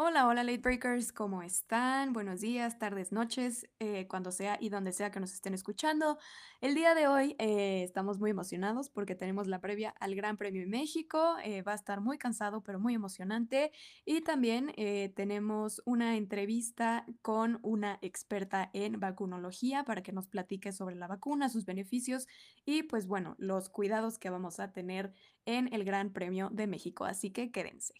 Hola, 0.00 0.28
hola 0.28 0.44
Late 0.44 0.58
Breakers, 0.58 1.10
¿cómo 1.10 1.42
están? 1.42 2.12
Buenos 2.12 2.40
días, 2.40 2.78
tardes, 2.78 3.10
noches, 3.10 3.68
eh, 3.80 4.06
cuando 4.06 4.30
sea 4.30 4.56
y 4.60 4.68
donde 4.68 4.92
sea 4.92 5.10
que 5.10 5.18
nos 5.18 5.32
estén 5.32 5.54
escuchando. 5.54 6.18
El 6.60 6.76
día 6.76 6.94
de 6.94 7.08
hoy 7.08 7.34
eh, 7.40 7.82
estamos 7.82 8.20
muy 8.20 8.30
emocionados 8.30 8.90
porque 8.90 9.16
tenemos 9.16 9.48
la 9.48 9.60
previa 9.60 9.92
al 9.98 10.14
Gran 10.14 10.36
Premio 10.36 10.60
de 10.62 10.68
México. 10.68 11.34
eh, 11.42 11.62
va 11.62 11.72
a 11.72 11.74
estar 11.74 12.00
muy 12.00 12.16
cansado, 12.16 12.62
pero 12.62 12.78
muy 12.78 12.94
emocionante. 12.94 13.72
Y 14.04 14.20
también 14.20 14.72
tenemos 15.16 15.82
una 15.84 16.16
entrevista 16.16 17.04
con 17.20 17.58
una 17.62 17.98
experta 18.00 18.70
en 18.74 19.00
vacunología 19.00 19.82
para 19.82 20.04
que 20.04 20.12
nos 20.12 20.28
platique 20.28 20.70
sobre 20.70 20.94
la 20.94 21.08
vacuna, 21.08 21.48
sus 21.48 21.64
beneficios 21.64 22.28
y 22.64 22.84
pues 22.84 23.08
bueno, 23.08 23.34
los 23.38 23.68
cuidados 23.68 24.20
que 24.20 24.30
vamos 24.30 24.60
a 24.60 24.70
tener 24.70 25.12
en 25.44 25.74
el 25.74 25.82
Gran 25.82 26.12
Premio 26.12 26.50
de 26.52 26.68
México. 26.68 27.04
Así 27.04 27.32
que 27.32 27.50
quédense. 27.50 27.94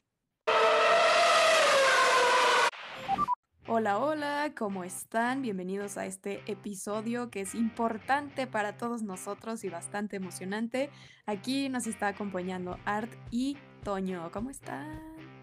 Hola, 3.71 3.99
hola, 3.99 4.53
¿cómo 4.57 4.83
están? 4.83 5.43
Bienvenidos 5.43 5.99
a 5.99 6.07
este 6.07 6.41
episodio 6.47 7.31
que 7.31 7.43
es 7.43 7.55
importante 7.55 8.47
para 8.47 8.79
todos 8.79 9.03
nosotros 9.03 9.63
y 9.63 9.69
bastante 9.69 10.17
emocionante. 10.17 10.89
Aquí 11.27 11.69
nos 11.69 11.87
está 11.87 12.09
acompañando 12.09 12.79
Art 12.87 13.13
y 13.31 13.59
Toño. 13.85 14.31
¿Cómo 14.33 14.49
están? 14.49 14.99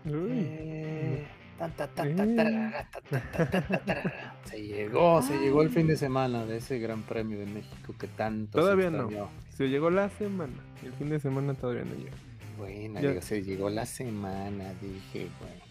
Eh, 0.05 1.27
ta, 1.59 1.69
ta, 1.69 1.87
ta. 1.87 2.03
Se 4.45 4.61
llegó, 4.63 5.21
se 5.21 5.37
llegó 5.37 5.61
el 5.61 5.69
fin 5.69 5.85
de 5.85 5.95
semana 5.95 6.45
de 6.45 6.57
ese 6.57 6.79
Gran 6.79 7.03
Premio 7.03 7.37
de 7.37 7.45
México 7.45 7.93
que 7.99 8.07
tanto 8.07 8.59
Todavía 8.59 8.89
se 8.89 8.97
no. 8.97 9.29
Se 9.49 9.69
llegó 9.69 9.91
la 9.91 10.09
semana. 10.09 10.53
El 10.83 10.93
fin 10.93 11.09
de 11.09 11.19
semana 11.19 11.53
todavía 11.53 11.85
no 11.85 11.93
llega. 11.93 12.17
Bueno, 12.57 13.01
Ya. 13.01 13.21
se 13.21 13.43
llegó 13.43 13.69
la 13.69 13.85
semana, 13.85 14.73
dije, 14.81 15.29
bueno. 15.39 15.64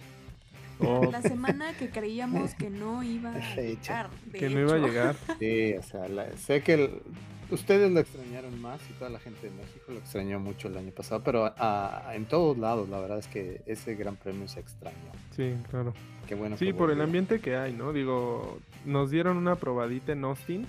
Oh, 0.81 1.09
La 1.11 1.23
semana 1.23 1.73
que 1.79 1.91
creíamos 1.91 2.55
que 2.55 2.69
no 2.71 3.03
iba 3.03 3.31
a 3.35 3.55
llegar. 3.57 4.11
de 4.27 4.39
que 4.39 4.51
no 4.51 4.61
iba 4.61 4.75
a 4.75 4.79
llegar. 4.79 5.17
Sí, 5.39 5.75
o 5.75 5.83
sea, 5.83 6.09
la- 6.09 6.37
sé 6.37 6.63
que 6.63 6.75
el- 6.75 7.03
ustedes 7.51 7.91
lo 7.93 8.01
extrañaron 8.01 8.61
más 8.61 8.81
y 8.91 8.93
toda 8.95 9.11
la 9.11 9.21
gente 9.21 9.49
de 9.49 9.53
México 9.55 9.85
lo 9.93 9.99
extrañó 9.99 10.41
mucho 10.41 10.69
el 10.69 10.77
año 10.77 10.91
pasado, 10.91 11.23
pero 11.23 11.53
ah, 11.59 12.11
en 12.15 12.25
todos 12.27 12.59
lados 12.59 12.89
la 12.89 12.99
verdad 13.01 13.19
es 13.19 13.29
que 13.29 13.63
ese 13.67 13.95
Gran 13.95 14.17
Premio 14.17 14.49
se 14.49 14.61
extrañó. 14.61 14.97
Sí, 15.37 15.55
claro. 15.71 15.93
Qué 16.27 16.35
bueno. 16.35 16.57
Sí, 16.57 16.67
que 16.67 16.75
por 16.75 16.91
el 16.91 17.01
ambiente 17.03 17.39
que 17.41 17.55
hay, 17.57 17.73
¿no? 17.75 17.93
Digo, 17.93 18.59
nos 18.85 19.11
dieron 19.11 19.37
una 19.37 19.57
probadita 19.57 20.13
en 20.13 20.25
Austin. 20.25 20.67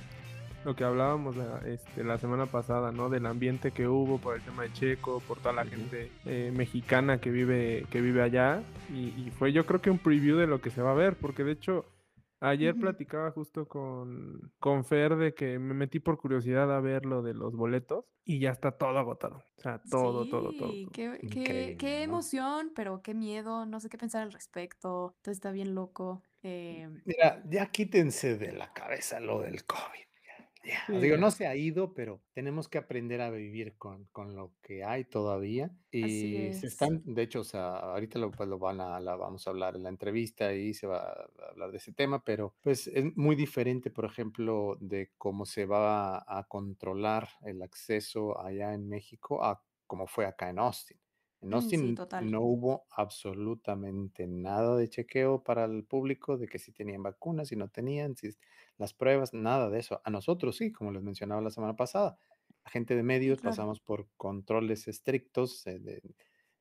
Lo 0.65 0.75
que 0.75 0.83
hablábamos 0.83 1.37
la, 1.37 1.59
este, 1.67 2.03
la 2.03 2.17
semana 2.17 2.47
pasada, 2.47 2.91
¿no? 2.91 3.09
Del 3.09 3.27
ambiente 3.27 3.71
que 3.71 3.87
hubo 3.87 4.17
por 4.17 4.35
el 4.35 4.41
tema 4.41 4.63
de 4.63 4.73
Checo, 4.73 5.21
por 5.27 5.37
toda 5.37 5.53
la 5.53 5.65
gente 5.65 6.11
eh, 6.25 6.51
mexicana 6.53 7.19
que 7.21 7.29
vive, 7.29 7.85
que 7.91 8.01
vive 8.01 8.23
allá. 8.23 8.63
Y, 8.91 9.13
y 9.15 9.31
fue 9.37 9.53
yo 9.53 9.65
creo 9.65 9.79
que 9.79 9.91
un 9.91 9.99
preview 9.99 10.37
de 10.37 10.47
lo 10.47 10.59
que 10.61 10.71
se 10.71 10.81
va 10.81 10.91
a 10.91 10.95
ver, 10.95 11.15
porque 11.15 11.43
de 11.43 11.51
hecho 11.51 11.85
ayer 12.39 12.75
platicaba 12.75 13.31
justo 13.31 13.67
con, 13.67 14.51
con 14.59 14.85
Fer 14.85 15.15
de 15.15 15.33
que 15.33 15.59
me 15.59 15.73
metí 15.73 15.99
por 15.99 16.17
curiosidad 16.17 16.75
a 16.75 16.79
ver 16.79 17.05
lo 17.05 17.21
de 17.21 17.33
los 17.33 17.55
boletos 17.55 18.05
y 18.23 18.39
ya 18.39 18.51
está 18.51 18.71
todo 18.71 18.97
agotado. 18.97 19.43
O 19.57 19.61
sea, 19.61 19.81
todo, 19.89 20.27
todo, 20.27 20.51
todo. 20.51 20.71
Sí, 20.71 20.87
todo. 20.91 21.15
Qué, 21.31 22.03
emoción, 22.03 22.71
pero 22.75 23.01
qué 23.01 23.13
miedo, 23.13 23.65
no 23.65 23.79
sé 23.79 23.89
qué 23.89 23.97
pensar 23.97 24.23
al 24.23 24.31
respecto. 24.31 25.15
Todo 25.21 25.31
está 25.31 25.51
bien 25.51 25.75
loco. 25.75 26.23
Eh, 26.43 26.89
Mira, 27.05 27.43
ya 27.45 27.67
quítense 27.67 28.37
de 28.37 28.51
la 28.51 28.73
cabeza 28.73 29.19
lo 29.19 29.41
del 29.41 29.63
COVID. 29.65 30.05
Sí, 30.87 30.93
Digo, 30.99 31.17
no 31.17 31.31
se 31.31 31.47
ha 31.47 31.55
ido, 31.55 31.93
pero 31.93 32.21
tenemos 32.33 32.67
que 32.67 32.77
aprender 32.77 33.21
a 33.21 33.29
vivir 33.29 33.77
con, 33.77 34.05
con 34.11 34.35
lo 34.35 34.53
que 34.61 34.83
hay 34.83 35.05
todavía. 35.05 35.71
Y 35.91 36.01
se 36.01 36.47
es. 36.49 36.63
están, 36.63 37.01
de 37.05 37.21
hecho, 37.23 37.41
o 37.41 37.43
sea, 37.43 37.77
ahorita 37.77 38.19
lo, 38.19 38.31
pues, 38.31 38.49
lo 38.49 38.59
van 38.59 38.81
a, 38.81 38.99
la 38.99 39.15
vamos 39.15 39.45
a 39.45 39.51
hablar 39.51 39.75
en 39.75 39.83
la 39.83 39.89
entrevista 39.89 40.53
y 40.53 40.73
se 40.73 40.87
va 40.87 40.99
a 40.99 41.29
hablar 41.51 41.71
de 41.71 41.77
ese 41.77 41.93
tema, 41.93 42.23
pero 42.23 42.55
pues 42.61 42.87
es 42.87 43.15
muy 43.15 43.35
diferente, 43.35 43.91
por 43.91 44.05
ejemplo, 44.05 44.77
de 44.79 45.11
cómo 45.17 45.45
se 45.45 45.65
va 45.65 46.17
a 46.27 46.45
controlar 46.47 47.29
el 47.43 47.61
acceso 47.61 48.39
allá 48.39 48.73
en 48.73 48.89
México 48.89 49.43
a 49.43 49.63
cómo 49.87 50.07
fue 50.07 50.25
acá 50.25 50.49
en 50.49 50.59
Austin. 50.59 50.97
En 51.45 51.53
Mm, 51.53 51.73
sí, 51.73 51.91
Austin 51.91 51.93
total. 51.93 52.31
no 52.31 52.41
hubo 52.41 52.87
absolutamente 52.91 54.27
nada 54.27 54.75
de 54.77 54.89
chequeo 54.89 55.43
para 55.43 55.65
el 55.65 55.85
público 55.85 56.37
de 56.37 56.47
que 56.47 56.59
si 56.59 56.71
tenían 56.73 57.03
vacunas, 57.03 57.49
si 57.49 57.55
no 57.55 57.69
tenían, 57.69 58.15
si 58.15 58.31
las 58.77 58.93
pruebas, 58.93 59.33
nada 59.33 59.69
de 59.69 59.79
eso. 59.79 60.01
A 60.03 60.09
nosotros 60.09 60.57
sí, 60.57 60.71
como 60.71 60.91
les 60.91 61.03
mencionaba 61.03 61.41
la 61.41 61.51
semana 61.51 61.75
pasada. 61.75 62.17
La 62.65 62.71
gente 62.71 62.95
de 62.95 63.03
medios 63.03 63.41
claro. 63.41 63.61
pasamos 63.61 63.79
por 63.81 64.09
controles 64.17 64.87
estrictos 64.87 65.65
eh, 65.67 65.79
de- 65.79 66.01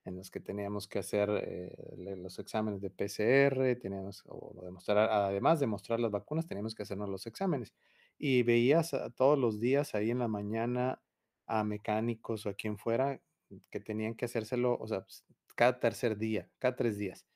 en 0.04 0.16
los 0.16 0.30
que 0.30 0.40
teníamos 0.40 0.86
que 0.86 0.98
hacer 0.98 1.30
eh, 1.30 1.74
le- 1.96 2.16
los 2.16 2.38
exámenes 2.38 2.80
de 2.82 2.90
PCR, 2.90 3.76
teníamos, 3.76 4.22
o 4.26 4.60
demostrar, 4.62 5.10
además 5.10 5.60
de 5.60 5.66
mostrar 5.66 5.98
las 6.00 6.10
vacunas, 6.10 6.46
teníamos 6.46 6.74
que 6.74 6.82
hacernos 6.82 7.08
los 7.08 7.26
exámenes. 7.26 7.74
Y 8.18 8.42
veías 8.42 8.92
a- 8.94 9.10
todos 9.10 9.38
los 9.38 9.60
días 9.60 9.94
ahí 9.94 10.10
en 10.10 10.18
la 10.18 10.28
mañana 10.28 11.02
a 11.46 11.64
mecánicos 11.64 12.44
o 12.46 12.50
a 12.50 12.54
quien 12.54 12.76
fuera 12.78 13.22
que 13.70 13.80
tenían 13.80 14.14
que 14.14 14.26
hacérselo, 14.26 14.76
o 14.78 14.86
sea, 14.86 15.02
pues, 15.02 15.24
cada 15.56 15.80
tercer 15.80 16.16
día, 16.18 16.50
cada 16.58 16.76
tres 16.76 16.98
días. 16.98 17.26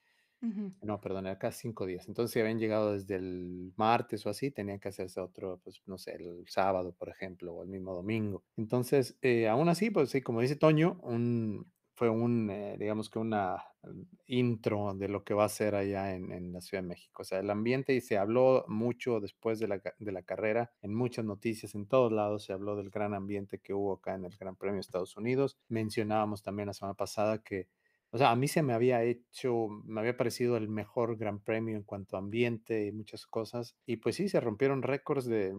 No, 0.80 1.00
perdón, 1.00 1.26
era 1.26 1.38
cada 1.38 1.52
cinco 1.52 1.86
días. 1.86 2.06
Entonces, 2.06 2.32
si 2.32 2.40
habían 2.40 2.60
llegado 2.60 2.92
desde 2.92 3.16
el 3.16 3.72
martes 3.76 4.24
o 4.26 4.30
así, 4.30 4.52
tenían 4.52 4.78
que 4.78 4.88
hacerse 4.88 5.20
otro, 5.20 5.60
pues, 5.64 5.82
no 5.86 5.98
sé, 5.98 6.12
el 6.14 6.44
sábado, 6.48 6.94
por 6.94 7.08
ejemplo, 7.08 7.52
o 7.54 7.62
el 7.64 7.68
mismo 7.68 7.94
domingo. 7.94 8.44
Entonces, 8.56 9.18
eh, 9.22 9.48
aún 9.48 9.68
así, 9.68 9.90
pues 9.90 10.10
sí, 10.10 10.22
como 10.22 10.40
dice 10.40 10.54
Toño, 10.54 11.00
un, 11.02 11.72
fue 11.98 12.09
un, 12.09 12.48
eh, 12.48 12.76
digamos 12.78 13.10
que 13.10 13.19
una 13.19 13.56
mm, 13.82 14.03
intro 14.26 14.94
de 14.94 15.09
lo 15.09 15.25
que 15.25 15.34
va 15.34 15.44
a 15.44 15.48
ser 15.48 15.75
allá 15.75 16.14
en, 16.14 16.31
en 16.31 16.53
la 16.53 16.60
Ciudad 16.60 16.82
de 16.82 16.88
México. 16.88 17.22
O 17.22 17.25
sea, 17.25 17.41
el 17.41 17.50
ambiente 17.50 17.92
y 17.92 18.00
se 18.00 18.16
habló 18.16 18.64
mucho 18.69 19.19
después 19.19 19.59
de 19.59 19.66
la, 19.66 19.82
de 19.98 20.12
la 20.12 20.22
carrera, 20.22 20.70
en 20.81 20.94
muchas 20.94 21.25
noticias, 21.25 21.75
en 21.75 21.86
todos 21.86 22.12
lados 22.12 22.44
se 22.44 22.53
habló 22.53 22.76
del 22.76 22.91
gran 22.91 23.14
ambiente 23.14 23.59
que 23.59 23.75
hubo 23.75 23.94
acá 23.94 24.14
en 24.14 24.25
el 24.25 24.36
Gran 24.36 24.54
Premio 24.54 24.76
de 24.76 24.82
Estados 24.82 25.16
Unidos. 25.16 25.59
Mencionábamos 25.69 26.42
también 26.42 26.69
la 26.69 26.75
semana 26.75 26.94
pasada 26.94 27.42
que 27.42 27.66
o 28.10 28.19
sea, 28.19 28.30
a 28.30 28.36
mí 28.36 28.48
se 28.48 28.62
me 28.62 28.72
había 28.72 29.02
hecho, 29.02 29.69
me 29.84 30.00
había 30.00 30.16
parecido 30.16 30.56
el 30.56 30.69
mejor 30.69 31.16
Gran 31.16 31.41
Premio 31.41 31.76
en 31.76 31.82
cuanto 31.82 32.16
a 32.16 32.20
ambiente 32.20 32.86
y 32.86 32.92
muchas 32.92 33.26
cosas. 33.26 33.76
Y 33.86 33.96
pues 33.96 34.16
sí, 34.16 34.28
se 34.28 34.41
rompieron 34.41 34.82
récords 34.82 35.26
de, 35.26 35.54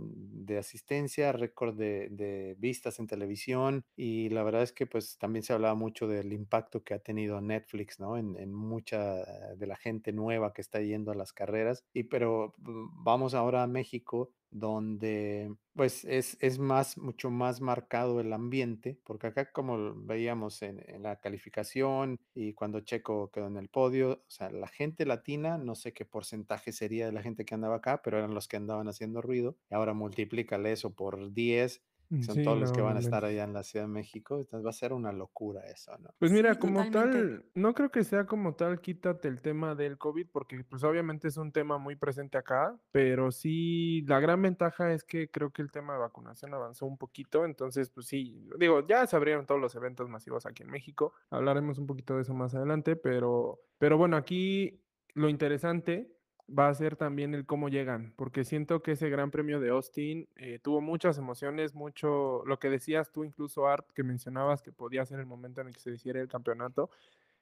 asistencia, 0.58 1.32
récord 1.32 1.78
de, 1.78 2.10
de 2.10 2.56
vistas 2.58 3.00
en 3.00 3.08
televisión. 3.08 3.84
Y 3.96 4.30
la 4.30 4.44
verdad 4.44 4.64
es 4.64 4.74
que 4.74 4.88
pues 4.88 5.18
también 5.18 5.44
se 5.44 5.54
hablaba 5.54 5.76
mucho 5.76 6.08
del 6.08 6.34
impacto 6.34 6.84
que 6.84 6.94
ha 6.96 7.00
tenido 7.00 7.40
Netflix, 7.40 8.00
¿no? 8.00 8.18
En, 8.18 8.36
en 8.38 8.54
mucha 8.54 9.24
de 9.56 9.68
la 9.68 9.76
gente 9.76 10.12
nueva 10.12 10.54
que 10.54 10.62
está 10.62 10.82
yendo 10.82 11.12
a 11.12 11.16
las 11.16 11.34
carreras. 11.34 11.86
Y 11.94 12.04
pero 12.04 12.56
mm, 12.58 13.04
vamos 13.04 13.34
ahora 13.34 13.64
a 13.64 13.68
México 13.68 14.32
donde 14.52 15.54
pues 15.74 16.04
es, 16.04 16.38
es 16.42 16.60
más, 16.60 16.98
mucho 16.98 17.32
más 17.32 17.62
marcado 17.62 18.20
el 18.20 18.34
ambiente, 18.34 19.00
porque 19.06 19.28
acá 19.28 19.52
como 19.52 19.96
veíamos 19.96 20.62
en, 20.62 20.84
la 21.02 21.22
calificación 21.22 22.20
y 22.34 22.54
cuando 22.54 22.82
Checo 22.82 23.32
quedó 23.32 23.48
en 23.48 23.58
el 23.58 23.70
podio, 23.70 24.12
o 24.12 24.30
sea, 24.30 24.50
la 24.50 24.68
gente 24.68 25.06
latina, 25.06 25.58
no 25.58 25.76
sé 25.76 25.94
qué 25.94 26.04
porcentaje 26.04 26.74
sería 26.74 27.06
de 27.06 27.14
la 27.14 27.22
gente 27.22 27.46
que 27.46 27.56
andaba 27.56 27.78
acá, 27.78 28.02
pero 28.02 28.18
eran 28.18 28.34
los 28.34 28.48
que 28.48 28.58
andaban 28.58 28.90
haciendo 28.90 29.22
ruido, 29.22 29.56
y 29.70 29.76
ahora 29.76 29.94
multiplícale 29.94 30.72
eso 30.74 30.94
por 30.94 31.34
10, 31.34 31.82
que 31.99 31.99
son 32.18 32.42
Sí, 32.42 32.42
todos 32.42 32.58
los 32.60 32.72
que 32.74 32.82
no, 32.82 32.82
van 32.82 32.98
a 32.98 33.00
no 33.00 33.00
estar 33.00 33.26
allá 33.26 33.44
en 33.44 33.54
la 33.54 33.64
Ciudad 33.64 33.86
de 33.86 33.92
México, 33.92 34.40
entonces 34.40 34.66
va 34.66 34.70
a 34.72 34.74
ser 34.74 34.94
una 34.94 35.12
locura 35.12 35.62
eso, 35.68 35.98
¿no? 36.00 36.10
Pues 36.18 36.34
mira, 36.34 36.60
Sí, 36.60 36.60
como 36.60 36.90
totalmente. 36.90 36.90
tal, 36.90 37.46
no 37.56 37.74
creo 37.74 37.92
que 37.92 38.04
sea 38.04 38.26
como 38.26 38.54
tal, 38.56 38.82
quítate 38.82 39.30
el 39.30 39.42
tema 39.42 39.74
del 39.74 39.98
COVID, 39.98 40.28
porque 40.34 40.66
pues 40.66 40.84
obviamente 40.84 41.30
es 41.30 41.38
un 41.38 41.54
tema 41.54 41.78
muy 41.78 41.96
presente 41.96 42.38
acá, 42.38 42.78
pero 42.92 43.32
sí, 43.32 44.02
la 44.06 44.20
gran 44.20 44.42
ventaja 44.42 44.92
es 44.92 45.06
que 45.06 45.32
creo 45.32 45.52
que 45.54 45.62
el 45.62 45.72
tema 45.72 45.94
de 45.94 46.00
vacunación 46.00 46.54
avanzó 46.54 46.86
un 46.88 46.98
poquito, 46.98 47.46
entonces 47.46 47.90
pues 47.90 48.08
sí, 48.08 48.50
digo, 48.60 48.86
ya 48.86 49.08
se 49.08 49.16
abrieron 49.16 49.46
todos 49.46 49.62
los 49.62 49.76
eventos 49.76 50.10
masivos 50.10 50.46
aquí 50.46 50.64
en 50.64 50.72
México, 50.72 51.14
hablaremos 51.30 51.78
un 51.80 51.88
poquito 51.88 52.16
de 52.18 52.24
eso 52.24 52.34
más 52.34 52.54
adelante, 52.54 52.98
pero, 52.98 53.62
pero 53.78 53.98
bueno, 53.98 54.18
aquí 54.18 54.84
lo 55.14 55.30
interesante 55.30 56.19
va 56.58 56.70
a 56.70 56.74
ser 56.74 56.96
también 56.96 57.34
el 57.34 57.46
cómo 57.46 57.70
llegan, 57.70 58.14
porque 58.16 58.44
siento 58.44 58.82
que 58.82 58.94
ese 58.94 59.10
Gran 59.10 59.32
Premio 59.32 59.60
de 59.60 59.70
Austin 59.70 60.28
eh, 60.36 60.60
tuvo 60.62 60.82
muchas 60.82 61.18
emociones, 61.18 61.74
mucho, 61.74 62.44
lo 62.46 62.60
que 62.60 62.70
decías 62.70 63.12
tú 63.12 63.24
incluso, 63.24 63.68
Art, 63.68 63.88
que 63.94 64.04
mencionabas 64.04 64.62
que 64.62 64.72
podía 64.72 65.06
ser 65.06 65.20
el 65.20 65.26
momento 65.26 65.62
en 65.62 65.68
el 65.68 65.74
que 65.74 65.80
se 65.80 65.92
hiciera 65.92 66.20
el 66.20 66.28
campeonato. 66.28 66.90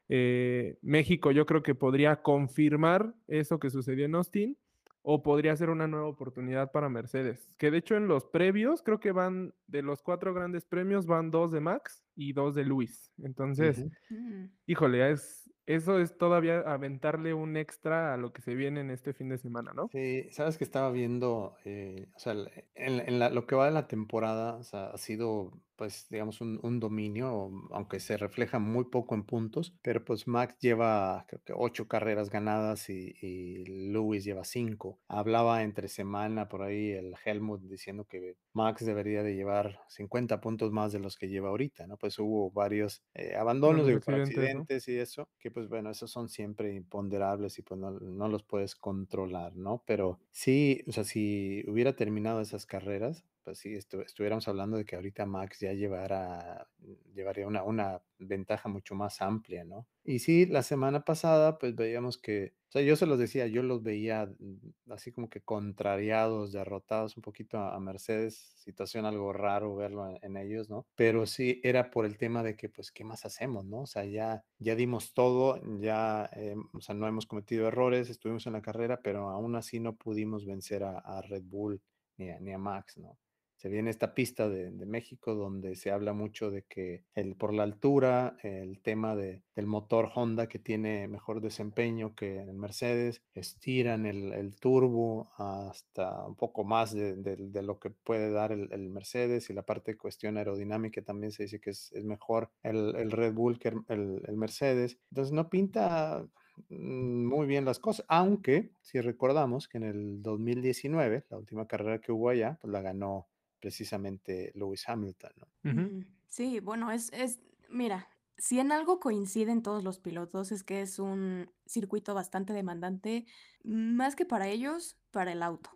Eh, 0.09 0.77
México 0.81 1.31
yo 1.31 1.45
creo 1.45 1.63
que 1.63 1.75
podría 1.75 2.21
confirmar 2.21 3.13
eso 3.27 3.59
que 3.59 3.69
sucedió 3.69 4.05
en 4.05 4.15
Austin 4.15 4.57
o 5.01 5.23
podría 5.23 5.55
ser 5.55 5.69
una 5.69 5.87
nueva 5.87 6.07
oportunidad 6.07 6.71
para 6.71 6.89
Mercedes, 6.89 7.49
que 7.57 7.71
de 7.71 7.77
hecho 7.77 7.95
en 7.95 8.09
los 8.09 8.25
previos 8.25 8.81
creo 8.81 8.99
que 8.99 9.13
van 9.13 9.53
de 9.67 9.81
los 9.81 10.01
cuatro 10.01 10.33
grandes 10.33 10.65
premios, 10.65 11.05
van 11.07 11.31
dos 11.31 11.51
de 11.51 11.61
Max 11.61 12.03
y 12.15 12.33
dos 12.33 12.55
de 12.55 12.65
Luis. 12.65 13.13
Entonces, 13.23 13.79
Ujú. 13.79 14.19
Mm. 14.19 14.51
híjole, 14.65 15.11
es, 15.11 15.49
eso 15.67 15.99
es 15.99 16.17
todavía 16.17 16.59
aventarle 16.61 17.33
un 17.33 17.57
extra 17.57 18.13
a 18.13 18.17
lo 18.17 18.33
que 18.33 18.41
se 18.41 18.55
viene 18.55 18.81
en 18.81 18.91
este 18.91 19.13
fin 19.13 19.29
de 19.29 19.37
semana, 19.37 19.73
¿no? 19.73 19.91
Sí, 19.91 20.27
sabes 20.31 20.57
que 20.57 20.65
estaba 20.65 20.91
viendo, 20.91 21.55
eh, 21.63 22.11
o 22.13 22.19
sea, 22.19 22.33
en, 22.33 22.99
en 22.99 23.19
la- 23.19 23.29
lo 23.29 23.47
que 23.47 23.55
va 23.55 23.65
de 23.65 23.71
la 23.71 23.87
temporada, 23.87 24.55
o 24.57 24.63
sea, 24.63 24.87
ha 24.87 24.97
sido 24.97 25.63
pues 25.77 26.07
digamos, 26.09 26.41
un, 26.41 26.59
un, 26.63 26.79
dominio, 26.79 27.51
aunque 27.71 27.99
se 27.99 28.17
refleja 28.17 28.59
muy 28.59 28.85
poco 28.85 29.15
en 29.15 29.23
puntos, 29.23 29.73
pero 29.81 30.03
pues 30.03 30.27
Max 30.27 30.57
lleva 30.59 31.25
creo 31.27 31.41
que 31.45 31.53
ocho 31.55 31.87
carreras 31.87 32.29
ganadas 32.29 32.89
y, 32.89 33.15
y 33.21 33.63
Lewis 33.91 34.23
lleva 34.25 34.43
cinco. 34.43 34.99
Hablaba 35.07 35.63
entre 35.63 35.87
semana 35.87 36.49
por 36.49 36.63
ahí 36.63 36.91
el 36.91 37.15
Helmut 37.23 37.61
diciendo 37.61 38.05
que 38.05 38.35
Max 38.53 38.85
debería 38.85 39.23
de 39.23 39.35
llevar 39.35 39.79
50 39.89 40.41
puntos 40.41 40.71
más 40.71 40.91
de 40.91 40.99
los 40.99 41.15
que 41.15 41.29
lleva 41.29 41.49
ahorita, 41.49 41.85
¿no? 41.85 41.97
Pues 41.97 42.17
hubo 42.17 42.49
varios 42.51 43.03
eh, 43.13 43.35
abandonos 43.35 43.85
de 43.85 43.93
accidentes, 43.93 44.37
accidentes 44.37 44.87
¿no? 44.87 44.93
y 44.93 44.97
eso, 44.97 45.29
que 45.39 45.51
pues 45.51 45.69
bueno, 45.69 45.91
esos 45.91 46.09
son 46.09 46.27
siempre 46.27 46.73
imponderables 46.73 47.59
y 47.59 47.61
pues 47.61 47.79
no, 47.79 47.91
no 47.91 48.27
los 48.27 48.43
puedes 48.43 48.75
controlar, 48.75 49.55
¿no? 49.55 49.83
Pero 49.85 50.19
sí, 50.31 50.83
o 50.87 50.91
sea, 50.91 51.03
si 51.03 51.63
hubiera 51.67 51.95
terminado 51.95 52.41
esas 52.41 52.65
carreras, 52.65 53.23
pues 53.47 53.59
sí, 53.59 53.75
estu 53.75 54.01
estuviéramos 54.01 54.45
hablando 54.49 54.75
de 54.75 54.83
que 54.83 54.97
ahorita 54.97 55.25
Max 55.25 55.61
ya 55.61 55.71
llevara, 55.71 56.67
llevaría 57.15 57.47
una, 57.47 57.63
una 57.63 58.01
ventaja 58.19 58.67
mucho 58.67 58.93
más 58.93 59.21
amplia, 59.21 59.63
¿no? 59.63 59.87
Y 60.03 60.19
sí, 60.19 60.45
la 60.45 60.63
semana 60.63 61.05
pasada, 61.05 61.57
pues 61.57 61.73
veíamos 61.73 62.17
que, 62.17 62.55
o 62.67 62.71
sea, 62.73 62.81
yo 62.81 62.97
se 62.97 63.05
los 63.05 63.17
decía, 63.17 63.47
yo 63.47 63.63
los 63.63 63.83
veía 63.83 64.25
mm, 64.25 64.91
así 64.91 65.13
como 65.13 65.29
que 65.29 65.39
contrariados, 65.39 66.51
derrotados 66.51 67.15
un 67.15 67.23
poquito 67.23 67.57
a, 67.57 67.79
Mercedes, 67.79 68.35
situación 68.57 69.05
algo 69.05 69.31
raro 69.31 69.77
verlo 69.77 70.09
en, 70.09 70.19
en, 70.23 70.35
ellos, 70.35 70.69
¿no? 70.69 70.85
Pero 70.97 71.25
sí 71.25 71.61
era 71.63 71.89
por 71.89 72.05
el 72.05 72.17
tema 72.17 72.43
de 72.43 72.57
que, 72.57 72.67
pues, 72.67 72.91
¿qué 72.91 73.05
más 73.05 73.23
hacemos, 73.23 73.63
no? 73.63 73.83
O 73.83 73.87
sea, 73.87 74.03
ya, 74.03 74.43
ya 74.59 74.75
dimos 74.75 75.13
todo, 75.13 75.61
ya, 75.79 76.29
eh, 76.35 76.57
o 76.73 76.81
sea, 76.81 76.95
no 76.95 77.07
hemos 77.07 77.25
cometido 77.27 77.69
errores, 77.69 78.09
estuvimos 78.09 78.45
en 78.45 78.51
la 78.51 78.61
carrera, 78.61 78.99
pero 79.01 79.29
aún 79.29 79.55
así 79.55 79.79
no 79.79 79.95
pudimos 79.95 80.45
vencer 80.45 80.83
a, 80.83 80.99
a 80.99 81.21
Red 81.21 81.43
Bull 81.43 81.81
ni 82.17 82.29
a, 82.29 82.39
ni 82.41 82.51
a 82.51 82.57
Max, 82.57 82.97
¿no? 82.97 83.17
Se 83.57 83.69
viene 83.69 83.89
esta 83.89 84.13
pista 84.13 84.47
de, 84.47 84.71
México 84.85 85.35
donde 85.35 85.75
se 85.75 85.91
habla 85.91 86.13
mucho 86.13 86.49
de 86.51 86.63
que 86.63 87.03
el, 87.13 87.35
por 87.35 87.53
la 87.53 87.63
altura, 87.63 88.37
el 88.43 88.79
tema 88.81 89.15
de, 89.15 89.43
del 89.55 89.65
motor 89.65 90.11
Honda 90.15 90.47
que 90.47 90.59
tiene 90.59 91.07
mejor 91.07 91.41
desempeño 91.41 92.15
que 92.15 92.39
el 92.39 92.53
Mercedes, 92.53 93.23
estiran 93.33 94.05
el, 94.05 94.31
el 94.33 94.55
turbo 94.55 95.31
hasta 95.37 96.25
un 96.25 96.35
poco 96.35 96.63
más 96.63 96.93
de, 96.93 97.15
de 97.15 97.63
lo 97.63 97.79
que 97.79 97.89
puede 97.89 98.31
dar 98.31 98.51
el, 98.51 98.71
el, 98.71 98.89
Mercedes 98.89 99.49
y 99.49 99.53
la 99.53 99.63
parte 99.63 99.91
de 99.91 99.97
cuestión 99.97 100.37
aerodinámica 100.37 101.01
también 101.01 101.31
se 101.31 101.43
dice 101.43 101.59
que 101.59 101.71
es, 101.71 101.91
es 101.93 102.05
mejor 102.05 102.51
el, 102.63 103.11
Red 103.11 103.33
Bull 103.33 103.59
que 103.59 103.73
el 103.89 104.37
Mercedes. 104.37 104.99
Entonces 105.11 105.33
no 105.33 105.49
pinta 105.49 106.25
mm, 106.69 107.25
muy 107.25 107.47
bien 107.47 107.65
las 107.65 107.79
cosas, 107.79 108.05
aunque 108.07 108.71
si 108.81 109.01
recordamos 109.01 109.67
que 109.67 109.79
en 109.79 109.83
el 109.83 110.21
2019, 110.21 111.25
la 111.29 111.37
última 111.37 111.67
carrera 111.67 111.99
que 111.99 112.11
hubo 112.11 112.29
allá, 112.29 112.57
pues 112.61 112.71
la 112.71 112.81
ganó 112.81 113.27
precisamente 113.59 114.51
Lewis 114.55 114.87
Hamilton, 114.87 115.31
¿no? 115.37 115.71
Uh 115.71 115.73
-huh. 115.75 116.07
Sí, 116.27 116.59
bueno, 116.59 116.91
es, 116.91 117.11
es, 117.13 117.39
mira, 117.69 118.09
si 118.37 118.59
en 118.59 118.71
algo 118.71 118.99
coinciden 118.99 119.63
todos 119.63 119.83
los 119.83 119.99
pilotos 119.99 120.51
es 120.51 120.63
que 120.63 120.81
es 120.81 120.99
un 120.99 121.49
circuito 121.65 122.13
bastante 122.13 122.53
demandante, 122.53 123.25
más 123.63 124.15
que 124.15 124.25
para 124.25 124.47
ellos, 124.47 124.97
para 125.11 125.31
el 125.31 125.41
auto. 125.41 125.71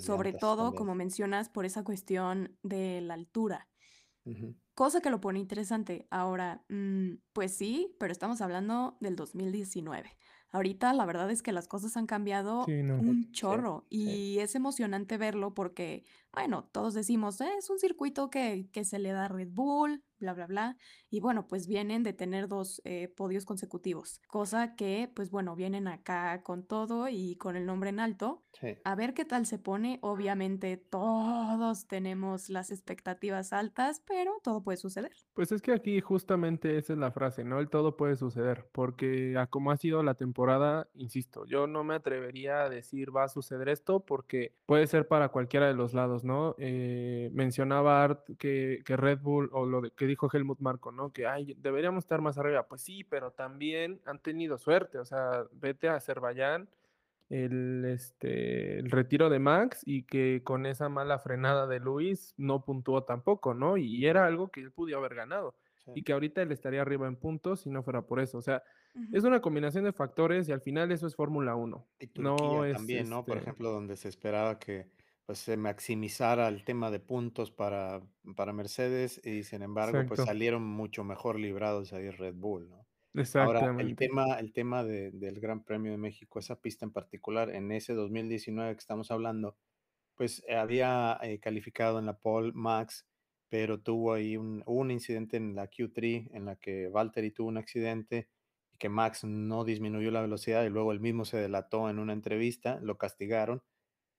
Sobre 0.00 0.34
todo, 0.34 0.64
también. 0.64 0.78
como 0.78 0.94
mencionas, 0.94 1.48
por 1.48 1.64
esa 1.64 1.82
cuestión 1.82 2.58
de 2.62 3.00
la 3.00 3.14
altura. 3.14 3.68
Uh 4.24 4.30
-huh. 4.32 4.56
Cosa 4.74 5.00
que 5.00 5.10
lo 5.10 5.20
pone 5.20 5.38
interesante. 5.38 6.06
Ahora, 6.10 6.64
mmm, 6.68 7.14
pues 7.32 7.54
sí, 7.54 7.96
pero 7.98 8.12
estamos 8.12 8.40
hablando 8.42 8.98
del 9.00 9.16
2019. 9.16 10.10
Ahorita 10.52 10.92
la 10.92 11.06
verdad 11.06 11.30
es 11.30 11.42
que 11.42 11.52
las 11.52 11.66
cosas 11.68 11.96
han 11.96 12.06
cambiado 12.06 12.66
Sí, 12.66 12.82
no. 12.82 12.96
un 12.98 13.30
chorro 13.32 13.86
Sí, 14.04 14.10
sí. 14.10 14.22
y 14.28 14.38
es 14.40 14.54
emocionante 14.54 15.16
verlo 15.18 15.54
porque, 15.54 16.04
bueno, 16.32 16.68
todos 16.72 16.94
decimos, 16.94 17.40
"Eh, 17.40 17.48
es 17.58 17.70
un 17.70 17.78
circuito 17.78 18.30
que, 18.30 18.68
que 18.72 18.84
se 18.84 18.98
le 18.98 19.12
da 19.12 19.24
a 19.26 19.28
Red 19.28 19.48
Bull, 19.52 20.04
bla, 20.22 20.32
bla, 20.32 20.46
bla. 20.46 20.76
Y 21.10 21.20
bueno, 21.20 21.46
pues 21.46 21.66
vienen 21.66 22.02
de 22.02 22.14
tener 22.14 22.48
dos 22.48 22.80
eh, 22.84 23.12
podios 23.14 23.44
consecutivos, 23.44 24.20
cosa 24.28 24.74
que, 24.74 25.10
pues 25.14 25.30
bueno, 25.30 25.54
vienen 25.54 25.88
acá 25.88 26.42
con 26.42 26.64
todo 26.64 27.08
y 27.08 27.36
con 27.36 27.56
el 27.56 27.66
nombre 27.66 27.90
en 27.90 28.00
alto. 28.00 28.42
Sí. 28.58 28.78
A 28.84 28.94
ver 28.94 29.12
qué 29.12 29.24
tal 29.24 29.44
se 29.44 29.58
pone. 29.58 29.98
Obviamente 30.02 30.76
todos 30.76 31.86
tenemos 31.86 32.48
las 32.48 32.70
expectativas 32.70 33.52
altas, 33.52 34.02
pero 34.06 34.32
todo 34.42 34.62
puede 34.62 34.78
suceder. 34.78 35.12
Pues 35.34 35.52
es 35.52 35.60
que 35.60 35.72
aquí 35.72 36.00
justamente 36.00 36.78
esa 36.78 36.94
es 36.94 36.98
la 36.98 37.10
frase, 37.10 37.44
¿no? 37.44 37.58
El 37.58 37.68
todo 37.68 37.96
puede 37.96 38.16
suceder, 38.16 38.68
porque 38.72 39.36
a 39.36 39.46
como 39.46 39.70
ha 39.70 39.76
sido 39.76 40.02
la 40.02 40.14
temporada, 40.14 40.88
insisto, 40.94 41.44
yo 41.46 41.66
no 41.66 41.84
me 41.84 41.94
atrevería 41.94 42.62
a 42.62 42.70
decir 42.70 43.14
va 43.14 43.24
a 43.24 43.28
suceder 43.28 43.68
esto 43.68 44.00
porque 44.00 44.54
puede 44.66 44.86
ser 44.86 45.08
para 45.08 45.28
cualquiera 45.28 45.66
de 45.66 45.74
los 45.74 45.94
lados, 45.94 46.24
¿no? 46.24 46.54
Eh, 46.58 47.30
mencionaba 47.32 48.02
Art 48.04 48.24
que, 48.38 48.82
que, 48.84 48.96
Red 48.96 49.20
Bull 49.20 49.50
o 49.52 49.66
lo 49.66 49.80
de, 49.80 49.90
que 49.90 50.06
dijo 50.12 50.30
Helmut 50.32 50.60
Marco, 50.60 50.92
¿no? 50.92 51.12
Que 51.12 51.26
ay, 51.26 51.54
deberíamos 51.58 52.04
estar 52.04 52.20
más 52.20 52.38
arriba. 52.38 52.66
Pues 52.68 52.82
sí, 52.82 53.04
pero 53.04 53.32
también 53.32 54.00
han 54.04 54.18
tenido 54.18 54.58
suerte, 54.58 54.98
o 54.98 55.04
sea, 55.04 55.44
vete 55.52 55.88
a 55.88 55.96
Azerbaiyán 55.96 56.68
el, 57.32 57.84
este, 57.86 58.78
el 58.78 58.90
retiro 58.90 59.30
de 59.30 59.38
Max 59.38 59.82
y 59.86 60.02
que 60.02 60.42
con 60.44 60.66
esa 60.66 60.90
mala 60.90 61.18
frenada 61.18 61.66
de 61.66 61.80
Luis 61.80 62.34
no 62.36 62.62
puntuó 62.62 63.04
tampoco, 63.04 63.54
¿no? 63.54 63.78
Y 63.78 64.06
era 64.06 64.26
algo 64.26 64.50
que 64.50 64.60
él 64.60 64.70
pudo 64.70 64.96
haber 64.98 65.14
ganado 65.14 65.54
sí. 65.78 65.92
y 65.94 66.02
que 66.02 66.12
ahorita 66.12 66.42
él 66.42 66.52
estaría 66.52 66.82
arriba 66.82 67.06
en 67.08 67.16
puntos 67.16 67.60
si 67.60 67.70
no 67.70 67.82
fuera 67.82 68.02
por 68.02 68.20
eso. 68.20 68.36
O 68.36 68.42
sea, 68.42 68.62
uh 68.94 69.00
-huh. 69.00 69.16
es 69.16 69.24
una 69.24 69.40
combinación 69.40 69.84
de 69.84 69.92
factores 69.92 70.46
y 70.48 70.52
al 70.52 70.60
final 70.60 70.92
eso 70.92 71.06
es 71.06 71.16
Fórmula 71.16 71.56
1. 71.56 71.86
Y 72.00 72.06
Turquía 72.08 72.34
no 72.34 72.64
es, 72.66 72.76
también, 72.76 73.08
¿no? 73.08 73.20
Este... 73.20 73.32
Por 73.32 73.40
ejemplo, 73.40 73.70
donde 73.70 73.96
se 73.96 74.08
esperaba 74.08 74.58
que 74.58 74.90
pues 75.26 75.38
se 75.38 75.56
maximizara 75.56 76.48
el 76.48 76.64
tema 76.64 76.90
de 76.90 77.00
puntos 77.00 77.50
para, 77.50 78.02
para 78.36 78.52
Mercedes 78.52 79.20
y 79.24 79.44
sin 79.44 79.62
embargo 79.62 79.92
pues, 79.92 80.02
Exacto. 80.04 80.16
pues 80.16 80.26
salieron 80.26 80.64
mucho 80.64 81.04
mejor 81.04 81.38
librados 81.38 81.92
ahí 81.92 82.10
Red 82.10 82.34
Bull, 82.34 82.68
¿no? 82.68 82.86
Ahora, 83.34 83.76
el 83.78 83.94
tema, 83.94 84.38
el 84.38 84.54
tema 84.54 84.82
de, 84.84 85.10
del 85.10 85.38
Gran 85.38 85.64
Premio 85.64 85.92
de 85.92 85.98
México, 85.98 86.38
esa 86.38 86.60
pista 86.60 86.86
en 86.86 86.92
particular, 86.92 87.50
en 87.50 87.70
ese 87.70 87.92
2019 87.92 88.72
que 88.72 88.78
estamos 88.80 89.10
hablando, 89.10 89.54
pues 90.14 90.42
había 90.48 91.18
eh, 91.22 91.38
calificado 91.38 91.98
en 91.98 92.06
la 92.06 92.16
pole 92.16 92.52
Max, 92.54 93.06
pero 93.50 93.80
tuvo 93.80 94.14
ahí 94.14 94.38
un, 94.38 94.62
un, 94.64 94.90
incidente 94.90 95.36
en 95.36 95.54
la 95.54 95.68
Q3 95.68 96.30
en 96.32 96.46
la 96.46 96.56
que 96.56 96.88
Valtteri 96.88 97.30
tuvo 97.32 97.48
un 97.48 97.58
accidente 97.58 98.30
y 98.72 98.78
que 98.78 98.88
Max 98.88 99.24
no 99.24 99.64
disminuyó 99.64 100.10
la 100.10 100.22
velocidad 100.22 100.64
y 100.64 100.70
luego 100.70 100.90
él 100.90 101.00
mismo 101.00 101.26
se 101.26 101.36
delató 101.36 101.90
en 101.90 101.98
una 101.98 102.14
entrevista, 102.14 102.80
lo 102.80 102.96
castigaron 102.96 103.62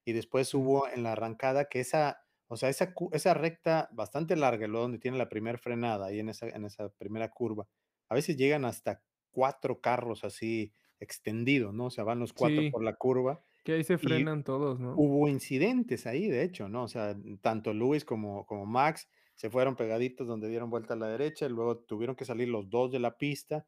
y 0.06 0.14
después 0.14 0.54
hubo 0.54 0.88
en 0.88 1.04
la 1.04 1.14
arrancada 1.14 1.66
que 1.66 1.80
esa, 1.80 2.26
o 2.48 2.58
sea, 2.58 2.70
esa, 2.70 2.94
esa 3.12 3.34
recta 3.34 3.90
bastante 3.94 4.36
larga, 4.36 4.68
luego 4.68 4.84
donde 4.84 5.00
tiene 5.00 5.18
la 5.18 5.30
primera 5.30 5.58
frenada 5.58 6.08
ahí 6.08 6.20
en 6.20 6.30
esa, 6.30 6.48
en 6.48 6.66
esa 6.66 6.90
primera 6.90 7.30
curva, 7.30 7.68
a 8.10 8.16
veces 8.16 8.38
llegan 8.38 8.66
hasta 8.66 9.02
cuatro 9.32 9.82
carros 9.82 10.24
así 10.24 10.74
extendidos, 11.00 11.74
¿no? 11.74 11.86
O 11.86 11.90
sea, 11.90 12.04
van 12.04 12.20
los 12.20 12.34
cuatro 12.34 12.62
sí, 12.62 12.70
por 12.70 12.84
la 12.84 12.96
curva. 12.96 13.44
Que 13.64 13.74
ahí 13.74 13.84
se 13.84 13.98
frenan 13.98 14.44
todos, 14.44 14.80
¿no? 14.80 14.94
Hubo 14.96 15.28
incidentes 15.28 16.06
ahí, 16.06 16.28
de 16.28 16.44
hecho, 16.44 16.70
¿no? 16.70 16.84
O 16.84 16.88
sea, 16.88 17.16
tanto 17.42 17.74
Luis 17.74 18.06
como, 18.06 18.46
como 18.46 18.66
Max 18.66 19.10
se 19.36 19.50
fueron 19.50 19.76
pegaditos 19.76 20.28
donde 20.28 20.48
dieron 20.48 20.70
vuelta 20.70 20.94
a 20.94 20.98
la 20.98 21.08
derecha, 21.08 21.46
y 21.46 21.50
luego 21.50 21.80
tuvieron 21.80 22.16
que 22.16 22.26
salir 22.26 22.50
los 22.50 22.70
dos 22.70 22.92
de 22.92 23.00
la 23.00 23.18
pista 23.18 23.66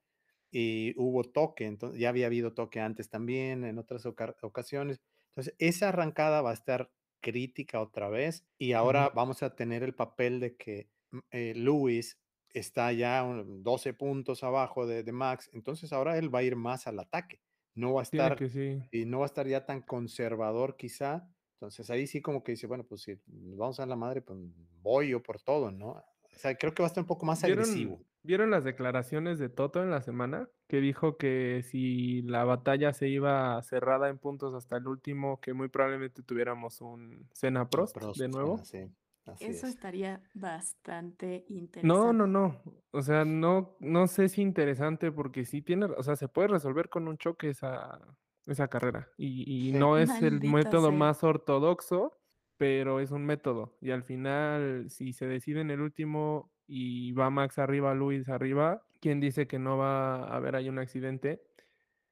y 0.51 0.93
hubo 0.97 1.23
toque, 1.23 1.65
entonces 1.65 1.99
ya 1.99 2.09
había 2.09 2.27
habido 2.27 2.53
toque 2.53 2.79
antes 2.79 3.09
también, 3.09 3.65
en 3.65 3.77
otras 3.77 4.05
oca 4.05 4.35
ocasiones. 4.41 5.01
Entonces, 5.35 5.53
esa 5.59 5.89
arrancada 5.89 6.41
va 6.41 6.51
a 6.51 6.53
estar 6.53 6.89
crítica 7.19 7.81
otra 7.81 8.07
vez 8.07 8.45
y 8.57 8.71
ahora 8.71 9.07
uh 9.07 9.09
-huh. 9.09 9.15
vamos 9.15 9.43
a 9.43 9.55
tener 9.55 9.83
el 9.83 9.93
papel 9.93 10.39
de 10.39 10.55
que 10.55 10.89
eh, 11.31 11.53
Luis 11.55 12.19
está 12.53 12.93
ya 12.93 13.23
12 13.23 13.93
puntos 13.93 14.43
abajo 14.43 14.87
de, 14.87 15.03
de, 15.03 15.11
Max, 15.11 15.49
entonces 15.51 15.91
ahora 15.91 16.17
él 16.17 16.33
va 16.33 16.39
a 16.39 16.43
ir 16.43 16.55
más 16.55 16.87
al 16.87 16.99
ataque, 16.99 17.41
no 17.73 17.93
va 17.95 18.01
a 18.01 18.03
estar 18.03 18.37
sí. 18.49 18.81
y 18.91 19.05
no 19.05 19.19
va 19.19 19.25
a 19.25 19.27
estar 19.27 19.47
ya 19.47 19.65
tan 19.65 19.81
conservador 19.81 20.77
quizá, 20.77 21.27
entonces 21.55 21.89
ahí 21.89 22.07
sí 22.07 22.21
como 22.21 22.43
que 22.43 22.53
dice, 22.53 22.67
bueno, 22.67 22.85
pues 22.85 23.01
si 23.01 23.19
nos 23.27 23.57
vamos 23.57 23.79
a 23.79 23.85
la 23.85 23.95
madre, 23.95 24.21
pues 24.21 24.39
voy 24.81 25.09
yo 25.09 25.21
por 25.21 25.41
todo, 25.41 25.71
¿no? 25.71 25.89
O 25.89 26.37
sea, 26.37 26.55
creo 26.55 26.73
que 26.73 26.83
va 26.83 26.87
a 26.87 26.91
estar 26.91 27.01
un 27.03 27.07
poco 27.07 27.25
más 27.25 27.41
¿Vieron, 27.41 27.63
agresivo. 27.63 28.01
¿Vieron 28.25 28.49
las 28.49 28.63
declaraciones 28.63 29.37
de 29.39 29.49
Toto 29.49 29.83
en 29.83 29.91
la 29.91 30.01
semana? 30.01 30.49
Que 30.67 30.81
dijo 30.81 31.17
que 31.17 31.61
si 31.63 32.23
la 32.23 32.43
batalla 32.43 32.91
se 32.93 33.07
iba 33.07 33.61
cerrada 33.61 34.09
en 34.09 34.17
puntos 34.17 34.53
hasta 34.55 34.77
el 34.77 34.87
último, 34.87 35.39
que 35.39 35.53
muy 35.53 35.69
probablemente 35.69 36.23
tuviéramos 36.23 36.81
un 36.81 37.29
Senna 37.33 37.69
Prost, 37.69 37.95
Prost 37.95 38.19
de 38.19 38.27
nuevo. 38.29 38.57
Sí. 38.63 38.91
Así 39.25 39.43
Eso 39.49 39.67
es. 39.67 39.73
estaría 39.75 40.21
bastante 40.33 41.45
interesante. 41.49 41.87
No, 41.87 42.13
no, 42.13 42.27
no. 42.27 42.61
O 42.91 43.01
sea, 43.01 43.25
no, 43.25 43.75
no 43.79 44.07
sé 44.07 44.29
si 44.29 44.41
interesante 44.41 45.11
porque 45.11 45.45
sí 45.45 45.61
tiene, 45.61 45.85
o 45.85 46.03
sea, 46.03 46.15
se 46.15 46.27
puede 46.27 46.47
resolver 46.47 46.89
con 46.89 47.07
un 47.07 47.17
choque 47.17 47.49
esa, 47.49 47.99
esa 48.45 48.67
carrera. 48.67 49.11
Y, 49.17 49.69
y 49.69 49.71
sí. 49.71 49.77
no 49.79 49.97
es 49.99 50.09
Maldita 50.09 50.27
el 50.27 50.41
método 50.41 50.91
sea. 50.91 50.91
más 50.91 51.23
ortodoxo, 51.23 52.17
pero 52.57 52.99
es 52.99 53.11
un 53.11 53.25
método. 53.25 53.77
Y 53.81 53.91
al 53.91 54.03
final, 54.03 54.89
si 54.89 55.13
se 55.13 55.27
decide 55.27 55.61
en 55.61 55.71
el 55.71 55.81
último 55.81 56.51
y 56.67 57.11
va 57.13 57.29
Max 57.29 57.59
arriba, 57.59 57.93
Luis 57.95 58.29
arriba, 58.29 58.83
¿quién 59.01 59.19
dice 59.19 59.47
que 59.47 59.59
no 59.59 59.77
va 59.77 60.17
a 60.25 60.35
haber 60.37 60.55
ahí 60.55 60.69
un 60.69 60.79
accidente? 60.79 61.43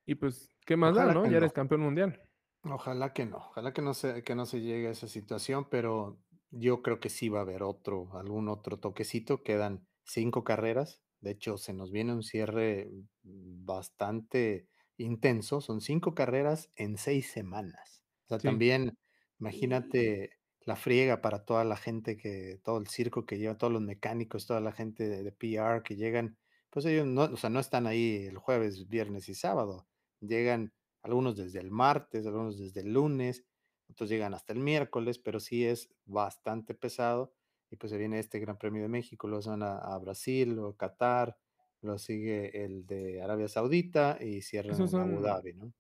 Y 0.06 0.16
pues, 0.16 0.56
¿qué 0.66 0.78
más 0.78 0.96
Ojalá 0.96 1.06
da, 1.06 1.08
no? 1.10 1.28
Ya 1.28 1.38
no. 1.38 1.40
eres 1.40 1.54
campeón 1.54 1.82
mundial. 1.82 2.22
Ojalá 2.66 3.12
que 3.14 3.26
no, 3.26 3.38
ojalá 3.38 3.74
que 3.74 3.82
no 3.82 3.94
se, 3.94 4.24
que 4.24 4.36
no 4.36 4.46
se 4.46 4.62
llegue 4.62 4.88
a 4.88 4.92
esa 4.92 5.08
situación, 5.08 5.68
pero 5.70 6.22
yo 6.50 6.82
creo 6.82 7.00
que 7.02 7.10
sí 7.10 7.28
va 7.28 7.40
a 7.40 7.42
haber 7.42 7.62
otro, 7.62 8.16
algún 8.18 8.48
otro 8.48 8.80
toquecito. 8.80 9.44
Quedan 9.44 9.86
5 10.06 10.44
carreras. 10.46 11.02
De 11.20 11.32
hecho, 11.32 11.58
se 11.58 11.74
nos 11.74 11.92
viene 11.92 12.14
un 12.14 12.24
cierre 12.24 12.90
bastante 13.22 14.70
intenso. 14.98 15.60
Son 15.62 15.82
5 15.82 16.14
carreras 16.16 16.70
en 16.78 16.98
6 16.98 17.30
semanas. 17.32 18.02
O 18.26 18.28
sea, 18.30 18.40
Sí. 18.40 18.50
también 18.50 18.98
imagínate 19.40 20.32
la 20.66 20.76
friega 20.76 21.22
para 21.22 21.46
toda 21.46 21.64
la 21.66 21.76
gente 21.78 22.18
que 22.18 22.60
todo 22.64 22.78
el 22.80 22.88
circo 22.88 23.26
que 23.26 23.38
lleva, 23.38 23.58
todos 23.58 23.74
los 23.74 23.82
mecánicos, 23.82 24.48
toda 24.48 24.62
la 24.62 24.72
gente 24.72 25.08
de 25.10 25.24
de 25.24 25.32
PR 25.32 25.84
que 25.84 25.96
llegan, 25.96 26.38
pues 26.70 26.86
ellos 26.86 27.06
no, 27.08 27.24
o 27.24 27.38
sea, 27.38 27.50
no 27.50 27.60
están 27.60 27.88
ahí 27.88 28.26
el 28.28 28.38
jueves, 28.38 28.88
viernes 28.90 29.30
y 29.30 29.36
sábado. 29.36 29.88
Llegan 30.22 30.74
algunos 31.04 31.36
desde 31.36 31.60
el 31.60 31.72
martes, 31.72 32.26
algunos 32.26 32.58
desde 32.58 32.82
el 32.82 32.94
lunes, 32.94 33.46
otros 33.90 34.10
llegan 34.10 34.34
hasta 34.34 34.54
el 34.54 34.60
miércoles, 34.60 35.20
pero 35.20 35.40
sí 35.40 35.66
es 35.66 35.90
bastante 36.06 36.74
pesado. 36.74 37.34
Y 37.70 37.76
pues 37.76 37.92
se 37.92 37.98
viene 37.98 38.20
este 38.20 38.40
Gran 38.40 38.58
Premio 38.58 38.84
de 38.84 38.88
México, 38.88 39.28
luego 39.28 39.42
se 39.42 39.50
van 39.50 39.64
a, 39.64 39.78
a 39.78 39.98
Brasil 39.98 40.58
o 40.60 40.76
Qatar, 40.78 41.38
luego 41.82 41.98
sigue 41.98 42.64
el 42.64 42.86
de 42.86 43.22
Arabia 43.22 43.48
Saudita 43.48 44.18
y 44.22 44.42
cierran 44.42 44.76
en 44.88 45.00
Abu 45.00 45.20
Dhabi, 45.22 45.54
¿no? 45.54 45.74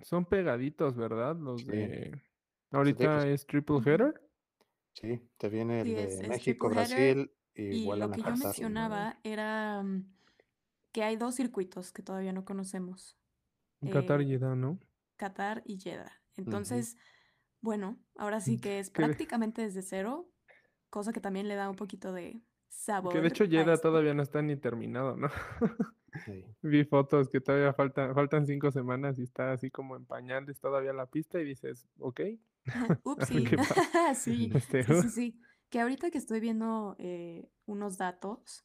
son 0.00 0.24
pegaditos, 0.24 0.96
¿verdad? 0.96 1.36
Los 1.36 1.62
Sí, 1.62 1.72
de 1.72 2.10
ahorita 2.72 3.28
es 3.28 3.46
triple 3.46 3.78
header. 3.84 4.20
sí, 4.94 5.30
te 5.38 5.48
viene 5.48 5.80
el 5.80 5.92
Sí, 5.92 5.98
es, 5.98 6.20
de 6.20 6.22
es 6.22 6.40
México. 6.42 6.68
Brasil 6.68 7.32
y 7.54 7.76
Y 7.76 7.94
lo 7.94 8.10
a 8.10 8.12
que 8.12 8.22
yo 8.24 8.36
mencionaba 8.36 9.20
era 9.24 9.82
mm, 9.82 10.16
que 10.92 11.04
hay 11.04 11.16
dos 11.16 11.36
circuitos 11.36 11.92
que 11.92 12.02
todavía 12.02 12.32
no 12.32 12.44
conocemos. 12.44 13.18
Qatar 13.90 14.20
y 14.22 14.26
eh, 14.26 14.32
Jeddah, 14.32 14.56
¿no? 14.56 14.80
Qatar 15.16 15.62
y 15.66 15.78
Jeddah. 15.80 16.12
Entonces, 16.36 16.96
bueno, 17.62 18.04
ahora 18.16 18.40
sí 18.40 18.60
que 18.60 18.78
es 18.80 18.90
prácticamente 18.90 19.62
desde 19.62 19.82
cero, 19.82 20.32
cosa 20.90 21.12
que 21.12 21.20
también 21.22 21.48
le 21.48 21.56
da 21.56 21.70
un 21.70 21.76
poquito 21.76 22.12
de 22.12 22.44
que 23.08 23.20
de 23.20 23.28
sabor 23.28 23.28
hecho 23.28 23.44
Jeddah 23.46 23.80
todavía 23.80 24.14
no 24.14 24.22
está 24.22 24.42
ni 24.42 24.56
terminado, 24.56 25.16
¿no? 25.16 25.28
Sí. 26.24 26.54
Vi 26.62 26.84
fotos 26.84 27.28
que 27.30 27.40
todavía 27.40 27.72
faltan 27.74 28.14
faltan 28.14 28.46
5 28.46 28.70
semanas 28.70 29.18
y 29.18 29.22
está 29.24 29.52
así 29.52 29.70
como 29.70 29.96
en 29.96 30.06
pañales 30.06 30.60
todavía 30.60 30.92
la 30.92 31.06
pista 31.06 31.40
y 31.40 31.44
dices: 31.44 31.88
"Okey, 31.98 32.34
a 32.34 32.36
ver 32.36 32.51
Upsi. 33.04 33.50
qué 33.50 33.58
pasa". 33.58 33.82
Sí, 34.14 34.54
Este, 34.54 34.84
sí, 34.84 34.94
sí, 34.94 35.10
sí. 35.10 35.40
Que 35.70 35.80
ahorita 35.80 36.10
que 36.10 36.18
estoy 36.18 36.40
viendo 36.40 36.96
eh, 36.98 37.50
unos 37.66 37.98
datos, 37.98 38.64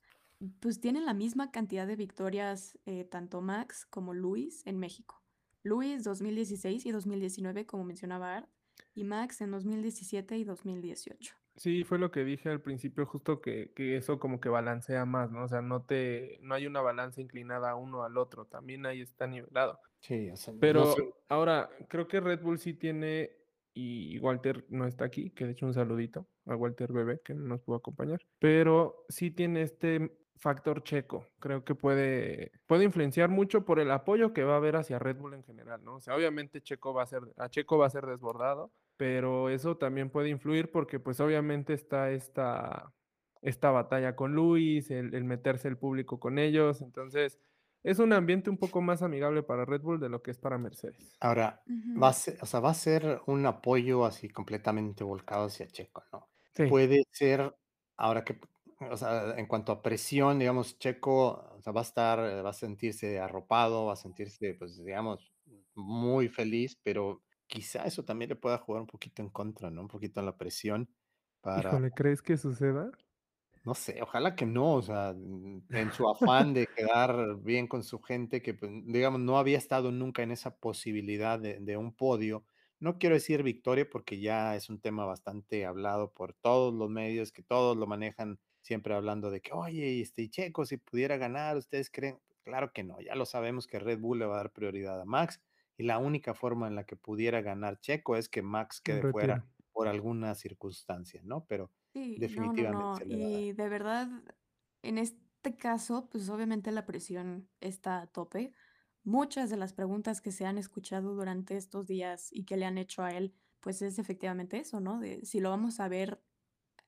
pues 0.60 0.80
tienen 0.80 1.06
la 1.06 1.14
misma 1.14 1.52
cantidad 1.52 1.88
de 1.88 1.96
victorias 1.96 2.78
eh, 2.86 3.06
tanto 3.06 3.42
Max 3.42 3.86
como 3.90 4.14
Luis 4.14 4.66
en 4.66 4.78
México. 4.80 5.24
Luis 5.64 6.04
2016 6.04 6.86
y 6.86 6.92
2019, 6.92 7.66
como 7.66 7.84
mencionaba 7.84 8.36
Art, 8.38 8.50
y 8.94 9.04
Max 9.04 9.42
en 9.42 9.52
2017 9.52 10.38
y 10.38 10.44
2018. 10.44 11.34
Sí, 11.56 11.84
fue 11.84 11.98
lo 11.98 12.12
que 12.12 12.24
dije 12.24 12.50
al 12.50 12.62
principio, 12.62 13.06
justo 13.08 13.42
que 13.42 13.74
que 13.74 13.98
eso 13.98 14.20
como 14.20 14.40
que 14.40 14.48
balancea 14.50 15.06
más, 15.06 15.32
¿no? 15.32 15.44
O 15.46 15.48
sea, 15.48 15.62
no 15.62 15.84
te 15.86 16.38
no 16.42 16.54
hay 16.54 16.68
una 16.68 16.82
balanza 16.82 17.20
inclinada 17.22 17.72
a 17.72 17.76
uno 17.76 18.04
al 18.04 18.18
otro, 18.18 18.46
también 18.46 18.86
ahí 18.86 19.02
está 19.02 19.26
nivelado. 19.26 19.80
Sí, 20.00 20.30
o 20.32 20.36
sea, 20.38 20.54
no 20.54 20.60
Pero 20.60 20.84
sé. 20.86 21.14
ahora, 21.30 21.70
creo 21.90 22.08
que 22.08 22.20
Red 22.22 22.42
Bull 22.42 22.60
sí 22.60 22.74
tiene, 22.74 23.37
y 23.78 24.18
Walter 24.18 24.66
no 24.70 24.88
está 24.88 25.06
aquí, 25.06 25.30
que 25.30 25.46
de 25.46 25.52
hecho 25.52 25.68
un 25.68 25.74
saludito 25.76 26.26
a 26.48 26.56
Walter 26.56 26.92
Bebé, 26.92 27.22
que 27.24 27.36
no 27.36 27.46
nos 27.46 27.62
pudo 27.62 27.76
acompañar, 27.76 28.20
pero 28.40 29.06
sí 29.08 29.30
tiene 29.30 29.62
este 29.62 30.18
factor 30.36 30.82
Checo. 30.82 31.28
Creo 31.40 31.64
que 31.64 31.76
puede, 31.76 32.54
puede 32.66 32.86
influenciar 32.86 33.30
mucho 33.30 33.66
por 33.66 33.80
el 33.80 33.92
apoyo 33.92 34.34
que 34.34 34.44
va 34.44 34.54
a 34.54 34.58
haber 34.58 34.78
hacia 34.78 34.98
Red 34.98 35.18
Bull 35.18 35.36
en 35.36 35.44
general, 35.44 35.84
¿no? 35.84 35.98
O 35.98 36.02
sea, 36.02 36.16
obviamente 36.16 36.62
Checo 36.62 36.92
va 36.92 37.04
a 37.04 37.06
ser, 37.06 37.22
a 37.38 37.50
Checo 37.50 37.78
va 37.78 37.86
a 37.86 37.92
ser 37.92 38.08
desbordado, 38.08 38.72
pero 38.98 39.50
eso 39.50 39.78
también 39.78 40.10
puede 40.10 40.30
influir 40.30 40.72
porque 40.72 41.00
pues 41.00 41.20
obviamente 41.20 41.74
está 41.74 42.10
esta, 42.10 42.92
esta 43.44 43.70
batalla 43.70 44.16
con 44.16 44.34
Luis, 44.34 44.90
el, 44.90 45.14
el 45.14 45.24
meterse 45.24 45.68
el 45.68 45.78
público 45.78 46.20
con 46.20 46.40
ellos, 46.40 46.82
entonces 46.82 47.38
es 47.88 48.00
un 48.00 48.12
ambiente 48.12 48.50
un 48.50 48.58
poco 48.58 48.82
más 48.82 49.02
amigable 49.02 49.44
para 49.44 49.64
Red 49.64 49.82
Bull 49.82 50.00
de 50.00 50.10
lo 50.10 50.22
que 50.22 50.32
es 50.32 50.38
para 50.38 50.58
Mercedes. 50.58 51.16
Ahora, 51.22 51.64
va 51.70 52.10
a 52.10 52.14
ser, 52.14 52.38
o 52.42 52.46
sea, 52.46 52.60
va 52.60 52.72
a 52.72 52.74
ser 52.74 53.22
un 53.28 53.46
apoyo 53.46 54.04
así 54.06 54.28
completamente 54.28 55.06
volcado 55.06 55.46
hacia 55.46 55.68
Checo, 55.68 56.04
¿no? 56.12 56.28
Sí, 56.54 56.66
Puede 56.68 57.04
ser, 57.12 57.56
ahora 57.96 58.26
que, 58.26 58.42
o 58.82 58.98
sea, 58.98 59.38
en 59.38 59.46
cuanto 59.46 59.72
a 59.72 59.82
presión, 59.82 60.38
digamos, 60.38 60.78
Checo, 60.80 61.56
o 61.56 61.62
sea, 61.62 61.72
va 61.72 61.80
a 61.80 61.84
estar, 61.84 62.20
eh, 62.20 62.42
va 62.42 62.50
a 62.50 62.54
sentirse 62.54 63.20
arropado, 63.20 63.86
va 63.86 63.94
a 63.94 63.96
sentirse, 63.96 64.54
pues, 64.56 64.84
digamos, 64.84 65.32
muy 65.74 66.28
feliz, 66.28 66.78
pero 66.84 67.24
quizá 67.48 67.86
eso 67.86 68.04
también 68.04 68.28
le 68.30 68.36
pueda 68.36 68.58
jugar 68.58 68.82
un 68.82 68.88
poquito 68.88 69.22
en 69.22 69.30
contra, 69.30 69.72
¿no? 69.72 69.82
Un 69.82 69.88
poquito 69.88 70.20
en 70.20 70.26
la 70.26 70.38
presión 70.38 70.90
para 71.40 71.70
híjole, 71.70 71.92
¿crees 71.92 72.22
que 72.22 72.38
suceda? 72.38 72.92
No 73.68 73.74
sé, 73.76 74.02
ojalá 74.02 74.36
que 74.36 74.46
no, 74.46 74.76
o 74.76 74.82
sea, 74.82 75.10
en 75.12 75.92
su 75.92 76.08
afán 76.10 76.54
de 76.54 76.68
quedar 76.68 77.38
bien 77.42 77.68
con 77.68 77.84
su 77.84 78.00
gente, 78.02 78.42
que, 78.42 78.54
pues, 78.54 78.72
digamos, 78.86 79.20
no 79.22 79.38
había 79.38 79.58
estado 79.58 79.92
nunca 79.92 80.24
en 80.24 80.32
esa 80.32 80.58
posibilidad 80.60 81.38
de 81.40 81.60
de 81.60 81.76
un 81.78 81.94
podio. 81.96 82.46
No 82.80 82.98
quiero 82.98 83.16
decir 83.16 83.44
victoria, 83.44 83.90
porque 83.90 84.20
ya 84.20 84.56
es 84.56 84.70
un 84.70 84.80
tema 84.80 85.06
bastante 85.06 85.66
hablado 85.66 86.14
por 86.14 86.34
todos 86.34 86.74
los 86.74 86.90
medios, 86.90 87.32
que 87.32 87.44
todos 87.44 87.76
lo 87.78 87.88
manejan 87.88 88.40
siempre 88.62 88.94
hablando 88.96 89.30
de 89.32 89.42
que: 89.42 89.52
"Oye, 89.54 90.00
este, 90.02 90.30
Checo, 90.30 90.66
si 90.66 90.78
pudiera 90.78 91.18
ganar, 91.18 91.58
¿ustedes 91.58 91.90
creen?". 91.92 92.20
Claro 92.44 92.72
que 92.74 92.84
no, 92.84 93.02
ya 93.02 93.16
lo 93.16 93.26
sabemos 93.26 93.68
que 93.68 93.80
Red 93.80 94.00
Bull 94.00 94.20
le 94.20 94.26
va 94.26 94.36
a 94.36 94.38
dar 94.38 94.54
prioridad 94.54 95.02
a 95.02 95.06
Max, 95.06 95.42
y 95.78 95.84
la 95.84 95.98
única 95.98 96.34
forma 96.34 96.68
en 96.68 96.76
la 96.76 96.86
que 96.86 96.96
pudiera 96.96 97.42
ganar 97.42 97.80
Checo 97.82 98.16
es 98.16 98.30
que 98.30 98.42
Max 98.42 98.80
quede 98.82 99.04
fuera 99.04 99.46
por 99.74 99.88
alguna 99.88 100.34
circunstancia, 100.36 101.22
¿no? 101.24 101.46
Pero 101.48 101.72
Sí, 101.98 102.20
no, 102.36 102.44
no, 102.44 102.54
definitivamente 102.54 102.86
no. 102.86 102.96
se 102.96 103.06
le 103.06 103.18
va 103.18 103.26
a 103.26 103.30
dar. 103.30 103.42
Y 103.42 103.52
de 103.54 103.70
verdad, 103.70 104.10
en 104.84 104.98
este 104.98 105.56
caso, 105.58 106.08
pues 106.10 106.30
obviamente 106.30 106.72
la 106.72 106.86
presión 106.86 107.50
está 107.60 108.02
a 108.02 108.08
tope. 108.08 108.54
Muchas 109.04 109.50
de 109.50 109.58
las 109.58 109.74
preguntas 109.74 110.22
que 110.22 110.32
se 110.32 110.46
han 110.46 110.58
escuchado 110.58 111.16
durante 111.16 111.58
estos 111.58 111.88
días 111.88 112.30
y 112.32 112.44
que 112.44 112.58
le 112.58 112.66
han 112.66 112.78
hecho 112.78 113.04
a 113.04 113.12
él, 113.12 113.34
pues 113.62 113.82
es 113.82 114.00
efectivamente 114.00 114.58
eso, 114.60 114.80
¿no? 114.80 115.00
De 115.00 115.26
si 115.26 115.40
lo 115.40 115.50
vamos 115.50 115.80
a 115.80 115.88
ver 115.88 116.22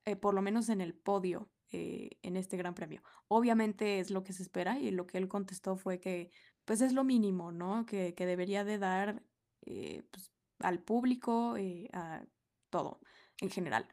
eh, 0.04 0.16
por 0.16 0.34
lo 0.34 0.42
menos 0.42 0.68
en 0.68 0.80
el 0.80 0.94
podio 0.94 1.50
eh, 1.72 2.10
en 2.22 2.36
este 2.36 2.56
Gran 2.56 2.74
Premio. 2.74 3.02
Obviamente 3.28 4.00
es 4.00 4.10
lo 4.10 4.22
que 4.24 4.32
se 4.32 4.42
espera 4.42 4.78
y 4.78 4.90
lo 4.90 5.06
que 5.06 5.18
él 5.18 5.28
contestó 5.28 5.76
fue 5.76 6.00
que 6.00 6.30
pues 6.64 6.80
es 6.80 6.92
lo 6.92 7.04
mínimo, 7.04 7.52
¿no? 7.52 7.86
Que, 7.86 8.14
que 8.14 8.26
debería 8.26 8.64
de 8.64 8.78
dar 8.78 9.22
eh, 9.62 10.02
pues, 10.10 10.30
al 10.60 10.82
público, 10.82 11.56
a 11.92 12.22
todo 12.70 13.00
en 13.40 13.50
general. 13.50 13.86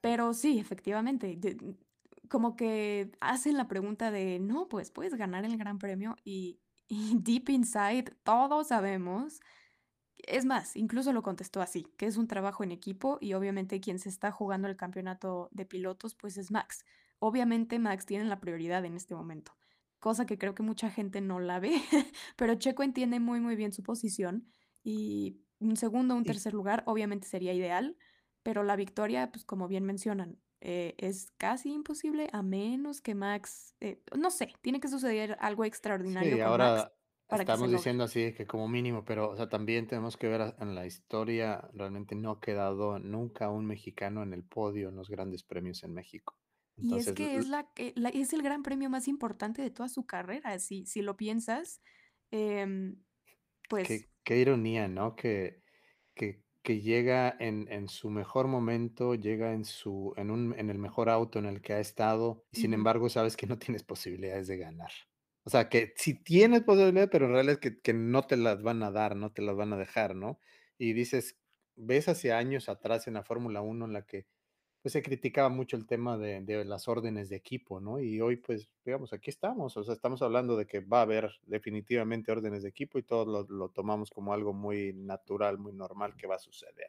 Pero 0.00 0.32
sí, 0.34 0.58
efectivamente, 0.58 1.38
como 2.28 2.56
que 2.56 3.10
hacen 3.20 3.56
la 3.56 3.68
pregunta 3.68 4.10
de, 4.10 4.38
no, 4.38 4.68
pues 4.68 4.90
puedes 4.90 5.14
ganar 5.14 5.44
el 5.44 5.56
Gran 5.58 5.78
Premio 5.78 6.16
y, 6.24 6.60
y 6.88 7.16
deep 7.18 7.50
inside 7.50 8.16
todos 8.24 8.68
sabemos 8.68 9.40
es 10.26 10.44
más, 10.44 10.76
incluso 10.76 11.12
lo 11.12 11.22
contestó 11.22 11.60
así, 11.60 11.86
que 11.96 12.06
es 12.06 12.16
un 12.16 12.26
trabajo 12.26 12.64
en 12.64 12.72
equipo 12.72 13.18
y 13.20 13.34
obviamente 13.34 13.80
quien 13.80 13.98
se 13.98 14.08
está 14.08 14.30
jugando 14.30 14.68
el 14.68 14.76
campeonato 14.76 15.48
de 15.52 15.66
pilotos 15.66 16.14
pues 16.14 16.36
es 16.36 16.50
Max. 16.50 16.84
Obviamente 17.18 17.78
Max 17.78 18.06
tiene 18.06 18.24
la 18.24 18.40
prioridad 18.40 18.84
en 18.84 18.94
este 18.94 19.14
momento, 19.14 19.56
cosa 19.98 20.26
que 20.26 20.38
creo 20.38 20.54
que 20.54 20.62
mucha 20.62 20.90
gente 20.90 21.20
no 21.20 21.40
la 21.40 21.60
ve, 21.60 21.80
pero 22.36 22.54
Checo 22.54 22.82
entiende 22.82 23.20
muy 23.20 23.40
muy 23.40 23.56
bien 23.56 23.72
su 23.72 23.82
posición 23.82 24.46
y 24.82 25.40
un 25.58 25.76
segundo, 25.76 26.14
un 26.14 26.24
tercer 26.24 26.54
lugar 26.54 26.82
obviamente 26.86 27.26
sería 27.28 27.52
ideal, 27.52 27.96
pero 28.42 28.62
la 28.64 28.76
victoria 28.76 29.30
pues 29.32 29.44
como 29.44 29.68
bien 29.68 29.84
mencionan 29.84 30.40
eh, 30.60 30.94
es 30.98 31.32
casi 31.38 31.72
imposible 31.72 32.28
a 32.32 32.42
menos 32.42 33.00
que 33.00 33.14
Max, 33.14 33.76
eh, 33.80 34.02
no 34.16 34.30
sé, 34.30 34.52
tiene 34.62 34.80
que 34.80 34.88
suceder 34.88 35.36
algo 35.40 35.64
extraordinario 35.64 36.38
Sí, 36.38 36.40
con 36.40 36.56
Max 36.56 36.88
ahora 36.88 36.92
para 37.28 37.46
se 37.46 37.52
estamos 37.52 37.70
diciendo 37.70 38.04
así 38.04 38.34
que 38.34 38.46
como 38.46 38.68
mínimo, 38.68 39.04
pero, 39.04 39.30
o 39.30 39.36
sea, 39.36 39.48
también 39.48 39.86
tenemos 39.86 40.16
que 40.16 40.28
ver 40.28 40.54
en 40.58 40.74
la 40.74 40.86
historia, 40.86 41.70
realmente 41.72 42.14
no 42.14 42.32
ha 42.32 42.40
quedado 42.40 42.98
nunca 42.98 43.48
un 43.50 43.66
mexicano 43.66 44.22
en 44.22 44.32
el 44.34 44.42
podio 44.44 44.88
en 44.88 44.96
los 44.96 45.08
grandes 45.08 45.44
premios 45.44 45.82
en 45.84 45.94
México. 45.94 46.36
Y 46.82 46.96
es 46.98 47.12
que 47.12 47.36
es, 47.36 47.48
la, 47.48 47.70
que- 47.74 47.92
la- 47.96 48.08
es 48.10 48.32
el 48.32 48.42
gran 48.42 48.62
premio 48.62 48.88
más 48.90 49.06
importante 49.08 49.62
de 49.62 49.70
toda 49.70 49.88
su 49.88 50.06
carrera, 50.06 50.58
si, 50.58 50.86
si 50.86 51.02
lo 51.02 51.16
piensas, 51.16 51.82
em, 52.30 53.02
pues, 53.68 53.88
qué, 53.88 54.10
qué 54.24 54.38
ironía, 54.38 54.88
¿no? 54.88 55.16
Que, 55.16 55.62
que, 56.14 56.44
que 56.62 56.80
llega 56.80 57.34
en, 57.38 57.68
en 57.72 57.88
su 57.88 58.10
mejor 58.10 58.46
momento, 58.48 59.14
llega 59.14 59.52
en 59.52 59.64
su, 59.64 60.12
en 60.16 60.30
un, 60.30 60.54
en 60.58 60.70
el 60.70 60.78
mejor 60.78 61.08
auto 61.10 61.38
en 61.38 61.46
el 61.46 61.62
que 61.62 61.72
ha 61.74 61.80
estado, 61.80 62.44
y 62.52 62.58
sin 62.58 62.74
embargo 62.74 63.08
sabes 63.08 63.36
que 63.36 63.46
no 63.46 63.58
tienes 63.58 63.82
posibilidades 63.84 64.46
de 64.48 64.58
ganar. 64.58 64.90
O 65.44 65.50
sea, 65.50 65.68
que 65.68 65.94
sí 65.96 66.22
tienes 66.22 66.62
posibilidades, 66.62 67.10
pero 67.10 67.26
en 67.26 67.32
realidad 67.32 67.54
es 67.54 67.58
que, 67.60 67.80
que 67.80 67.94
no 67.94 68.22
te 68.26 68.36
las 68.36 68.62
van 68.62 68.82
a 68.82 68.90
dar, 68.90 69.16
no 69.16 69.32
te 69.32 69.42
las 69.42 69.56
van 69.56 69.72
a 69.72 69.78
dejar, 69.78 70.14
¿no? 70.14 70.38
Y 70.78 70.92
dices, 70.92 71.38
ves 71.76 72.08
hacia 72.08 72.38
años 72.38 72.68
atrás 72.68 73.06
en 73.08 73.14
la 73.14 73.24
Fórmula 73.24 73.62
Uno 73.62 73.86
en 73.86 73.92
la 73.94 74.04
que 74.06 74.26
pues 74.82 74.92
se 74.92 75.02
criticaba 75.02 75.48
mucho 75.48 75.76
el 75.76 75.86
tema 75.86 76.16
de, 76.16 76.40
de 76.42 76.64
las 76.64 76.88
órdenes 76.88 77.28
de 77.28 77.36
equipo, 77.36 77.80
¿no? 77.80 78.00
Y 78.00 78.20
hoy, 78.20 78.36
pues, 78.36 78.70
digamos, 78.84 79.12
aquí 79.12 79.30
estamos, 79.30 79.76
o 79.76 79.84
sea, 79.84 79.94
estamos 79.94 80.22
hablando 80.22 80.56
de 80.56 80.66
que 80.66 80.80
va 80.80 81.00
a 81.00 81.02
haber 81.02 81.30
definitivamente 81.46 82.32
órdenes 82.32 82.62
de 82.62 82.70
equipo 82.70 82.98
y 82.98 83.02
todos 83.02 83.26
lo, 83.26 83.54
lo 83.54 83.68
tomamos 83.70 84.10
como 84.10 84.32
algo 84.32 84.52
muy 84.52 84.92
natural, 84.94 85.58
muy 85.58 85.72
normal 85.72 86.16
que 86.16 86.26
va 86.26 86.36
a 86.36 86.38
suceder. 86.38 86.88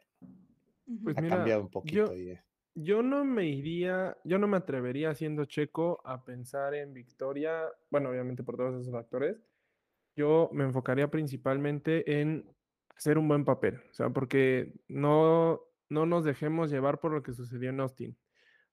Pues 1.02 1.16
Ha 1.16 1.20
mira, 1.20 1.36
cambiado 1.36 1.62
un 1.62 1.70
poquito 1.70 2.14
yo 2.14 2.32
eh. 2.32 2.42
Yo 2.74 3.02
no 3.02 3.24
me 3.24 3.46
iría, 3.48 4.16
yo 4.24 4.38
no 4.38 4.48
me 4.48 4.56
atrevería 4.56 5.14
siendo 5.14 5.44
checo 5.44 6.00
a 6.06 6.24
pensar 6.24 6.74
en 6.74 6.94
victoria, 6.94 7.66
bueno, 7.90 8.08
obviamente 8.08 8.42
por 8.42 8.56
todos 8.56 8.80
esos 8.80 8.92
factores. 8.92 9.36
Yo 10.16 10.48
me 10.52 10.64
enfocaría 10.64 11.10
principalmente 11.10 12.20
en 12.20 12.46
hacer 12.96 13.18
un 13.18 13.28
buen 13.28 13.44
papel, 13.44 13.82
o 13.90 13.94
sea, 13.94 14.10
porque 14.10 14.72
no, 14.88 15.60
no 15.92 16.06
nos 16.06 16.24
dejemos 16.24 16.70
llevar 16.70 16.98
por 16.98 17.12
lo 17.12 17.22
que 17.22 17.32
sucedió 17.32 17.70
en 17.70 17.80
Austin. 17.80 18.16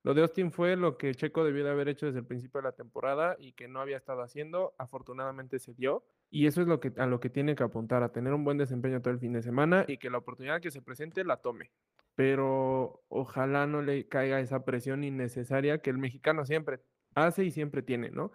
Lo 0.04 0.14
de 0.14 0.22
Austin 0.22 0.52
fue 0.52 0.78
lo 0.78 0.98
que 0.98 1.14
Checo 1.14 1.44
debió 1.44 1.66
de 1.66 1.72
haber 1.72 1.90
hecho 1.90 2.06
desde 2.06 2.20
el 2.20 2.26
principio 2.26 2.62
de 2.62 2.70
la 2.70 2.72
temporada 2.72 3.36
y 3.38 3.52
que 3.52 3.68
no 3.68 3.82
había 3.82 3.98
estado 3.98 4.22
haciendo. 4.22 4.74
Afortunadamente 4.78 5.60
se 5.60 5.74
dio. 5.74 6.06
Y 6.30 6.48
eso 6.48 6.62
es 6.62 6.68
lo 6.68 6.80
que, 6.80 6.94
a 6.98 7.06
lo 7.06 7.20
que 7.20 7.30
tiene 7.30 7.56
que 7.56 7.64
apuntar, 7.64 8.02
a 8.04 8.12
tener 8.12 8.34
un 8.34 8.46
buen 8.46 8.58
desempeño 8.58 9.02
todo 9.02 9.14
el 9.14 9.20
fin 9.20 9.34
de 9.34 9.42
semana 9.42 9.84
y 9.88 9.98
que 9.98 10.10
la 10.10 10.20
oportunidad 10.20 10.62
que 10.62 10.72
se 10.72 10.82
presente 10.82 11.26
la 11.26 11.38
tome. 11.38 11.72
Pero 12.16 13.04
ojalá 13.10 13.68
no 13.68 13.82
le 13.82 14.08
caiga 14.08 14.40
esa 14.40 14.64
presión 14.64 15.04
innecesaria 15.04 15.80
que 15.80 15.90
el 15.90 15.98
mexicano 15.98 16.46
siempre 16.46 16.80
hace 17.16 17.44
y 17.44 17.52
siempre 17.52 17.82
tiene, 17.82 18.10
¿no? 18.10 18.32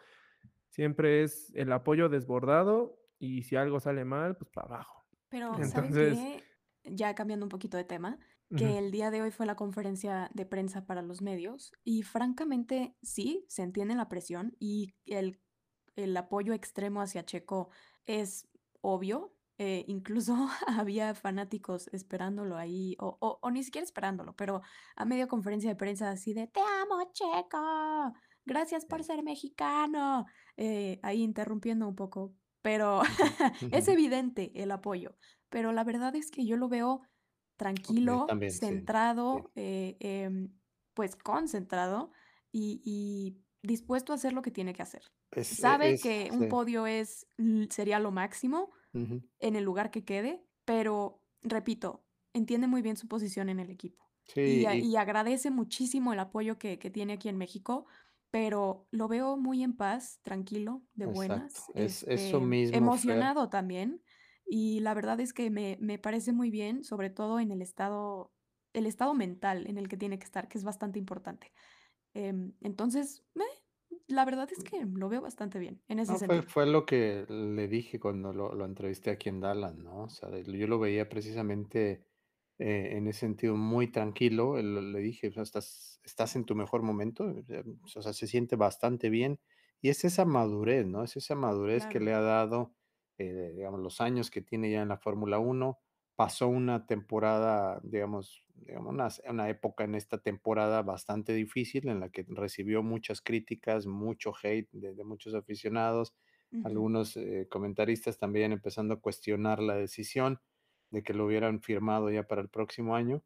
Siempre 0.69 1.23
es 1.23 1.53
el 1.55 1.73
apoyo 1.73 2.09
desbordado 2.09 2.99
y 3.19 3.43
si 3.43 3.57
algo 3.57 3.81
sale 3.81 4.05
mal, 4.05 4.37
pues 4.37 4.51
para 4.51 4.67
abajo. 4.67 5.05
Pero, 5.29 5.55
¿saben 5.65 5.93
qué? 5.93 6.43
Ya 6.85 7.15
cambiando 7.15 7.47
un 7.47 7.51
poquito 7.51 7.77
de 7.77 7.85
tema, 7.85 8.19
que 8.57 8.79
el 8.79 8.91
día 8.91 9.11
de 9.11 9.23
hoy 9.23 9.31
fue 9.31 9.47
la 9.47 9.57
conferencia 9.57 10.31
de 10.35 10.47
prensa 10.47 10.87
para 10.87 11.03
los 11.03 11.21
medios 11.23 11.73
y 11.85 12.03
francamente 12.03 12.97
sí, 13.03 13.45
se 13.49 13.63
entiende 13.63 13.95
la 13.95 14.09
presión 14.09 14.57
y 14.59 14.95
el, 15.07 15.41
el 15.97 16.17
apoyo 16.17 16.53
extremo 16.53 17.01
hacia 17.01 17.25
Checo 17.25 17.71
es 18.07 18.49
obvio. 18.81 19.33
eh, 19.59 19.85
incluso 19.87 20.35
había 20.67 21.15
fanáticos 21.15 21.89
esperándolo 21.93 22.57
ahí, 22.57 22.97
o, 22.99 23.17
o- 23.21 23.39
o 23.41 23.51
ni 23.53 23.63
siquiera 23.63 23.85
esperándolo, 23.85 24.35
pero 24.35 24.63
a 24.97 25.05
medio 25.05 25.29
conferencia 25.29 25.71
de 25.71 25.77
prensa 25.77 26.11
así 26.11 26.35
de, 26.35 26.49
te 26.49 26.59
amo, 26.83 27.11
Checo, 27.13 28.13
gracias 28.45 28.85
por 28.85 29.05
ser 29.05 29.23
mexicano, 29.23 30.27
eh, 30.57 30.99
ahí 31.05 31.23
interrumpiendo 31.23 31.87
un 31.89 31.95
poco, 31.95 32.35
pero 32.63 33.03
es 33.71 33.87
evidente 33.89 34.51
el 34.61 34.71
apoyo, 34.73 35.17
pero 35.51 35.71
la 35.73 35.85
verdad 35.85 36.17
es 36.17 36.31
que 36.33 36.45
yo 36.47 36.57
lo 36.57 36.69
veo 36.69 37.03
tranquilo, 37.57 38.27
también, 38.27 38.51
sí, 38.53 38.59
sí. 38.59 38.67
centrado, 38.67 39.53
eh, 39.55 39.97
em, 40.01 40.53
pues 40.95 41.17
concentrado 41.17 42.13
y, 42.53 42.81
y 42.85 43.43
dispuesto 43.63 44.13
a 44.13 44.17
hacer 44.17 44.33
lo 44.33 44.43
que 44.43 44.51
tiene 44.51 44.73
que 44.75 44.83
hacer. 44.83 45.03
Es, 45.33 45.51
e- 45.53 45.57
Sabe 45.57 45.93
es- 45.95 46.03
que 46.03 46.31
un 46.33 46.49
podio 46.49 46.87
es, 46.87 47.27
sería 47.71 47.99
lo 47.99 48.11
máximo 48.13 48.73
en 49.41 49.57
el 49.57 49.65
lugar 49.65 49.91
que 49.91 50.05
quede, 50.05 50.45
pero 50.65 51.23
repito, 51.43 52.07
entiende 52.33 52.67
muy 52.67 52.83
bien 52.83 52.97
su 52.97 53.09
posición 53.09 53.49
en 53.49 53.59
el 53.61 53.71
equipo 53.71 54.05
Sí, 54.27 54.41
y, 54.41 54.67
a- 54.67 54.77
y- 54.77 54.81
y 54.91 54.97
agradece 54.97 55.51
muchísimo 55.51 56.13
el 56.13 56.19
apoyo 56.21 56.59
que, 56.59 56.79
que 56.79 56.91
tiene 56.91 57.15
aquí 57.15 57.29
en 57.29 57.37
México, 57.37 57.87
pero 58.31 58.87
lo 58.91 59.09
veo 59.09 59.37
muy 59.37 59.63
en 59.63 59.77
paz, 59.77 60.21
tranquilo, 60.23 60.83
de 60.95 61.07
buenas, 61.07 61.55
Es 61.75 62.03
eso 62.05 62.41
este, 62.41 62.41
mismo, 62.41 62.79
Fer. 62.79 62.79
emocionado 62.79 63.49
también. 63.51 64.03
Y 64.47 64.81
la 64.81 64.95
verdad 64.95 65.21
es 65.21 65.33
que 65.33 65.51
me, 65.51 65.79
me 65.81 65.99
parece 65.99 66.33
muy 66.33 66.51
bien, 66.51 66.85
sobre 66.85 67.11
todo 67.11 67.41
en 67.41 67.51
el 67.53 67.63
estado, 67.63 68.33
el 68.75 68.87
estado 68.87 69.15
mental 69.15 69.67
en 69.69 69.79
el 69.79 69.89
que 69.89 69.97
tiene 69.97 70.19
que 70.19 70.25
estar, 70.27 70.49
que 70.49 70.59
es 70.59 70.65
bastante 70.65 70.99
importante. 70.99 71.53
Em, 72.15 72.55
entonces, 72.63 73.25
eh, 73.37 73.43
la 74.09 74.25
verdad 74.27 74.49
es 74.53 74.65
que 74.65 74.85
lo 74.87 75.09
veo 75.11 75.23
bastante 75.23 75.59
bien 75.59 75.83
en 75.89 76.01
ese 76.01 76.17
No, 76.17 76.19
sentido. 76.19 76.47
fue 76.47 76.67
lo 76.67 76.85
que 76.85 77.25
le 77.29 77.67
dije 77.67 77.99
cuando 77.99 78.33
lo, 78.35 78.55
lo 78.55 78.67
entrevisté 78.67 79.11
aquí 79.11 79.31
en 79.31 79.41
Dallas, 79.41 79.75
¿no? 79.77 80.03
O 80.05 80.09
sea, 80.11 80.29
yo 80.39 80.67
lo 80.67 80.79
veía 80.79 81.09
precisamente 81.09 82.05
eh, 82.59 82.91
en 82.97 83.07
ese 83.09 83.21
sentido 83.21 83.57
muy 83.57 83.91
tranquilo. 83.91 84.61
Le 84.61 84.99
dije, 85.01 85.29
o 85.29 85.33
sea, 85.33 85.43
estás, 85.45 86.01
estás 86.05 86.37
en 86.37 86.45
tu 86.45 86.55
mejor 86.55 86.83
momento, 86.83 87.31
eh, 87.49 87.65
o 87.83 87.89
sea, 87.89 88.13
se 88.13 88.27
siente 88.27 88.55
bastante 88.57 89.09
bien. 89.09 89.41
Y 89.81 89.89
es 89.89 90.05
esa 90.05 90.25
madurez, 90.27 90.87
¿no? 90.87 91.05
Es 91.05 91.17
esa 91.17 91.35
madurez 91.37 91.87
que 91.87 92.01
le 92.01 92.13
ha 92.13 92.21
dado, 92.21 92.75
eh, 93.19 93.53
digamos, 93.57 93.81
los 93.81 94.01
años 94.01 94.31
que 94.31 94.43
tiene 94.43 94.71
ya 94.71 94.83
en 94.83 94.89
la 94.89 94.99
Fórmula 94.99 95.39
1. 95.39 95.79
Pasó 96.17 96.49
una 96.49 96.87
temporada, 96.87 97.81
digamos, 97.83 98.45
digamos 98.55 98.93
una, 98.93 99.09
una 99.31 99.49
época 99.49 99.85
en 99.85 99.95
esta 99.97 100.19
temporada 100.19 100.83
bastante 100.83 101.33
difícil 101.33 101.89
en 101.89 102.01
la 102.01 102.09
que 102.11 102.25
recibió 102.29 102.83
muchas 102.85 103.21
críticas, 103.21 103.87
mucho 103.87 104.33
hate 104.41 104.69
de, 104.73 104.95
de 104.95 105.05
muchos 105.05 105.35
aficionados, 105.35 106.15
algunos 106.63 107.17
eh, 107.17 107.47
comentaristas 107.51 108.19
también 108.19 108.53
empezando 108.53 108.95
a 108.95 109.01
cuestionar 109.01 109.61
la 109.61 109.75
decisión 109.75 110.41
de 110.91 111.03
que 111.03 111.15
lo 111.15 111.27
hubieran 111.27 111.61
firmado 111.61 112.11
ya 112.11 112.27
para 112.29 112.41
el 112.43 112.49
próximo 112.49 112.95
año, 112.95 113.25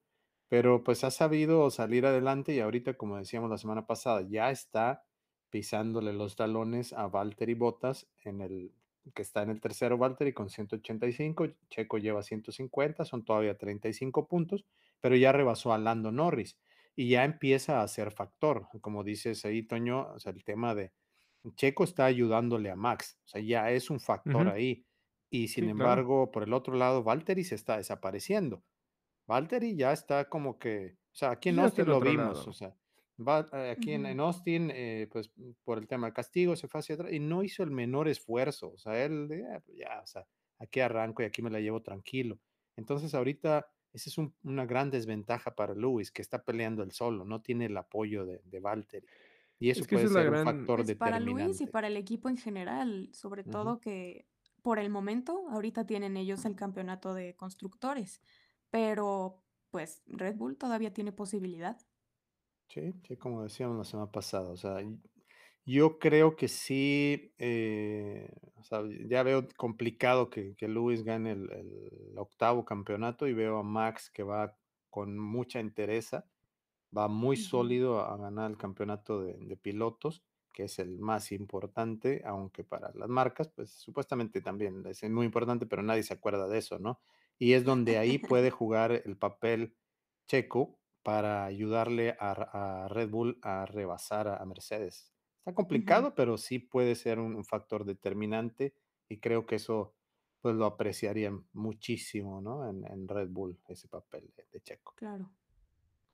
pero 0.48 0.82
pues 0.82 1.04
ha 1.04 1.10
sabido 1.10 1.70
salir 1.70 2.06
adelante 2.06 2.54
y 2.54 2.60
ahorita, 2.60 2.94
como 2.94 3.18
decíamos 3.18 3.50
la 3.50 3.58
semana 3.58 3.86
pasada, 3.86 4.22
ya 4.28 4.50
está 4.50 5.04
pisándole 5.50 6.12
los 6.12 6.36
talones 6.36 6.92
a 6.92 7.06
Valtteri 7.08 7.54
Bottas 7.54 8.08
en 8.24 8.40
el 8.40 8.72
que 9.14 9.22
está 9.22 9.42
en 9.42 9.50
el 9.50 9.60
tercero 9.60 9.98
Valtteri 9.98 10.32
con 10.32 10.50
185, 10.50 11.46
Checo 11.70 11.98
lleva 11.98 12.22
150, 12.22 13.04
son 13.04 13.24
todavía 13.24 13.56
35 13.58 14.28
puntos, 14.28 14.64
pero 15.00 15.16
ya 15.16 15.32
rebasó 15.32 15.72
a 15.72 15.78
Lando 15.78 16.12
Norris 16.12 16.58
y 16.96 17.08
ya 17.10 17.24
empieza 17.24 17.82
a 17.82 17.88
ser 17.88 18.10
factor, 18.12 18.68
como 18.80 19.04
dices 19.04 19.44
ahí, 19.44 19.62
Toño, 19.62 20.12
o 20.14 20.18
sea, 20.18 20.32
el 20.32 20.44
tema 20.44 20.74
de 20.74 20.92
Checo 21.56 21.84
está 21.84 22.04
ayudándole 22.06 22.70
a 22.70 22.76
Max, 22.76 23.18
o 23.24 23.28
sea, 23.28 23.40
ya 23.40 23.70
es 23.70 23.90
un 23.90 24.00
factor 24.00 24.48
Ujú. 24.48 24.48
ahí. 24.48 24.84
Y 25.30 25.48
sin 25.48 25.68
Sí, 25.68 25.70
claro. 25.72 26.02
embargo, 26.02 26.30
por 26.30 26.42
el 26.42 26.54
otro 26.54 26.74
lado, 26.74 27.02
Valtteri 27.04 27.44
se 27.44 27.54
está 27.54 27.76
desapareciendo. 27.76 28.64
Valtteri 29.26 29.76
ya 29.76 29.92
está 29.92 30.28
como 30.28 30.58
que, 30.58 30.96
o 31.12 31.16
sea, 31.16 31.30
aquí 31.32 31.50
en 31.50 31.58
Austin 31.60 31.88
lo 31.88 32.00
vimos, 32.02 32.46
lado. 32.46 32.48
o 32.48 32.52
sea, 32.52 32.76
va, 33.18 33.46
eh, 33.52 33.70
aquí 33.70 33.92
en, 33.92 34.06
Ujú. 34.06 34.06
en 34.06 34.20
Austin, 34.20 34.70
eh, 34.74 35.08
pues 35.10 35.30
mm, 35.36 35.50
por 35.64 35.78
el 35.78 35.86
tema 35.88 36.06
del 36.06 36.14
castigo 36.14 36.56
se 36.56 36.68
fue 36.68 36.80
hacia 36.80 36.94
atrás 36.94 37.12
y 37.12 37.18
no 37.20 37.42
hizo 37.42 37.62
el 37.62 37.70
menor 37.70 38.08
esfuerzo, 38.08 38.72
o 38.72 38.78
sea, 38.78 39.04
él, 39.04 39.28
de, 39.28 39.44
"Ah, 39.46 39.60
pues 39.64 39.76
ya, 39.78 40.00
o 40.02 40.06
sea, 40.06 40.26
aquí 40.58 40.80
arranco 40.80 41.22
y 41.22 41.26
aquí 41.26 41.42
me 41.42 41.50
la 41.50 41.60
llevo 41.60 41.82
tranquilo. 41.82 42.38
Entonces, 42.76 43.14
ahorita, 43.14 43.66
esa 43.92 44.10
es 44.10 44.18
un- 44.18 44.34
una 44.42 44.66
gran 44.66 44.90
desventaja 44.90 45.54
para 45.54 45.74
Lewis, 45.74 46.12
que 46.12 46.22
está 46.22 46.44
peleando 46.44 46.82
él 46.82 46.92
solo, 46.92 47.24
no 47.24 47.42
tiene 47.42 47.66
el 47.66 47.76
apoyo 47.76 48.24
de, 48.26 48.40
de 48.44 48.60
Valtteri. 48.60 49.06
Y 49.58 49.70
eso 49.70 49.84
Es 49.84 49.86
que 49.86 49.96
puede 49.96 50.06
es 50.06 50.08
ser 50.08 50.28
un 50.28 50.38
gran, 50.38 50.38
factor 50.38 50.84
Pues 50.84 50.92
para 50.94 51.20
Luis 51.20 51.60
y 51.60 51.66
determinante. 51.66 51.66
para 51.66 51.86
el 51.88 51.96
equipo 51.96 52.28
en 52.28 52.36
general, 52.36 53.10
sobre 53.12 53.44
todo 53.44 53.80
que 53.80 54.28
por 54.62 54.78
el 54.78 54.90
momento, 54.90 55.48
ahorita 55.50 55.86
tienen 55.86 56.16
ellos 56.16 56.44
el 56.44 56.56
campeonato 56.56 57.14
de 57.14 57.36
constructores, 57.36 58.20
pero 58.70 59.44
pues 59.70 60.02
Red 60.06 60.36
Bull 60.36 60.56
todavía 60.58 60.92
tiene 60.92 61.12
posibilidad. 61.12 61.78
Sí, 62.68 62.92
sí, 63.06 63.16
como 63.16 63.42
decíamos 63.44 63.78
la 63.78 63.84
semana 63.84 64.10
pasada, 64.12 64.50
o 64.50 64.56
sea, 64.56 64.82
y- 64.82 65.00
yo 65.64 65.98
creo 65.98 66.34
que 66.36 66.48
sí, 66.48 67.34
eh, 67.38 68.30
o 68.56 68.62
sea, 68.64 68.82
ya 69.08 69.22
veo 69.22 69.46
complicado 69.56 70.30
que, 70.30 70.54
que 70.56 70.66
Lewis 70.68 71.04
gane 71.04 71.32
el, 71.32 71.50
el 71.52 72.18
octavo 72.18 72.64
campeonato 72.64 73.26
y 73.26 73.34
veo 73.34 73.58
a 73.58 73.62
Max 73.62 74.10
que 74.10 74.22
va 74.22 74.58
con 74.90 75.18
mucha 75.18 75.60
entereza, 75.60 76.30
va 76.96 77.08
muy 77.08 77.36
Ujú. 77.36 77.38
sólido 77.38 78.00
a 78.02 78.16
ganar 78.18 78.50
el 78.50 78.58
campeonato 78.58 79.22
de, 79.22 79.34
de 79.40 79.56
pilotos, 79.58 80.24
que 80.52 80.64
es 80.64 80.78
el 80.80 80.98
más 80.98 81.32
importante, 81.32 82.22
aunque 82.26 82.64
para 82.64 82.92
las 82.94 83.08
marcas, 83.10 83.48
pues 83.50 83.72
supuestamente 83.72 84.40
también 84.42 84.84
es 84.86 85.02
muy 85.10 85.26
importante, 85.26 85.66
pero 85.66 85.82
nadie 85.82 86.02
se 86.04 86.14
acuerda 86.14 86.48
de 86.48 86.58
eso, 86.58 86.78
¿no? 86.78 87.00
Y 87.38 87.54
es 87.54 87.64
donde 87.64 87.98
ahí 87.98 88.18
puede 88.20 88.50
jugar 88.50 88.92
el 88.92 89.18
papel 89.18 89.76
Checo 90.26 90.77
para 91.08 91.46
ayudarle 91.46 92.14
a, 92.20 92.84
a 92.84 92.88
Red 92.88 93.08
Bull 93.08 93.38
a 93.40 93.64
rebasar 93.64 94.28
a, 94.28 94.36
a 94.36 94.44
Mercedes. 94.44 95.14
Está 95.38 95.54
complicado, 95.54 96.14
pero 96.14 96.36
sí 96.36 96.58
puede 96.58 96.94
ser 96.96 97.18
un, 97.18 97.34
un 97.34 97.46
factor 97.46 97.86
determinante 97.86 98.74
y 99.08 99.18
creo 99.18 99.46
que 99.46 99.54
eso 99.54 99.94
pues 100.42 100.54
lo 100.54 100.66
apreciarían 100.66 101.46
muchísimo, 101.54 102.42
¿no? 102.42 102.68
En, 102.68 102.84
en 102.84 103.08
Red 103.08 103.28
Bull, 103.30 103.58
ese 103.68 103.88
papel 103.88 104.30
de, 104.36 104.44
de 104.52 104.60
Checo. 104.60 104.92
Claro. 104.96 105.30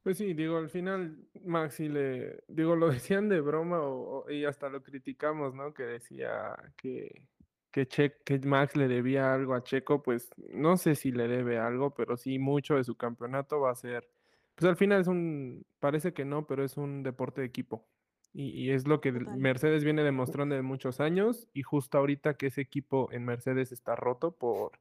Pues 0.05 0.19
sí, 0.19 0.33
digo, 0.33 0.59
al 0.59 0.71
final 0.71 1.27
Maxi 1.45 1.89
le, 1.89 2.45
digo, 2.47 2.77
lo 2.77 2.89
decían 2.93 3.29
de 3.29 3.41
broma 3.41 3.81
o, 3.81 4.27
o- 4.27 4.31
y 4.31 4.45
hasta 4.45 4.69
lo 4.69 4.81
criticamos, 4.81 5.55
¿no? 5.57 5.75
Que 5.75 5.83
decía 5.83 6.55
que, 6.77 7.27
que, 7.73 7.89
Che- 7.89 8.23
que 8.25 8.39
Max 8.39 8.77
le 8.77 8.87
debía 8.87 9.35
algo 9.35 9.55
a 9.55 9.65
Checo, 9.65 10.05
pues 10.05 10.31
no 10.37 10.77
sé 10.77 10.95
si 10.95 11.11
le 11.11 11.27
debe 11.27 11.59
algo, 11.59 11.95
pero 11.95 12.17
sí 12.17 12.39
mucho 12.39 12.77
de 12.77 12.85
su 12.85 12.97
campeonato 12.97 13.59
va 13.59 13.73
a 13.73 13.75
ser, 13.75 14.09
pues 14.55 14.69
al 14.69 14.77
final 14.77 15.01
es 15.01 15.09
un, 15.09 15.67
parece 15.81 16.13
que 16.13 16.25
no, 16.25 16.47
pero 16.47 16.65
es 16.65 16.77
un 16.77 17.03
deporte 17.03 17.41
de 17.41 17.47
equipo. 17.47 17.87
Y, 18.33 18.49
y 18.51 18.71
es 18.71 18.87
lo 18.89 19.01
que 19.01 19.13
Total. 19.13 19.37
Mercedes 19.37 19.85
viene 19.85 20.03
demostrando 20.03 20.55
de 20.57 20.63
muchos 20.63 21.01
años 21.01 21.49
y 21.53 21.63
justo 21.63 21.99
ahorita 21.99 22.35
que 22.35 22.47
ese 22.49 22.61
equipo 22.63 23.09
en 23.13 23.25
Mercedes 23.25 23.71
está 23.71 23.95
roto 23.95 24.33
por, 24.33 24.73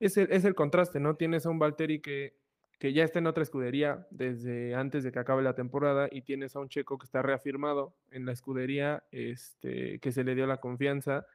es 0.00 0.16
el, 0.16 0.30
es 0.30 0.44
el 0.44 0.54
contraste, 0.54 1.00
¿no? 1.00 1.16
Tienes 1.16 1.46
a 1.46 1.50
un 1.50 1.58
Valtteri 1.58 2.00
que, 2.00 2.36
que 2.78 2.92
ya 2.92 3.04
está 3.04 3.18
en 3.18 3.26
otra 3.26 3.42
escudería 3.42 4.06
desde 4.10 4.74
antes 4.74 5.02
de 5.02 5.12
que 5.12 5.18
acabe 5.18 5.42
la 5.42 5.54
temporada 5.54 6.08
y 6.10 6.22
tienes 6.22 6.54
a 6.54 6.60
un 6.60 6.68
Checo 6.68 6.98
que 6.98 7.04
está 7.04 7.22
reafirmado 7.22 7.96
en 8.10 8.24
la 8.24 8.32
escudería, 8.32 9.04
este, 9.10 9.98
que 9.98 10.12
se 10.12 10.24
le 10.24 10.34
dio 10.34 10.46
la 10.46 10.58
confianza 10.58 11.26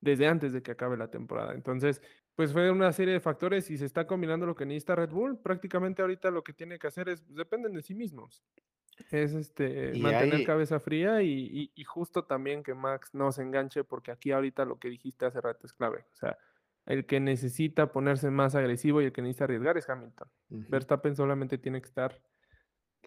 desde 0.00 0.26
antes 0.26 0.52
de 0.52 0.62
que 0.62 0.72
acabe 0.72 0.96
la 0.96 1.10
temporada. 1.10 1.54
Entonces, 1.54 2.02
pues 2.34 2.52
fue 2.52 2.70
una 2.70 2.92
serie 2.92 3.14
de 3.14 3.20
factores 3.20 3.70
y 3.70 3.78
se 3.78 3.84
está 3.86 4.06
combinando 4.06 4.46
lo 4.46 4.54
que 4.54 4.66
necesita 4.66 4.96
Red 4.96 5.10
Bull. 5.10 5.38
Prácticamente 5.40 6.02
ahorita 6.02 6.30
lo 6.30 6.42
que 6.44 6.52
tiene 6.54 6.78
que 6.78 6.86
hacer 6.86 7.08
es, 7.08 7.22
pues, 7.22 7.36
dependen 7.36 7.72
de 7.74 7.82
sí 7.82 7.94
mismos. 7.94 8.44
Es 9.10 9.34
este, 9.34 9.96
Y 9.96 10.00
mantener 10.00 10.42
cabeza 10.44 10.78
fría 10.80 11.22
y, 11.22 11.30
y- 11.30 11.72
y 11.74 11.84
justo 11.84 12.24
también 12.24 12.62
que 12.62 12.74
Max 12.74 13.10
no 13.14 13.32
se 13.32 13.42
enganche, 13.42 13.84
porque 13.84 14.10
aquí 14.10 14.30
ahorita 14.32 14.64
lo 14.64 14.78
que 14.78 14.88
dijiste 14.88 15.26
hace 15.26 15.40
rato 15.40 15.66
es 15.66 15.72
clave. 15.72 16.06
O 16.12 16.16
sea, 16.16 16.38
el 16.86 17.06
que 17.06 17.20
necesita 17.20 17.92
ponerse 17.92 18.30
más 18.30 18.54
agresivo 18.54 19.00
y 19.02 19.06
el 19.06 19.12
que 19.12 19.22
necesita 19.22 19.44
arriesgar 19.44 19.76
es 19.78 19.88
Hamilton. 19.88 20.28
Verstappen 20.48 21.16
solamente 21.16 21.58
tiene 21.58 21.80
que 21.80 21.86
estar 21.88 22.22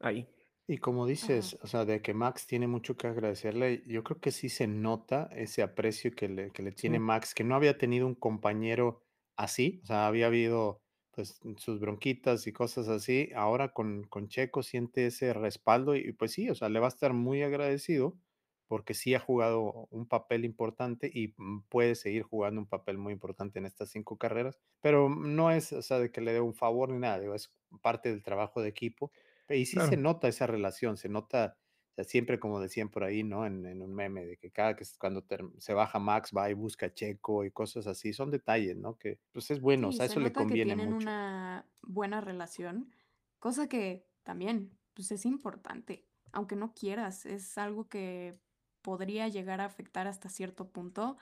ahí. 0.02 0.28
Y 0.68 0.80
como 0.80 1.04
Ajá. 1.04 1.08
dices, 1.10 1.58
o 1.62 1.68
sea, 1.68 1.86
de 1.86 2.02
que 2.02 2.14
Max 2.14 2.48
tiene 2.48 2.68
mucho 2.68 2.98
que 2.98 3.08
agradecerle, 3.08 3.84
yo 3.86 4.04
creo 4.04 4.20
que 4.20 4.32
sí 4.32 4.50
se 4.50 4.68
nota 4.68 5.30
ese 5.32 5.62
aprecio 5.62 6.12
que 6.16 6.28
le, 6.30 6.52
que 6.52 6.64
le 6.64 6.72
tiene 6.72 6.98
Sí, 6.98 7.00
Max, 7.00 7.36
que 7.36 7.44
no 7.44 7.56
había 7.56 7.78
tenido 7.78 8.08
un 8.08 8.16
compañero 8.16 9.05
así, 9.38 9.80
o 9.84 9.86
sea, 9.88 10.08
había 10.08 10.28
habido 10.28 10.82
pues 11.12 11.40
sus 11.58 11.80
bronquitas 11.80 12.46
y 12.48 12.52
cosas 12.54 12.90
así, 12.90 13.30
ahora 13.36 13.70
con, 13.74 14.04
con 14.04 14.28
Checo 14.28 14.64
siente 14.64 15.06
ese 15.08 15.34
respaldo 15.34 15.96
y 15.96 16.12
pues 16.14 16.34
sí, 16.34 16.50
o 16.50 16.56
sea, 16.56 16.70
le 16.70 16.80
va 16.80 16.88
a 16.88 16.90
estar 16.90 17.14
muy 17.14 17.42
agradecido 17.44 18.18
porque 18.68 18.94
sí 18.96 19.14
ha 19.14 19.20
jugado 19.20 19.88
un 19.92 20.08
papel 20.08 20.44
importante 20.44 21.10
y 21.14 21.34
mm, 21.38 21.68
puede 21.70 21.96
seguir 21.96 22.24
jugando 22.24 22.60
un 22.62 22.68
papel 22.68 22.98
muy 22.98 23.14
importante 23.14 23.60
en 23.60 23.66
estas 23.66 23.90
cinco 23.92 24.18
carreras, 24.18 24.60
pero 24.82 25.10
no 25.10 25.52
es, 25.52 25.72
o 25.74 25.82
sea, 25.82 26.00
de 26.00 26.12
que 26.12 26.22
le 26.22 26.34
dé 26.34 26.42
un 26.42 26.56
favor 26.56 26.90
ni 26.90 27.00
nada, 27.00 27.20
digo, 27.20 27.36
es 27.36 27.54
parte 27.82 28.10
del 28.10 28.24
trabajo 28.24 28.62
de 28.62 28.70
equipo 28.70 29.12
y 29.50 29.66
sí 29.68 29.82
se 29.82 29.98
nota 29.98 30.28
esa 30.28 30.48
relación, 30.48 30.98
se 30.98 31.10
nota, 31.10 31.58
sea, 31.96 32.04
siempre 32.06 32.40
como 32.40 32.60
decían 32.62 32.90
por 32.90 33.04
ahí, 33.04 33.24
¿no? 33.24 33.46
En, 33.46 33.66
en 33.66 33.82
un 33.82 33.94
meme, 33.96 34.26
de 34.26 34.38
que 34.38 34.52
cada 34.52 34.76
que 34.76 34.86
cuando 35.00 35.24
ter- 35.24 35.46
se 35.60 35.74
baja 35.74 36.00
Max 36.00 36.32
va 36.36 36.50
y 36.50 36.54
busca 36.54 36.88
a 36.88 36.94
Checo 36.94 37.46
y 37.46 37.52
cosas 37.52 37.88
así, 37.88 38.14
son 38.14 38.32
detalles, 38.32 38.78
¿no? 38.78 38.98
Que 38.98 39.20
pues 39.32 39.52
es 39.52 39.62
bueno, 39.62 39.90
o 39.90 39.92
Sí, 39.92 39.94
sea, 39.94 40.06
se 40.06 40.08
eso 40.08 40.20
le 40.20 40.34
nota 40.34 40.46
que 40.48 40.58
conviene 40.58 40.76
tienen 40.76 40.94
mucho. 40.94 40.94
una 40.94 41.70
buena 41.84 42.22
relación, 42.22 42.92
cosa 43.40 43.68
que 43.68 44.08
también, 44.24 44.80
pues 44.94 45.12
es 45.12 45.26
importante, 45.26 46.08
aunque 46.32 46.56
no 46.56 46.74
quieras, 46.74 47.26
es 47.26 47.58
algo 47.58 47.88
que 47.90 48.40
podría 48.82 49.28
llegar 49.28 49.62
a 49.62 49.66
afectar 49.66 50.08
hasta 50.08 50.30
cierto 50.30 50.72
punto 50.72 51.18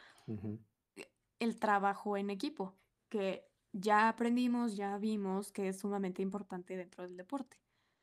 eh, 0.95 1.11
el 1.39 1.59
trabajo 1.59 2.17
en 2.17 2.29
equipo, 2.29 2.79
que 3.09 3.51
ya 3.71 4.09
aprendimos, 4.09 4.75
ya 4.75 4.97
vimos 4.97 5.51
que 5.51 5.69
es 5.69 5.79
sumamente 5.79 6.21
importante 6.21 6.77
dentro 6.77 7.03
del 7.03 7.17
deporte. 7.17 7.57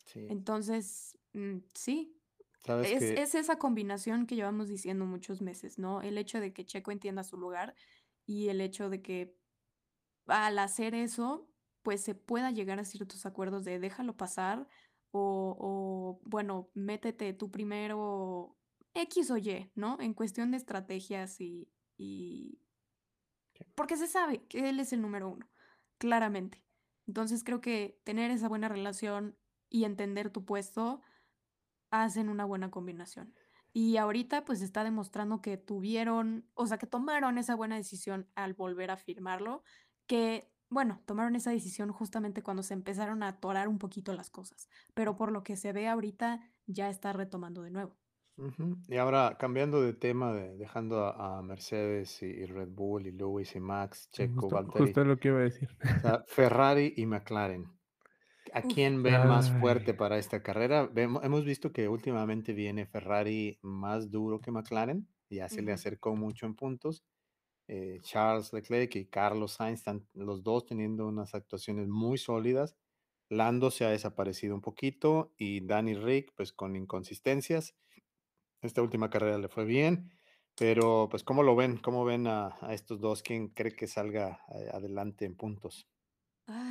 Sí, 0.04 0.20
Entonces, 0.28 1.18
mm, 1.34 1.58
sí, 1.74 2.19
sabes 2.64 2.90
es, 2.90 2.98
que, 2.98 3.22
es 3.22 3.34
esa 3.34 3.58
combinación 3.58 4.26
que 4.26 4.36
llevamos 4.36 4.68
diciendo 4.68 5.04
muchos 5.06 5.40
meses, 5.40 5.78
¿no? 5.78 6.02
El 6.02 6.18
hecho 6.18 6.40
de 6.40 6.52
que 6.52 6.64
Checo 6.64 6.90
entienda 6.90 7.24
su 7.24 7.36
lugar 7.36 7.74
y 8.26 8.48
el 8.48 8.60
hecho 8.60 8.90
de 8.90 9.02
que 9.02 9.36
al 10.26 10.58
hacer 10.58 10.94
eso, 10.94 11.48
pues 11.82 12.02
se 12.02 12.14
pueda 12.14 12.50
llegar 12.50 12.78
a 12.78 12.84
ciertos 12.84 13.26
acuerdos 13.26 13.64
de 13.64 13.78
déjalo 13.78 14.16
pasar 14.16 14.68
o, 15.10 15.56
o, 15.58 16.20
bueno, 16.24 16.70
métete 16.74 17.32
tú 17.32 17.50
primero, 17.50 18.56
X 18.94 19.30
o 19.30 19.36
Y, 19.36 19.70
¿no? 19.74 19.98
En 20.00 20.14
cuestión 20.14 20.50
de 20.50 20.56
estrategias 20.56 21.40
y, 21.40 21.68
y... 21.96 22.60
Porque 23.74 23.96
se 23.96 24.06
sabe 24.06 24.44
que 24.46 24.68
él 24.68 24.80
es 24.80 24.92
el 24.92 25.02
número 25.02 25.28
uno, 25.28 25.50
claramente. 25.98 26.62
Entonces 27.06 27.42
creo 27.42 27.60
que 27.60 28.00
tener 28.04 28.30
esa 28.30 28.48
buena 28.48 28.68
relación 28.68 29.36
y 29.68 29.84
entender 29.84 30.30
tu 30.30 30.44
puesto 30.44 31.00
hacen 31.90 32.28
una 32.28 32.44
buena 32.44 32.70
combinación. 32.70 33.34
Y 33.72 33.96
ahorita 33.98 34.44
pues 34.44 34.62
está 34.62 34.82
demostrando 34.82 35.40
que 35.40 35.56
tuvieron, 35.56 36.48
o 36.54 36.66
sea, 36.66 36.78
que 36.78 36.86
tomaron 36.86 37.38
esa 37.38 37.54
buena 37.54 37.76
decisión 37.76 38.28
al 38.34 38.54
volver 38.54 38.90
a 38.90 38.96
firmarlo, 38.96 39.62
que, 40.06 40.50
bueno, 40.68 41.00
tomaron 41.06 41.36
esa 41.36 41.50
decisión 41.52 41.92
justamente 41.92 42.42
cuando 42.42 42.62
se 42.64 42.74
empezaron 42.74 43.22
a 43.22 43.28
atorar 43.28 43.68
un 43.68 43.78
poquito 43.78 44.12
las 44.12 44.28
cosas, 44.30 44.68
pero 44.92 45.16
por 45.16 45.30
lo 45.30 45.44
que 45.44 45.56
se 45.56 45.72
ve 45.72 45.86
ahorita 45.86 46.40
ya 46.66 46.88
está 46.90 47.12
retomando 47.12 47.62
de 47.62 47.70
nuevo. 47.70 47.96
Y 48.88 48.96
ahora 48.96 49.36
cambiando 49.38 49.82
de 49.82 49.92
tema, 49.92 50.32
de- 50.32 50.56
dejando 50.56 51.04
a, 51.04 51.38
a 51.38 51.42
Mercedes 51.42 52.22
y, 52.22 52.26
y 52.26 52.46
Red 52.46 52.70
Bull 52.70 53.06
y 53.06 53.12
Lewis 53.12 53.54
y 53.54 53.60
Max, 53.60 54.08
Checo, 54.10 54.40
justo, 54.40 54.56
Valtteri, 54.56 54.84
justo 54.86 55.04
lo 55.04 55.18
que 55.18 55.28
iba 55.28 55.38
a 55.38 55.42
decir. 55.42 55.68
o 55.98 56.00
sea, 56.00 56.24
Ferrari 56.26 56.94
y 56.96 57.04
McLaren. 57.04 57.66
¿A 58.52 58.62
quién 58.66 59.02
ven 59.02 59.24
más 59.24 59.50
Ay, 59.52 59.54
fuerte 59.58 59.94
para 59.94 60.18
esta 60.18 60.42
carrera? 60.42 60.86
Vemo- 60.88 61.20
hemos 61.22 61.44
visto 61.44 61.72
que 61.72 61.88
últimamente 61.88 62.52
viene 62.52 62.86
Ferrari 62.86 63.58
más 63.62 64.10
duro 64.10 64.40
que 64.40 64.50
McLaren, 64.50 65.08
ya 65.30 65.48
se 65.48 65.62
le 65.62 65.72
acercó 65.72 66.16
mucho 66.16 66.46
en 66.46 66.54
puntos. 66.56 67.04
Eh, 67.68 68.00
Charles 68.02 68.52
Leclerc 68.52 68.96
y 68.96 69.06
Carlos 69.08 69.52
Sainz 69.54 69.80
están 69.80 70.08
los 70.14 70.42
dos 70.44 70.66
teniendo 70.66 71.06
unas 71.08 71.34
actuaciones 71.34 71.88
muy 71.88 72.18
sólidas. 72.18 72.76
Lando 73.30 73.70
se 73.70 73.84
ha 73.86 73.90
desaparecido 73.90 74.54
un 74.56 74.60
poquito 74.62 75.34
y 75.38 75.66
Danny 75.66 75.94
Rick 75.94 76.32
pues 76.36 76.52
con 76.52 76.76
inconsistencias. 76.76 77.76
Esta 78.62 78.82
última 78.82 79.10
carrera 79.10 79.38
le 79.38 79.48
fue 79.48 79.64
bien, 79.66 80.12
pero 80.56 81.08
pues 81.10 81.24
¿cómo 81.24 81.42
lo 81.44 81.56
ven? 81.56 81.78
¿Cómo 81.78 82.04
ven 82.06 82.26
a, 82.28 82.56
a 82.62 82.74
estos 82.74 83.00
dos? 83.00 83.22
¿Quién 83.22 83.48
cree 83.48 83.72
que 83.76 83.86
salga 83.88 84.42
eh, 84.54 84.70
adelante 84.72 85.26
en 85.26 85.36
puntos? 85.36 85.88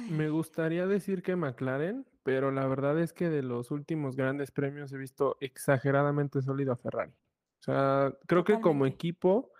Me 0.10 0.30
gustaría 0.30 0.88
decir 0.88 1.22
que 1.22 1.36
McLaren, 1.36 2.06
pero 2.24 2.52
la 2.52 2.68
verdad 2.68 3.00
es 3.00 3.14
que 3.14 3.30
de 3.30 3.44
los 3.44 3.72
últimos 3.72 4.16
grandes 4.16 4.52
premios 4.52 4.92
he 4.92 4.98
visto 4.98 5.38
exageradamente 5.40 6.42
sólido 6.42 6.74
a 6.74 6.78
Ferrari. 6.78 7.12
O 7.12 7.64
sea, 7.64 8.14
creo 8.28 8.44
que 8.44 8.60
como 8.62 8.86
equipo, 8.86 9.52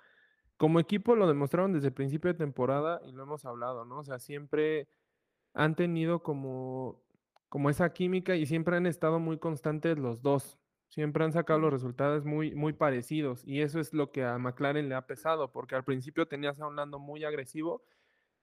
como 0.58 0.80
equipo 0.80 1.16
lo 1.16 1.28
demostraron 1.28 1.74
desde 1.74 1.88
el 1.88 1.94
principio 1.94 2.32
de 2.32 2.38
temporada 2.38 3.02
y 3.06 3.12
lo 3.12 3.24
hemos 3.24 3.46
hablado, 3.46 3.86
¿no? 3.86 4.00
O 4.00 4.04
sea, 4.04 4.20
siempre 4.20 4.88
han 5.54 5.76
tenido 5.76 6.22
como, 6.24 7.02
como 7.50 7.70
esa 7.70 7.92
química 7.94 8.36
y 8.36 8.46
siempre 8.46 8.78
han 8.78 8.86
estado 8.86 9.20
muy 9.20 9.38
constantes 9.38 9.98
los 9.98 10.22
dos. 10.22 10.60
Siempre 10.88 11.24
han 11.24 11.32
sacado 11.32 11.60
los 11.60 11.72
resultados 11.72 12.26
muy, 12.26 12.56
muy 12.56 12.74
parecidos 12.74 13.46
y 13.46 13.62
eso 13.62 13.80
es 13.80 13.94
lo 13.94 14.12
que 14.12 14.24
a 14.26 14.38
McLaren 14.40 14.90
le 14.90 14.96
ha 14.96 15.06
pesado, 15.06 15.52
porque 15.52 15.76
al 15.76 15.84
principio 15.84 16.28
tenías 16.28 16.60
a 16.60 16.68
un 16.68 16.76
Lando 16.76 16.98
muy 16.98 17.24
agresivo 17.24 17.84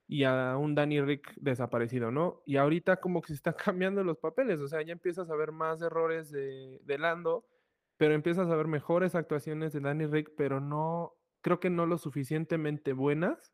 y 0.07 0.23
a 0.23 0.55
un 0.57 0.73
Danny 0.75 1.01
Rick 1.01 1.33
desaparecido, 1.35 2.11
¿no? 2.11 2.41
Y 2.45 2.55
ahorita 2.57 2.97
como 2.97 3.21
que 3.21 3.27
se 3.29 3.33
están 3.35 3.55
cambiando 3.75 4.03
los 4.03 4.17
papeles, 4.17 4.59
o 4.61 4.67
sea, 4.67 4.81
ya 4.81 4.93
empiezas 4.93 5.29
a 5.29 5.35
ver 5.35 5.51
más 5.51 5.81
errores 5.81 6.31
de, 6.31 6.79
de 6.83 6.97
Lando, 6.97 7.45
pero 7.97 8.13
empiezas 8.13 8.49
a 8.49 8.55
ver 8.55 8.67
mejores 8.67 9.15
actuaciones 9.15 9.73
de 9.73 9.79
Danny 9.81 10.05
Rick, 10.05 10.31
pero 10.37 10.59
no, 10.59 11.13
creo 11.41 11.59
que 11.59 11.69
no 11.69 11.85
lo 11.85 11.97
suficientemente 11.97 12.93
buenas 12.93 13.53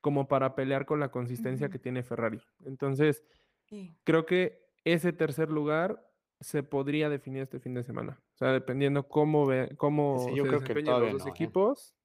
como 0.00 0.28
para 0.28 0.54
pelear 0.54 0.86
con 0.86 0.98
la 1.00 1.10
consistencia 1.10 1.68
que 1.68 1.78
tiene 1.78 2.02
Ferrari. 2.02 2.40
Entonces, 2.64 3.24
Sí. 3.68 3.96
creo 4.04 4.26
que 4.26 4.60
ese 4.84 5.12
tercer 5.12 5.50
lugar 5.50 6.04
se 6.40 6.62
podría 6.62 7.08
definir 7.08 7.42
este 7.42 7.60
fin 7.60 7.74
de 7.74 7.82
semana. 7.84 8.20
O 8.34 8.36
sea, 8.36 8.52
dependiendo 8.52 9.08
cómo, 9.08 9.46
ve, 9.46 9.74
cómo 9.76 10.28
yo 10.34 10.42
se 10.44 10.48
creo 10.48 10.60
que 10.60 10.74
los 10.74 10.84
todavía 10.84 11.12
dos 11.12 11.22
no, 11.22 11.28
¿eh? 11.28 11.30
equipos. 11.30 11.96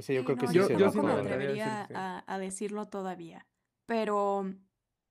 Ese 0.00 0.14
yo 0.14 0.24
Sí, 0.24 0.24
creo 0.24 0.38
que 0.38 0.48
sí 0.48 0.54
yo 0.56 0.62
Yo, 0.62 0.68
se 0.68 0.76
yo 0.76 0.88
va 0.88 0.90
sí 0.90 1.00
me 1.02 1.12
a 1.12 1.14
atrevería 1.14 1.82
sí. 1.88 1.94
a, 1.94 2.24
a 2.34 2.38
decirlo 2.38 2.88
todavía, 2.88 3.48
pero 3.86 4.44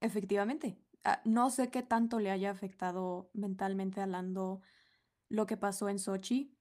efectivamente, 0.01 0.85
ah, 1.03 1.21
no 1.25 1.49
sé 1.49 1.69
qué 1.71 1.83
tanto 1.83 2.19
le 2.19 2.31
haya 2.31 2.51
afectado 2.51 3.31
mentalmente 3.33 4.01
a 4.01 4.07
Lando 4.07 4.61
lo 5.29 5.45
que 5.47 5.57
pasó 5.57 5.89
en 5.89 5.99
Sochi, 5.99 6.57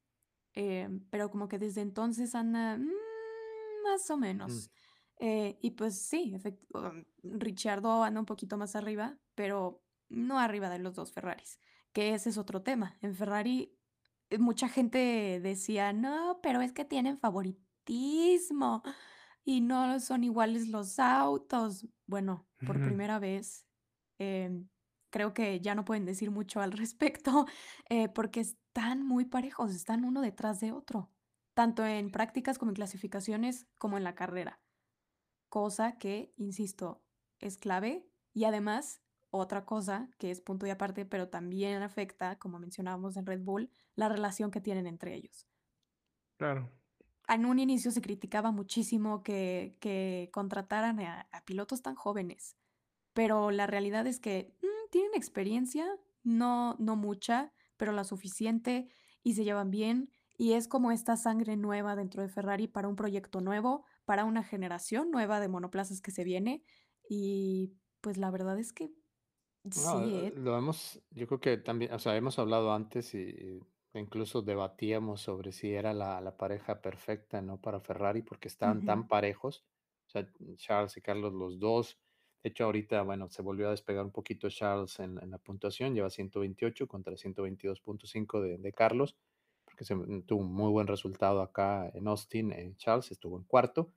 em, 0.55 1.09
pero 1.11 1.31
como 1.31 1.49
que 1.49 1.59
desde 1.59 1.83
entonces 1.83 2.35
anda 2.35 2.79
mm, 2.79 2.91
más 3.85 4.11
o 4.11 4.17
Ujú, 4.33 4.55
menos. 4.57 4.71
Eh, 5.21 5.59
y 5.63 5.73
pues 5.73 5.99
sí, 6.01 6.35
um, 6.75 7.05
Ricciardo 7.23 8.03
anda 8.05 8.21
un 8.21 8.27
poquito 8.27 8.57
más 8.57 8.77
arriba, 8.77 9.19
pero 9.35 9.85
no 10.09 10.39
arriba 10.39 10.71
de 10.71 10.79
los 10.79 10.95
dos 10.95 11.13
Ferraris, 11.13 11.61
que 11.93 12.15
ese 12.15 12.31
es 12.31 12.39
otro 12.39 12.63
tema. 12.63 12.99
En 13.03 13.15
Ferrari 13.15 13.79
eh, 14.31 14.39
mucha 14.39 14.69
gente 14.69 15.41
decía, 15.43 15.93
no, 15.93 16.41
pero 16.43 16.61
es 16.63 16.73
que 16.73 16.85
tienen 16.85 17.19
y 19.45 19.61
no 19.61 20.01
son 20.01 20.25
iguales 20.25 20.69
los 20.69 20.99
autos. 20.99 21.87
Bueno, 22.07 22.49
por 22.65 22.81
primera 22.83 23.19
vez, 23.19 23.67
em, 24.19 24.69
creo 25.11 25.33
que 25.35 25.61
ya 25.61 25.75
no 25.75 25.85
pueden 25.85 26.05
decir 26.05 26.31
mucho 26.31 26.61
al 26.61 26.73
respecto, 26.85 27.47
eh, 27.89 28.09
porque 28.09 28.41
están 28.41 29.07
muy 29.07 29.25
parejos, 29.25 29.75
están 29.75 30.05
uno 30.05 30.21
detrás 30.21 30.61
de 30.61 30.73
otro, 30.73 31.13
tanto 31.55 31.85
en 31.87 32.11
prácticas 32.11 32.59
como 32.59 32.71
en 32.71 32.77
clasificaciones, 32.77 33.67
como 33.79 33.97
en 33.97 34.05
la 34.05 34.15
carrera, 34.15 34.61
cosa 35.49 35.99
que, 35.99 36.33
insisto, 36.37 37.05
es 37.41 37.59
clave 37.59 38.09
y 38.33 38.45
además... 38.45 39.03
Otra 39.31 39.67
cosa 39.67 40.09
que 40.19 40.31
es 40.31 40.41
punto 40.41 40.67
y 40.67 40.71
aparte, 40.71 41.05
pero 41.05 41.29
también 41.29 41.83
afecta, 41.83 42.39
como 42.39 42.59
mencionábamos 42.59 43.19
en 43.19 43.27
Red 43.27 43.43
Bull, 43.43 43.71
la 43.95 44.09
relación 44.09 44.51
que 44.51 44.63
tienen 44.63 44.87
entre 44.87 45.15
ellos. 45.15 45.47
Claro. 46.39 46.78
En 47.29 47.45
un 47.47 47.59
inicio 47.59 47.91
se 47.91 48.01
criticaba 48.01 48.53
muchísimo 48.53 49.23
que, 49.23 49.77
que 49.81 50.31
contrataran 50.33 51.01
a, 51.01 51.29
a 51.31 51.45
pilotos 51.45 51.83
tan 51.83 51.95
jóvenes, 51.95 52.57
pero 53.13 53.51
la 53.51 53.67
realidad 53.67 54.07
es 54.07 54.21
que 54.21 54.57
mm, 54.63 54.91
tienen 54.91 55.13
experiencia, 55.15 55.87
no, 56.23 56.77
no 56.79 56.97
mucha, 56.97 57.53
pero 57.77 57.93
la 57.93 58.05
suficiente 58.05 58.89
y 59.23 59.35
se 59.35 59.45
llevan 59.45 59.71
bien. 59.71 60.11
Y 60.37 60.53
es 60.53 60.69
como 60.69 60.93
esta 60.93 61.17
sangre 61.17 61.57
nueva 61.57 61.97
dentro 61.97 62.23
de 62.23 62.29
Ferrari 62.29 62.69
para 62.69 62.89
un 62.89 62.97
proyecto 62.97 63.41
nuevo, 63.41 63.85
para 64.05 64.25
una 64.25 64.45
generación 64.45 65.11
nueva 65.11 65.41
de 65.41 65.49
monoplazas 65.49 66.01
que 66.01 66.13
se 66.13 66.25
viene. 66.25 66.63
Y 67.09 67.75
pues 68.01 68.19
la 68.19 68.31
verdad 68.31 68.59
es 68.59 68.73
que 68.73 68.91
No, 69.65 69.73
Sí, 69.73 70.15
eh, 70.15 70.33
lo 70.37 70.57
hemos, 70.57 71.03
yo 71.11 71.27
creo 71.27 71.41
que 71.41 71.59
también, 71.59 71.93
o 71.93 71.99
sea, 71.99 72.17
hemos 72.17 72.39
hablado 72.39 72.73
antes 72.73 73.15
y, 73.15 73.19
y 73.19 73.61
incluso 73.95 74.43
debatíamos 74.43 75.21
sobre 75.23 75.53
si 75.53 75.73
era 75.75 75.93
la, 75.95 76.21
la 76.21 76.37
pareja 76.37 76.81
perfecta, 76.83 77.43
¿no? 77.43 77.61
Para 77.61 77.81
Ferrari, 77.81 78.23
porque 78.23 78.49
estaban 78.49 78.85
tan 78.85 79.09
parejos, 79.09 79.65
o 80.07 80.11
sea, 80.11 80.29
Charles 80.57 80.97
y 80.97 81.01
Carlos 81.03 81.33
los 81.33 81.59
dos. 81.59 81.99
De 82.43 82.51
hecho, 82.51 82.65
ahorita, 82.65 83.03
bueno, 83.03 83.29
se 83.31 83.43
volvió 83.43 83.69
a 83.69 83.73
despegar 83.73 84.05
un 84.05 84.13
poquito 84.13 84.49
Charles 84.49 84.99
en, 85.01 85.19
en 85.23 85.31
la 85.31 85.39
puntuación, 85.39 85.95
lleva 85.95 86.11
128 86.11 86.87
contra 86.89 87.17
122.5 87.17 88.41
de, 88.41 88.59
de 88.59 88.73
Carlos, 88.73 89.17
porque 89.65 89.85
se, 89.85 89.95
tuvo 90.27 90.41
un 90.43 90.53
muy 90.53 90.71
buen 90.71 90.87
resultado 90.87 91.41
acá 91.43 91.91
en 91.95 92.07
Austin. 92.09 92.53
eh, 92.53 92.75
Charles 92.77 93.11
estuvo 93.11 93.37
en 93.39 93.45
cuarto. 93.45 93.93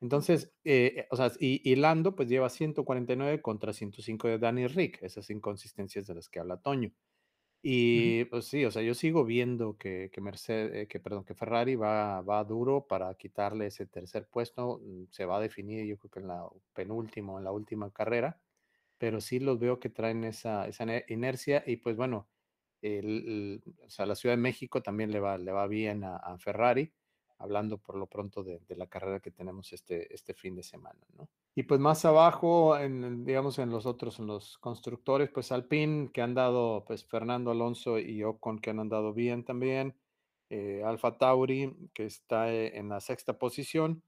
Entonces, 0.00 0.52
eh, 0.64 1.06
o 1.10 1.16
sea, 1.16 1.30
y, 1.38 1.60
y 1.70 1.76
Lando 1.76 2.16
pues 2.16 2.28
lleva 2.28 2.48
149 2.50 3.40
contra 3.42 3.72
105 3.72 4.28
de 4.28 4.38
Danny 4.38 4.66
Rick, 4.66 5.02
esas 5.02 5.30
inconsistencias 5.30 6.06
de 6.06 6.14
las 6.14 6.28
que 6.28 6.40
habla 6.40 6.56
Toño. 6.60 6.92
Y 7.64 8.24
pues 8.26 8.46
sí, 8.46 8.64
o 8.64 8.70
sea, 8.72 8.82
yo 8.82 8.92
sigo 8.94 9.24
viendo 9.24 9.76
que, 9.78 10.10
que 10.12 10.20
Mercedes, 10.20 10.88
que 10.88 10.98
perdón, 11.00 11.24
que 11.24 11.34
Ferrari 11.34 11.76
va, 11.76 12.20
va 12.22 12.42
duro 12.44 12.86
para 12.88 13.14
quitarle 13.14 13.66
ese 13.66 13.86
tercer 13.86 14.26
puesto, 14.28 14.80
mm, 14.82 15.04
se 15.10 15.26
va 15.26 15.36
a 15.36 15.40
definir 15.40 15.86
yo 15.86 15.96
creo 15.98 16.10
que 16.10 16.18
en 16.20 16.28
la 16.28 16.44
penúltima, 16.74 17.38
en 17.38 17.44
la 17.44 17.52
última 17.52 17.92
carrera, 17.92 18.40
pero 18.98 19.20
sí 19.20 19.40
los 19.40 19.58
veo 19.60 19.80
que 19.80 19.90
traen 19.90 20.24
esa, 20.24 20.68
esa 20.68 20.84
ine- 20.84 21.04
inercia 21.08 21.62
y 21.66 21.76
pues 21.78 21.96
bueno, 21.96 22.28
el- 22.82 23.62
o 23.86 23.90
sea, 23.90 24.06
la 24.06 24.16
Ciudad 24.16 24.34
de 24.36 24.42
México 24.42 24.82
también 24.82 25.10
le 25.12 25.20
va, 25.20 25.38
le 25.38 25.52
va 25.52 25.66
bien 25.68 26.04
a, 26.04 26.16
a 26.16 26.38
Ferrari, 26.38 26.92
hablando 27.38 27.78
por 27.78 27.96
lo 27.96 28.06
pronto 28.08 28.42
de, 28.44 28.60
de 28.60 28.76
la 28.76 28.86
carrera 28.88 29.20
que 29.20 29.30
tenemos 29.32 29.72
este, 29.72 30.12
este 30.14 30.34
fin 30.34 30.56
de 30.56 30.62
semana, 30.64 31.00
¿no? 31.16 31.28
Y 31.54 31.64
pues 31.64 31.80
más 31.80 32.04
abajo, 32.06 32.78
en, 32.78 33.24
digamos, 33.24 33.58
en 33.58 33.70
los 33.70 33.84
otros, 33.84 34.18
en 34.18 34.26
los 34.26 34.56
constructores, 34.58 35.30
pues 35.30 35.52
Alpine, 35.52 36.10
que 36.12 36.22
han 36.22 36.34
dado, 36.34 36.84
pues 36.86 37.04
Fernando 37.04 37.50
Alonso 37.50 37.98
y 37.98 38.22
Ocon, 38.22 38.58
que 38.58 38.70
han 38.70 38.80
andado 38.80 39.12
bien 39.12 39.44
también, 39.44 39.94
eh, 40.48 40.82
Alfa 40.84 41.18
Tauri, 41.18 41.74
que 41.92 42.06
está 42.06 42.52
eh, 42.52 42.78
en 42.78 42.88
la 42.88 43.00
sexta 43.00 43.38
posición, 43.38 44.02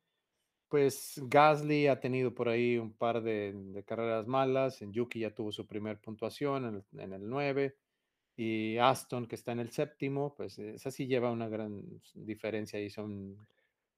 pues 0.68 1.20
Gasly 1.26 1.88
ha 1.88 2.00
tenido 2.00 2.35
por 2.35 2.48
ahí 2.48 2.78
un 2.78 2.94
par 2.94 3.22
de, 3.22 3.52
de 3.54 3.85
carreras 3.85 4.26
malas, 4.26 4.83
en 4.83 4.92
Yuki 4.92 5.20
ya 5.20 5.35
tuvo 5.35 5.52
su 5.52 5.66
primer 5.66 6.00
puntuación 6.00 6.64
en 6.66 6.74
el, 6.76 7.02
en 7.02 7.12
el 7.12 7.28
9, 7.28 7.76
y 8.37 8.78
Aston, 8.78 9.26
que 9.26 9.37
está 9.37 9.52
en 9.52 9.61
el 9.61 9.70
séptimo, 9.70 10.35
pues 10.35 10.59
esa 10.59 10.90
sí 10.90 11.07
lleva 11.07 11.30
una 11.30 11.48
gran 11.48 11.83
diferencia 12.14 12.80
y 12.80 12.90
son 12.90 13.37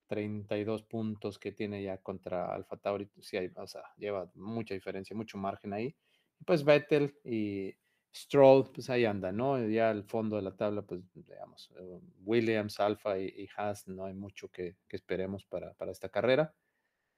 32 0.07 0.83
puntos 0.85 1.39
que 1.39 1.53
tiene 1.53 1.83
ya 1.83 1.99
contra 1.99 2.55
Alfa 2.55 2.77
Tauri. 2.79 3.11
Sí, 3.21 3.37
hay, 3.37 3.51
o 3.57 3.67
sea, 3.67 3.83
lleva 3.97 4.31
mucha 4.35 4.75
diferencia, 4.75 5.17
mucho 5.17 5.39
margen 5.39 5.73
ahí. 5.73 5.97
Y 6.41 6.45
pues 6.45 6.65
Vettel 6.65 7.19
y 7.25 7.75
Stroll, 8.15 8.71
pues 8.73 8.89
ahí 8.91 9.05
anda, 9.05 9.33
¿no? 9.33 9.63
Ya 9.69 9.91
al 9.91 10.05
fondo 10.05 10.37
de 10.37 10.43
la 10.43 10.57
tabla, 10.57 10.83
pues 10.83 11.03
digamos, 11.15 11.71
eh, 11.79 12.01
Williams, 12.25 12.81
Alfa 12.81 13.19
y, 13.19 13.27
y 13.27 13.49
Haas, 13.57 13.87
no 13.89 14.05
hay 14.07 14.15
mucho 14.15 14.49
que, 14.49 14.77
que 14.89 14.97
esperemos 14.97 15.45
para, 15.45 15.75
para 15.75 15.93
esta 15.93 16.09
carrera. 16.09 16.55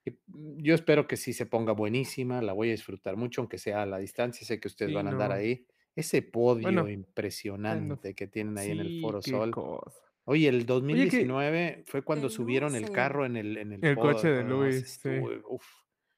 Y 0.04 0.12
mm, 0.26 0.58
yo 0.62 0.74
espero 0.74 1.06
que 1.06 1.16
sí 1.16 1.32
se 1.32 1.46
ponga 1.46 1.72
buenísima, 1.72 2.42
la 2.42 2.52
voy 2.52 2.68
a 2.68 2.72
disfrutar 2.72 3.16
mucho, 3.16 3.40
aunque 3.42 3.58
sea 3.58 3.82
a 3.82 3.86
la 3.86 3.98
distancia, 3.98 4.46
sé 4.46 4.60
que 4.60 4.68
ustedes 4.68 4.92
Sí, 4.92 4.94
van 4.94 5.06
a 5.06 5.10
andar 5.10 5.32
ahí. 5.32 5.66
Ese 5.94 6.22
podio 6.22 6.88
Bueno, 6.88 6.88
impresionante 6.88 8.14
que 8.14 8.28
tienen 8.28 8.58
ahí 8.58 8.70
en 8.70 8.80
el 8.80 8.92
Foro 8.92 9.22
qué 9.22 9.44
Sol. 9.44 9.50
cosa. 9.50 10.07
Oye, 10.30 10.46
el 10.48 10.66
Oye, 10.90 11.08
que 11.08 11.24
2019 11.24 11.84
fue 11.86 12.02
cuando 12.02 12.28
subieron 12.28 12.76
el 12.76 12.90
carro 12.90 13.24
en 13.24 13.34
el, 13.36 13.56
en 13.56 13.72
el 13.72 13.80
el 13.82 13.96
coche 13.96 14.28
de 14.28 14.44
¿no? 14.44 14.58
Luis, 14.62 15.00
sí. 15.02 15.08
uf, 15.48 15.64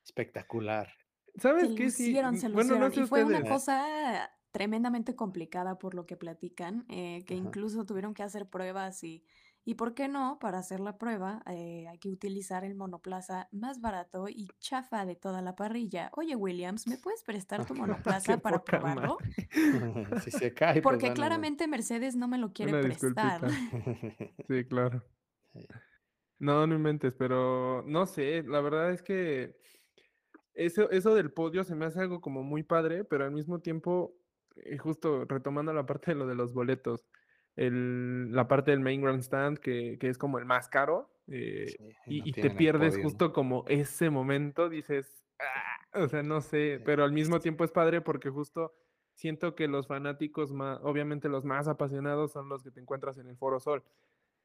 espectacular. 0.04 0.92
Se 1.36 1.42
¿Sabes 1.42 1.70
qué? 1.76 1.90
Sí, 1.90 2.12
lucieron, 2.12 2.34
mm, 2.34 2.36
se 2.36 2.48
bueno, 2.48 2.76
no 2.76 2.88
lucieron. 2.88 2.92
sé 2.92 3.02
Y 3.02 3.06
fue 3.06 3.24
una 3.24 3.38
ustedes. 3.38 3.48
Cosa 3.48 4.32
tremendamente 4.50 5.14
complicada 5.14 5.78
por 5.78 5.94
lo 5.94 6.06
que 6.06 6.16
platican, 6.16 6.84
eh, 6.88 7.24
que 7.26 7.34
ajá. 7.34 7.34
incluso 7.36 7.86
tuvieron 7.86 8.14
que 8.14 8.24
hacer 8.24 8.50
pruebas 8.50 9.04
y, 9.04 9.24
y 9.70 9.76
¿por 9.76 9.94
qué 9.94 10.08
no? 10.08 10.40
Para 10.40 10.58
hacer 10.58 10.80
la 10.80 10.98
prueba 10.98 11.44
eh, 11.46 11.86
hay 11.88 11.96
que 11.98 12.08
utilizar 12.08 12.64
el 12.64 12.74
monoplaza 12.74 13.48
más 13.52 13.80
barato 13.80 14.28
y 14.28 14.48
chafa 14.58 15.06
de 15.06 15.14
toda 15.14 15.42
la 15.42 15.54
parrilla. 15.54 16.10
Oye, 16.16 16.34
Williams, 16.34 16.88
¿me 16.88 16.96
puedes 16.96 17.22
prestar 17.22 17.64
tu 17.64 17.74
Qué 17.74 17.80
monoplaza 17.80 18.38
para 18.38 18.64
probarlo? 18.64 19.18
si 20.24 20.32
se 20.32 20.52
cae, 20.52 20.82
pues 20.82 20.82
Porque 20.82 21.10
no. 21.10 21.14
claramente 21.14 21.68
Mercedes 21.68 22.16
no 22.16 22.26
me 22.26 22.38
lo 22.38 22.52
quiere 22.52 22.72
Una 22.72 22.80
prestar. 22.80 23.48
disculpita. 23.48 24.34
Sí, 24.48 24.64
claro. 24.64 25.04
Sí. 25.52 25.60
No, 26.40 26.66
no 26.66 26.74
inventes, 26.74 27.14
pero 27.14 27.84
no 27.86 28.06
sé, 28.06 28.42
la 28.42 28.60
verdad 28.62 28.90
es 28.90 29.02
que 29.02 29.54
eso, 30.54 30.90
eso 30.90 31.14
del 31.14 31.32
podio 31.32 31.62
se 31.62 31.76
me 31.76 31.84
hace 31.86 32.00
algo 32.00 32.20
como 32.20 32.42
muy 32.42 32.64
padre, 32.64 33.04
pero 33.04 33.22
al 33.24 33.30
mismo 33.30 33.60
tiempo, 33.60 34.16
eh, 34.56 34.78
justo 34.78 35.26
retomando 35.26 35.72
la 35.72 35.86
parte 35.86 36.10
de 36.10 36.16
lo 36.16 36.26
de 36.26 36.34
los 36.34 36.52
boletos, 36.52 37.06
el, 37.60 38.32
la 38.32 38.48
parte 38.48 38.70
del 38.72 38.80
main 38.80 39.02
grandstand, 39.02 39.58
que, 39.58 39.98
que 40.00 40.08
es 40.08 40.18
como 40.18 40.38
el 40.38 40.46
más 40.46 40.68
caro, 40.68 41.10
eh, 41.28 41.76
Sí, 41.76 41.96
y 42.06 42.18
no 42.18 42.28
y, 42.28 42.34
te 42.34 42.50
pierdes 42.50 42.70
podio, 42.76 43.08
¿no? 43.08 43.20
justo 43.20 43.32
como 43.32 43.64
ese 43.68 44.10
momento, 44.10 44.68
dices, 44.68 45.24
"Ah", 45.38 46.00
o 46.02 46.08
sea, 46.08 46.22
no 46.22 46.40
sé, 46.40 46.80
Sí. 46.80 46.84
pero 46.84 47.04
al 47.04 47.12
mismo 47.12 47.40
tiempo 47.40 47.64
es 47.64 47.72
padre 47.72 48.00
porque 48.00 48.30
justo 48.30 48.74
siento 49.14 49.54
que 49.54 49.68
los 49.68 49.86
fanáticos 49.88 50.52
más, 50.52 50.80
obviamente 50.82 51.28
los 51.28 51.44
más 51.44 51.68
apasionados 51.68 52.32
son 52.32 52.48
los 52.48 52.62
que 52.62 52.70
te 52.70 52.80
encuentras 52.80 53.18
en 53.18 53.28
el 53.28 53.36
Foro 53.36 53.60
Sol, 53.60 53.84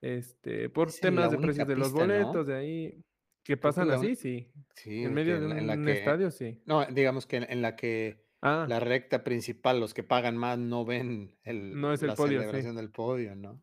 este, 0.01 0.69
por 0.69 0.93
temas 0.99 1.31
de 1.31 1.39
precios 1.39 1.67
de 1.67 1.75
los 1.77 1.93
boletos, 1.93 2.47
de 2.47 2.55
ahí, 2.55 3.05
que 3.43 3.57
pasan 3.57 3.91
un- 3.91 3.91
así, 3.91 4.15
sí. 4.15 4.53
En 5.01 5.13
medio 5.13 5.39
de 5.39 5.47
en, 5.47 5.49
la 5.49 5.57
en 5.59 5.67
la 5.67 5.81
un 5.81 5.87
que, 5.87 5.89
estadio, 5.89 6.31
sí. 6.31 6.63
no, 6.65 6.85
digamos 6.87 7.27
que 7.27 7.37
en, 7.37 7.43
en 7.51 7.61
la 7.61 7.75
que 7.75 8.24
Ah, 8.45 8.67
la 8.69 8.79
recta 8.79 9.23
principal, 9.23 9.79
los 9.79 9.95
que 9.95 10.03
pagan 10.03 10.37
más 10.37 10.59
no 10.59 10.85
ven 10.85 11.35
el, 11.43 11.79
no 11.79 11.91
es 11.93 12.03
el 12.03 12.09
la 12.09 12.15
podio, 12.15 12.41
sí. 12.51 12.61
del 12.61 12.91
podio, 12.91 13.35
¿no? 13.35 13.59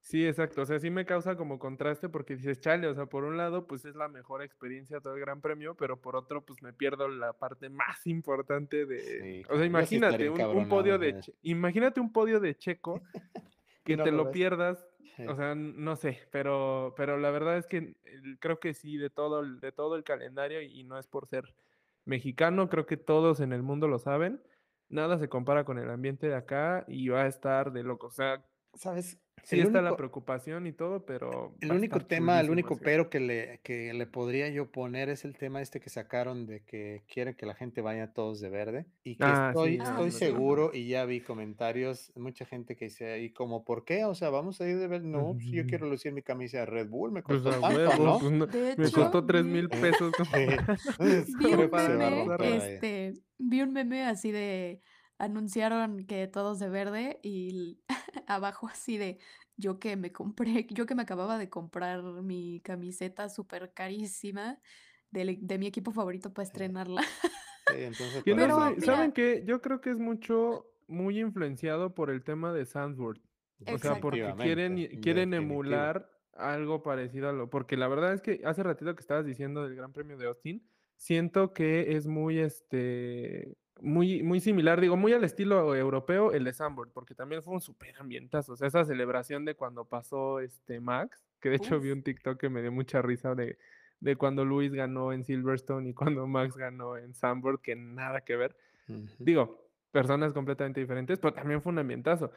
Sí, 0.00 0.26
exacto. 0.26 0.62
O 0.62 0.66
sea, 0.66 0.80
sí 0.80 0.90
me 0.90 1.04
causa 1.04 1.36
como 1.36 1.58
contraste 1.58 2.08
porque 2.08 2.36
dices, 2.36 2.58
chale, 2.58 2.88
o 2.88 2.94
sea, 2.94 3.06
por 3.06 3.24
un 3.24 3.36
lado, 3.36 3.66
pues 3.66 3.84
es 3.84 3.94
la 3.94 4.08
mejor 4.08 4.42
experiencia 4.42 5.00
todo 5.00 5.14
el 5.14 5.20
Gran 5.20 5.40
Premio, 5.40 5.76
pero 5.76 6.00
por 6.00 6.16
otro, 6.16 6.44
pues 6.44 6.62
me 6.62 6.72
pierdo 6.72 7.08
la 7.08 7.34
parte 7.34 7.68
más 7.68 8.06
importante 8.06 8.86
de. 8.86 8.98
Sí, 8.98 9.42
O 9.50 9.56
sea, 9.56 9.66
imagínate 9.66 10.28
un, 10.28 10.68
podio 10.68 10.98
de. 10.98 11.20
Che- 11.20 11.34
Imagínate 11.42 12.00
un 12.00 12.10
podio 12.10 12.40
de 12.40 12.56
Checo 12.56 13.02
que 13.84 13.96
no 13.96 14.04
te 14.04 14.12
lo 14.12 14.32
pierdas. 14.32 14.88
Sí. 15.14 15.26
O 15.26 15.36
sea, 15.36 15.54
no 15.54 15.94
sé, 15.94 16.20
pero, 16.30 16.94
pero 16.96 17.18
la 17.18 17.30
verdad 17.30 17.58
es 17.58 17.66
que 17.66 17.96
creo 18.40 18.58
que 18.58 18.72
sí, 18.72 18.96
de 18.96 19.10
todo, 19.10 19.44
de 19.44 19.72
todo 19.72 19.94
el 19.96 20.04
calendario, 20.04 20.62
y 20.62 20.84
no 20.84 20.98
es 20.98 21.06
por 21.06 21.28
ser 21.28 21.54
mexicano, 22.04 22.68
creo 22.68 22.86
que 22.86 22.96
todos 22.96 23.40
en 23.40 23.52
el 23.52 23.62
mundo 23.62 23.88
lo 23.88 23.98
saben. 23.98 24.42
Nada 24.88 25.18
se 25.18 25.28
compara 25.28 25.64
con 25.64 25.78
el 25.78 25.90
ambiente 25.90 26.28
de 26.28 26.34
acá 26.34 26.84
y 26.88 27.08
va 27.08 27.22
a 27.22 27.26
estar 27.26 27.72
de 27.72 27.82
loco. 27.82 28.08
O 28.08 28.10
sea, 28.10 28.44
¿Sabes? 28.74 29.18
Sí 29.44 29.56
El 29.56 29.62
está 29.66 29.82
la 29.82 29.88
único, 29.90 29.96
preocupación 29.96 30.66
y 30.68 30.72
todo, 30.72 31.04
pero 31.04 31.56
el 31.60 31.72
único 31.72 32.06
tema, 32.06 32.38
el 32.40 32.50
único 32.50 32.76
pero 32.78 33.10
que 33.10 33.18
le, 33.18 33.60
que 33.64 33.92
le 33.92 34.06
podría 34.06 34.48
yo 34.50 34.70
poner 34.70 35.08
es 35.08 35.24
el 35.24 35.36
tema 35.36 35.60
este 35.60 35.80
que 35.80 35.90
sacaron 35.90 36.46
de 36.46 36.64
que 36.64 37.04
quieren 37.08 37.34
que 37.34 37.44
la 37.46 37.54
gente 37.54 37.80
vaya 37.80 38.12
todos 38.12 38.40
de 38.40 38.50
verde. 38.50 38.86
Y 39.02 39.16
que 39.16 39.24
Ah, 39.26 39.48
estoy, 39.48 39.72
sí, 39.72 39.78
no, 39.78 39.84
Ah, 39.84 39.90
estoy 39.90 40.10
no 40.10 40.18
está 40.18 40.18
seguro, 40.26 40.66
padre. 40.68 40.78
y 40.78 40.86
ya 40.88 41.04
vi 41.06 41.22
comentarios, 41.22 42.12
mucha 42.14 42.44
gente 42.46 42.76
que 42.76 42.84
dice, 42.86 43.20
¿y 43.20 43.32
como 43.32 43.64
por 43.64 43.84
qué? 43.84 44.04
O 44.04 44.14
sea, 44.14 44.30
vamos 44.30 44.60
a 44.60 44.68
ir 44.68 44.78
de 44.78 44.86
verde. 44.86 45.08
No, 45.08 45.34
pues 45.34 45.50
yo 45.50 45.66
quiero 45.66 45.86
lucir 45.88 46.12
mi 46.12 46.22
camisa 46.22 46.58
de 46.60 46.66
Red 46.66 46.88
Bull, 46.88 47.10
me 47.10 47.22
Pues 47.26 47.42
costó 47.42 47.50
a 47.50 47.60
tanto, 47.60 47.74
huevo, 47.76 47.98
¿no? 47.98 48.18
pues 48.20 48.32
no, 48.32 48.46
De 48.46 48.76
me 48.76 48.88
hecho, 48.88 48.92
costó 48.92 49.26
tres 49.26 49.44
mil 49.44 49.68
pesos 49.70 50.12
vi 51.26 51.54
un 51.54 51.70
meme, 51.70 52.32
este, 52.40 53.14
vi 53.38 53.62
un 53.62 53.72
meme 53.72 54.04
así 54.04 54.30
de, 54.30 54.80
anunciaron 55.22 56.04
que 56.04 56.26
todos 56.26 56.58
de 56.58 56.68
verde 56.68 57.20
y 57.22 57.78
abajo 58.26 58.66
así 58.66 58.98
de, 58.98 59.18
yo 59.56 59.78
que 59.78 59.96
me 59.96 60.10
compré, 60.10 60.66
yo 60.70 60.84
que 60.84 60.96
me 60.96 61.02
acababa 61.02 61.38
de 61.38 61.48
comprar 61.48 62.02
mi 62.02 62.60
camiseta 62.60 63.28
súper 63.28 63.72
carísima 63.72 64.58
de, 65.12 65.58
mi 65.58 65.66
equipo 65.66 65.92
favorito 65.92 66.32
para 66.32 66.46
Sí, 66.46 66.50
estrenarla. 66.50 67.02
sí, 67.68 67.84
entonces 67.84 68.22
Pero 68.24 68.56
¿saben 68.80 68.80
mira, 68.80 69.12
qué? 69.12 69.44
Yo 69.46 69.62
creo 69.62 69.80
que 69.80 69.90
es 69.90 69.98
mucho, 69.98 70.66
muy 70.88 71.20
influenciado 71.20 71.94
por 71.94 72.10
el 72.10 72.24
tema 72.24 72.52
de 72.52 72.64
Sandsworth. 72.66 73.22
O 73.72 73.78
sea, 73.78 74.00
porque 74.00 74.34
quieren, 74.38 75.00
quieren 75.00 75.34
emular 75.34 76.10
algo 76.32 76.82
parecido 76.82 77.28
a 77.28 77.32
lo. 77.32 77.48
Porque 77.48 77.76
la 77.76 77.86
verdad 77.86 78.12
es 78.12 78.22
que 78.22 78.40
hace 78.44 78.64
ratito 78.64 78.92
que 78.96 79.02
estabas 79.02 79.24
diciendo 79.24 79.62
del 79.62 79.76
Gran 79.76 79.92
Premio 79.92 80.16
de 80.16 80.26
Austin, 80.26 80.66
siento 80.96 81.52
que 81.52 81.94
es 81.94 82.08
muy, 82.08 82.40
este, 82.40 83.56
muy, 83.82 84.22
muy 84.22 84.40
similar, 84.40 84.80
digo, 84.80 84.96
muy 84.96 85.12
al 85.12 85.24
estilo 85.24 85.74
europeo, 85.74 86.32
el 86.32 86.44
de 86.44 86.52
Zandvoort, 86.52 86.92
porque 86.92 87.14
también 87.14 87.42
fue 87.42 87.54
un 87.54 87.60
súper 87.60 87.96
ambientazo. 87.98 88.52
O 88.52 88.56
sea, 88.56 88.68
esa 88.68 88.84
celebración 88.84 89.44
de 89.44 89.54
cuando 89.54 89.84
pasó 89.84 90.40
este 90.40 90.80
Max, 90.80 91.24
que 91.40 91.50
de 91.50 91.56
hecho 91.56 91.80
vi 91.80 91.90
un 91.90 92.02
TikTok 92.02 92.38
que 92.38 92.48
me 92.48 92.62
dio 92.62 92.72
mucha 92.72 93.02
risa 93.02 93.34
de, 93.34 93.58
de 94.00 94.16
cuando 94.16 94.44
Luis 94.44 94.72
ganó 94.72 95.12
en 95.12 95.24
Silverstone 95.24 95.90
y 95.90 95.94
cuando 95.94 96.26
Max 96.26 96.56
ganó 96.56 96.96
en 96.96 97.14
Zandvoort, 97.14 97.60
que 97.60 97.76
nada 97.76 98.22
que 98.22 98.36
ver. 98.36 98.56
Digo, 99.18 99.68
personas 99.90 100.32
completamente 100.32 100.80
diferentes, 100.80 101.18
pero 101.18 101.32
también 101.32 101.62
fue 101.62 101.72
un 101.72 101.78
ambientazo. 101.78 102.32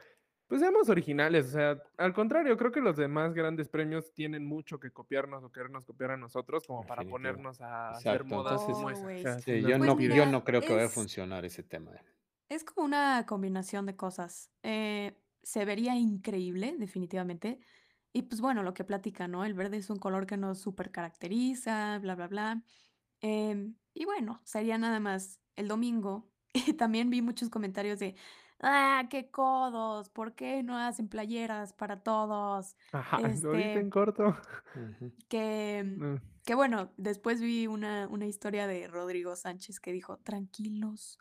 Pues 0.48 0.62
seamos 0.62 0.90
originales, 0.90 1.48
o 1.48 1.52
sea, 1.52 1.82
al 1.98 2.14
contrario, 2.14 2.56
creo 2.58 2.72
que 2.72 2.80
los 2.82 2.98
demás 2.98 3.34
grandes 3.34 3.68
premios 3.68 4.14
tienen 4.14 4.46
mucho 4.46 4.80
que 4.80 4.92
copiarnos 4.92 5.44
o 5.44 5.52
querernos 5.52 5.86
copiar 5.86 6.12
a 6.12 6.18
nosotros 6.18 6.66
como 6.68 6.86
para 6.86 7.04
Definitivo. 7.04 7.08
ponernos 7.08 7.62
a 7.62 7.98
hacer 7.98 8.24
Exacto, 8.24 8.26
modas 8.26 8.68
entonces, 8.68 8.68
como 8.68 8.90
esa. 8.92 9.08
O 9.12 9.18
Always. 9.18 9.18
sea, 9.18 9.40
sí, 9.40 9.66
yo 9.66 9.76
es 9.76 9.80
Pues 9.80 9.80
no, 9.80 10.00
yo 10.08 10.26
no 10.28 10.44
creo 10.44 10.64
que 10.64 10.74
vaya 10.74 10.88
a 10.88 10.90
es, 10.90 10.92
funcionar 10.92 11.46
ese 11.46 11.64
tema. 11.64 11.94
eh. 11.96 12.06
Es 12.50 12.64
como 12.64 12.86
una 12.86 13.26
combinación 13.26 13.86
de 13.86 13.96
cosas. 13.96 14.52
Eh, 14.64 15.20
se 15.44 15.66
vería 15.66 15.96
increíble, 15.96 16.76
definitivamente. 16.78 17.60
Y 18.14 18.24
pues 18.24 18.42
bueno, 18.42 18.64
lo 18.64 18.74
que 18.74 18.84
platica, 18.86 19.28
¿no? 19.28 19.44
El 19.46 19.54
verde 19.56 19.78
es 19.78 19.90
un 19.90 20.00
color 20.00 20.26
que 20.28 20.38
nos 20.38 20.60
súper 20.60 20.92
caracteriza, 20.92 22.00
bla, 22.00 22.16
bla, 22.16 22.28
bla. 22.28 22.64
Em, 23.22 23.78
y 23.94 24.06
bueno, 24.06 24.42
sería 24.46 24.78
nada 24.78 25.00
más 25.00 25.42
el 25.56 25.68
domingo. 25.68 26.32
Y 26.70 26.74
también 26.74 27.10
vi 27.10 27.22
muchos 27.22 27.50
comentarios 27.50 28.00
de, 28.00 28.16
ah, 28.60 29.08
qué 29.10 29.30
codos, 29.30 30.10
¿por 30.10 30.36
qué 30.36 30.64
no 30.64 30.78
hacen 30.78 31.08
playeras 31.10 31.74
para 31.74 32.02
todos? 32.04 32.76
Ajá, 32.92 33.18
lo 33.44 33.52
viste 33.54 33.80
en 33.80 33.90
corto. 33.90 34.36
Que, 35.28 35.84
Mm, 35.84 36.16
que 36.44 36.56
bueno, 36.56 36.92
después 36.98 37.42
vi 37.42 37.68
una, 37.68 38.08
una 38.08 38.28
historia 38.28 38.68
de 38.68 38.88
Rodrigo 38.88 39.36
Sánchez 39.36 39.80
que 39.80 39.92
dijo, 39.92 40.18
tranquilos, 40.20 41.18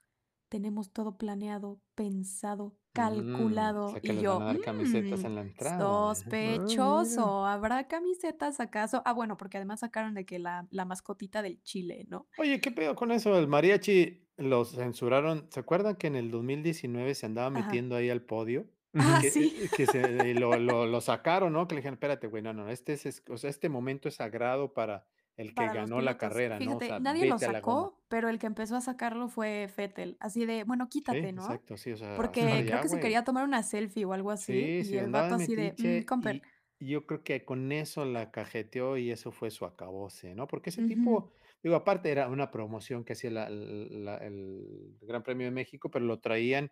tenemos 0.49 0.93
todo 0.93 1.17
planeado, 1.17 1.81
pensado, 1.95 2.77
Mm, 2.95 3.01
o 3.01 3.33
calculado. 3.39 3.91
sea, 3.91 4.01
que 4.01 4.07
Y 4.09 4.13
les 4.13 4.25
van 4.25 4.35
a 4.35 4.39
yo, 4.39 4.47
dar 4.47 4.61
camisetas 4.61 5.21
"Mm, 5.23 5.27
en 5.27 5.35
la 5.35 5.41
entrada. 5.41 5.75
ajá. 5.77 5.85
Mira. 5.85 6.15
sospechoso, 6.15 7.47
¿habrá 7.47 7.89
camisetas 7.89 8.61
acaso? 8.61 9.03
Ah, 9.05 9.13
bueno, 9.13 9.37
porque 9.37 9.57
además 9.57 9.81
sacaron 9.81 10.15
de 10.15 10.25
que 10.25 10.39
la, 10.39 10.67
la 10.71 10.85
mascotita 10.85 11.43
del 11.43 11.61
Chile, 11.63 12.07
¿no? 12.09 12.27
Oye, 12.39 12.61
¿qué 12.61 12.71
pedo 12.71 12.95
con 12.95 13.11
eso? 13.13 13.37
El 13.39 13.49
mariachi 13.49 14.21
los 14.37 14.73
censuraron. 14.73 15.47
¿Se 15.51 15.61
acuerdan 15.61 15.97
que 15.97 16.07
en 16.07 16.17
el 16.17 16.31
2019 16.31 17.15
se 17.15 17.27
andaba 17.27 17.49
Ajá. 17.49 17.67
metiendo 17.67 17.97
ahí 17.97 18.11
al 18.11 18.23
podio? 18.23 18.67
Ah. 18.97 19.19
Que, 19.21 19.29
sí. 19.33 19.53
eh, 19.61 19.69
que 19.77 19.87
se 19.87 20.35
lo, 20.35 20.57
lo- 20.59 20.87
lo 20.87 21.01
sacaron, 21.01 21.53
¿no? 21.53 21.67
Que 21.67 21.75
le 21.75 21.81
dijeron, 21.81 21.95
espérate, 21.95 22.29
güey, 22.29 22.45
no, 22.45 22.53
no, 22.53 22.69
este 22.69 22.93
es, 22.93 23.07
es- 23.07 23.25
o 23.29 23.37
sea, 23.37 23.51
este 23.51 23.69
momento 23.69 24.09
es 24.09 24.15
sagrado 24.15 24.73
para 24.73 25.05
el 25.37 25.55
que 25.55 25.69
Para 25.69 25.71
ganó 25.71 26.01
la 26.01 26.19
carrera, 26.19 26.61
¿no? 26.61 26.77
O 26.79 26.81
Fíjate, 26.81 26.83
sea, 26.83 27.01
nadie 27.01 27.27
lo 27.27 27.39
sacó, 27.39 28.05
pero 28.09 28.29
el 28.29 28.39
que 28.39 28.47
empezó 28.47 28.77
a 28.77 28.81
sacarlo 28.81 29.29
fue 29.29 29.69
Fettel. 29.69 30.17
Así 30.21 30.47
de, 30.47 30.65
bueno, 30.65 30.89
Sí, 31.09 31.17
quítate, 31.17 31.33
¿no? 31.33 31.47
exacto, 31.47 31.77
sí, 31.77 31.93
o 31.93 31.97
sea, 31.97 32.33
Porque 32.41 32.65
creo 32.67 32.81
que 32.81 32.89
se 32.89 32.99
quería 33.01 33.25
tomar 33.25 33.45
una 33.45 33.63
selfie 33.63 34.05
o 34.05 34.13
algo 34.13 34.31
así. 34.31 34.75
Sí, 34.81 34.89
Y 34.89 34.97
el 34.99 35.09
vato 35.11 35.35
así 35.37 35.55
de, 35.57 35.75
"Mm, 35.79 36.05
Comper. 36.07 36.37
y, 36.37 36.43
y 36.79 36.89
yo 36.89 37.07
creo 37.07 37.23
que 37.25 37.45
con 37.45 37.73
eso 37.73 38.05
la 38.05 38.31
cajeteó 38.31 38.97
y 38.97 39.11
eso 39.11 39.33
fue 39.33 39.51
su 39.51 39.65
acabose, 39.65 40.35
¿no? 40.35 40.47
Porque 40.47 40.71
ese 40.71 40.83
tipo, 40.83 41.33
digo, 41.63 41.77
aparte 41.77 42.11
era 42.11 42.29
una 42.29 42.51
promoción 42.51 43.05
que 43.05 43.15
hacía 43.15 43.31
la- 43.31 43.49
la- 43.51 44.19
el 44.19 44.99
Gran 45.01 45.23
Premio 45.23 45.47
de 45.47 45.51
México, 45.53 45.91
pero 45.91 46.05
lo 46.05 46.21
traían 46.21 46.71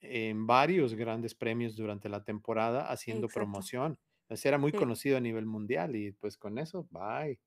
en 0.00 0.46
varios 0.46 0.94
grandes 0.94 1.34
premios 1.34 1.76
durante 1.76 2.08
la 2.08 2.24
temporada 2.24 2.90
haciendo 2.90 3.30
Exacto. 3.30 3.32
promoción. 3.32 3.98
Era 4.44 4.58
muy 4.58 4.72
Sí. 4.72 4.74
conocido 4.74 5.16
a 5.18 5.20
nivel 5.20 5.46
mundial 5.46 5.96
y 5.96 6.12
pues 6.12 6.38
con 6.38 6.58
eso, 6.58 6.88
bye. 6.90 7.40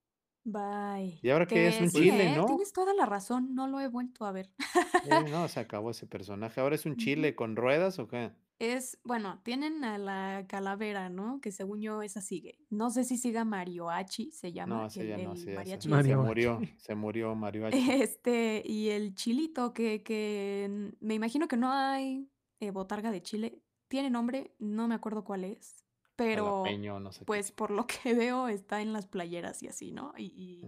Bye. 0.44 1.22
Y 1.22 1.30
ahora 1.30 1.50
que 1.50 1.68
es 1.68 1.80
Que 1.80 1.82
un 1.82 1.92
sí, 1.92 2.10
chile, 2.10 2.30
¿eh? 2.36 2.44
¿no? 2.44 2.46
Tienes 2.46 2.74
toda 2.74 2.94
la 2.94 3.06
razón, 3.06 3.54
no 3.56 3.68
lo 3.68 3.80
he 3.80 3.88
vuelto 3.88 4.26
a 4.26 4.32
ver. 4.32 4.54
No, 5.02 5.48
se 5.50 5.60
acabó 5.60 5.92
ese 5.92 6.08
personaje. 6.08 6.62
¿Ahora 6.62 6.76
es 6.76 6.86
un 6.86 6.96
Ujú. 6.96 6.96
chile 6.96 7.36
con 7.36 7.56
ruedas 7.58 8.00
o 8.00 8.08
qué? 8.08 8.32
Es, 8.60 9.00
bueno, 9.06 9.40
tienen 9.44 9.86
a 9.86 9.98
la 9.98 10.46
calavera, 10.50 11.08
¿no? 11.10 11.40
Que 11.40 11.52
según 11.52 11.80
yo 11.82 12.02
esa 12.02 12.20
sigue. 12.22 12.60
No 12.70 12.90
sé 12.90 13.06
si 13.06 13.18
siga 13.18 13.46
Marioachi, 13.46 14.32
se 14.34 14.52
No, 14.64 14.76
llama 14.76 14.86
ese 14.86 15.06
el, 15.06 15.08
ya 15.08 15.18
no, 15.18 15.34
el 15.34 15.34
ese 15.34 15.52
ya 15.66 15.66
se, 15.66 15.88
mariachi 15.88 15.88
se. 16.02 16.16
Mario 16.16 16.18
murió, 16.18 16.62
se 16.78 16.96
murió 16.96 17.36
Mariachi. 17.36 17.94
Este, 18.04 18.64
y 18.66 18.90
el 18.90 19.14
chilito, 19.16 19.74
que, 19.74 20.02
que 20.04 20.66
n- 20.66 20.94
me 21.00 21.14
imagino 21.16 21.48
que 21.48 21.58
no 21.58 21.72
hay 21.72 22.32
eh, 22.60 22.72
botarga 22.72 23.12
de 23.12 23.22
chile. 23.22 23.62
Tiene 23.88 24.10
nombre, 24.10 24.56
no 24.60 24.88
me 24.88 24.96
acuerdo 24.96 25.24
cuál 25.24 25.44
es, 25.44 25.86
pero 26.26 26.46
Jalapeño, 26.64 27.00
no 27.00 27.12
sé 27.12 27.20
qué. 27.20 27.26
pues 27.26 27.52
por 27.52 27.72
lo 27.72 27.88
que 27.88 28.14
veo 28.14 28.48
está 28.48 28.82
en 28.82 28.94
las 28.94 29.08
playeras 29.08 29.64
y 29.64 29.68
así, 29.68 29.92
¿no? 29.92 30.14
Y, 30.18 30.62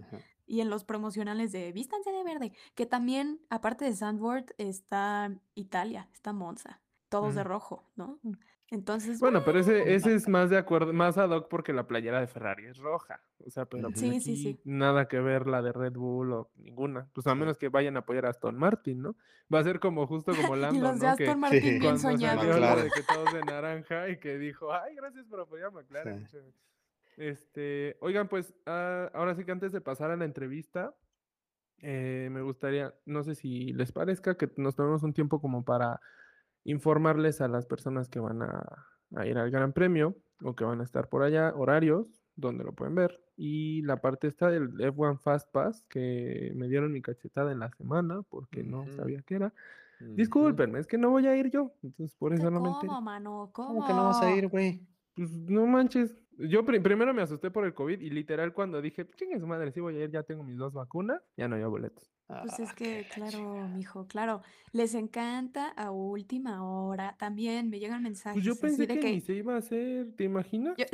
y, 0.46 0.60
en 0.60 0.68
los 0.70 0.84
promocionales 0.84 1.52
de 1.52 1.72
Vístanse 1.72 2.10
de 2.10 2.24
verde, 2.24 2.52
que 2.74 2.86
también, 2.86 3.40
aparte 3.50 3.84
de 3.84 3.94
Sandboard, 3.94 4.54
está 4.58 5.30
Italia, 5.54 6.08
está 6.12 6.32
Monza, 6.32 6.80
todos 7.08 7.34
de 7.34 7.42
Mm. 7.42 7.46
rojo, 7.46 7.84
¿no? 7.96 8.18
Entonces, 8.72 9.20
Bueno, 9.20 9.44
pero 9.44 9.58
ese, 9.58 9.94
ese 9.94 10.08
Ajá. 10.08 10.16
es 10.16 10.28
más 10.28 10.48
de 10.48 10.56
acuerdo, 10.56 10.94
más 10.94 11.18
ad 11.18 11.28
hoc 11.30 11.48
porque 11.48 11.74
la 11.74 11.86
playera 11.86 12.20
de 12.20 12.26
Ferrari 12.26 12.64
es 12.66 12.78
roja. 12.78 13.22
O 13.44 13.50
sea, 13.50 13.66
pero 13.66 13.88
pues 13.88 14.00
sí, 14.00 14.18
sí, 14.20 14.32
aquí 14.32 14.36
sí. 14.42 14.60
nada 14.64 15.08
que 15.08 15.20
ver 15.20 15.46
la 15.46 15.60
de 15.60 15.72
Red 15.72 15.92
Bull 15.92 16.32
o 16.32 16.50
ninguna. 16.56 17.06
Pues 17.12 17.26
a 17.26 17.34
menos 17.34 17.58
que 17.58 17.68
vayan 17.68 17.96
a 17.96 18.00
apoyar 18.00 18.24
a 18.24 18.30
Aston 18.30 18.56
Martin, 18.56 19.02
¿no? 19.02 19.16
Va 19.52 19.58
a 19.58 19.64
ser 19.64 19.78
como 19.78 20.06
justo 20.06 20.32
como 20.34 20.56
Y 20.56 20.60
Lando, 20.60 20.80
los 20.88 20.98
de 21.00 21.06
¿no? 21.06 21.12
Aston 21.12 21.26
Que 21.26 21.36
Martin 21.36 21.60
bien 21.62 21.80
cuando 21.82 22.00
soñados. 22.00 22.46
salió 22.46 22.82
de 22.84 22.90
que 22.90 23.02
todos 23.02 23.32
de 23.34 23.40
naranja 23.42 24.08
y 24.08 24.18
que 24.18 24.38
dijo, 24.38 24.72
ay, 24.72 24.94
gracias 24.96 25.26
por 25.26 25.40
apoyar 25.40 25.66
a 25.68 25.70
McLaren. 25.72 26.26
Sí. 26.26 26.32
chévere". 26.32 26.54
Este, 27.18 27.98
oigan, 28.00 28.28
pues 28.28 28.54
ah, 28.64 29.10
ahora 29.12 29.34
sí 29.34 29.44
que 29.44 29.52
antes 29.52 29.72
de 29.72 29.82
pasar 29.82 30.10
a 30.10 30.16
la 30.16 30.24
entrevista, 30.24 30.94
eh, 31.82 32.28
me 32.32 32.40
gustaría, 32.40 32.94
no 33.04 33.22
sé 33.22 33.34
si 33.34 33.72
les 33.74 33.92
parezca 33.92 34.36
que 34.38 34.50
nos 34.56 34.76
tomemos 34.76 35.02
un 35.02 35.12
tiempo 35.12 35.40
como 35.40 35.62
para 35.62 36.00
informarles 36.64 37.40
a 37.40 37.48
las 37.48 37.66
personas 37.66 38.08
que 38.08 38.20
van 38.20 38.42
a, 38.42 38.86
a 39.14 39.26
ir 39.26 39.38
al 39.38 39.50
Gran 39.50 39.72
Premio 39.72 40.16
o 40.42 40.54
que 40.54 40.64
van 40.64 40.80
a 40.80 40.84
estar 40.84 41.08
por 41.08 41.22
allá, 41.22 41.52
horarios, 41.54 42.22
donde 42.36 42.64
lo 42.64 42.72
pueden 42.74 42.94
ver. 42.94 43.20
Y 43.36 43.82
la 43.82 44.00
parte 44.00 44.26
esta 44.28 44.48
del 44.50 44.72
F1 44.74 45.18
Fast 45.20 45.50
Pass, 45.52 45.84
que 45.88 46.52
me 46.54 46.68
dieron 46.68 46.92
mi 46.92 47.00
cachetada 47.02 47.52
en 47.52 47.58
la 47.60 47.70
semana 47.70 48.22
porque 48.28 48.62
no 48.62 48.86
sabía 48.96 49.22
qué 49.22 49.36
era. 49.36 49.52
Discúlpenme, 50.16 50.80
es 50.80 50.86
que 50.86 50.98
no 50.98 51.10
voy 51.10 51.26
a 51.28 51.36
ir 51.36 51.50
yo, 51.50 51.72
entonces 51.82 52.16
por 52.16 52.34
eso 52.34 52.50
no 52.50 52.60
me 52.60 52.68
enteré. 52.70 52.88
¿Cómo, 52.88 53.00
mano? 53.02 53.50
¿Cómo 53.52 53.86
que 53.86 53.92
no 53.92 54.04
vas 54.04 54.20
a 54.22 54.34
ir, 54.34 54.48
güey? 54.48 54.80
Pues 55.14 55.30
no 55.30 55.66
manches. 55.66 56.16
Yo 56.38 56.64
pri- 56.64 56.80
primero 56.80 57.14
me 57.14 57.22
asusté 57.22 57.50
por 57.50 57.64
el 57.64 57.74
COVID 57.74 58.00
y 58.00 58.10
literal 58.10 58.52
cuando 58.52 58.80
dije, 58.82 59.06
chingue 59.14 59.38
su 59.38 59.46
madre, 59.46 59.70
sí 59.70 59.80
voy 59.80 59.96
a 59.98 60.04
ir, 60.04 60.10
ya 60.10 60.22
tengo 60.24 60.42
mis 60.42 60.56
dos 60.56 60.72
vacunas, 60.72 61.22
ya 61.36 61.46
no 61.46 61.54
había 61.54 61.68
boletos. 61.68 62.10
Pues 62.40 62.58
es 62.58 62.70
Ah, 62.70 62.74
qué 62.76 62.84
que, 62.84 63.20
la 63.20 63.28
claro, 63.30 63.68
mijo, 63.68 64.06
claro, 64.06 64.42
les 64.72 64.94
encanta 64.94 65.68
a 65.68 65.90
última 65.90 66.64
hora. 66.64 67.14
También 67.18 67.68
me 67.68 67.78
llegan 67.78 68.02
Pues 68.02 68.24
yo 68.44 68.52
mensajes 68.54 68.58
pensé 68.58 68.86
de 68.86 68.98
que 69.00 69.10
ni 69.12 69.20
se 69.20 69.34
iba 69.34 69.54
a 69.54 69.58
hacer, 69.58 70.06
¿te 70.16 70.24
imaginas? 70.24 70.74
yo- 70.76 70.86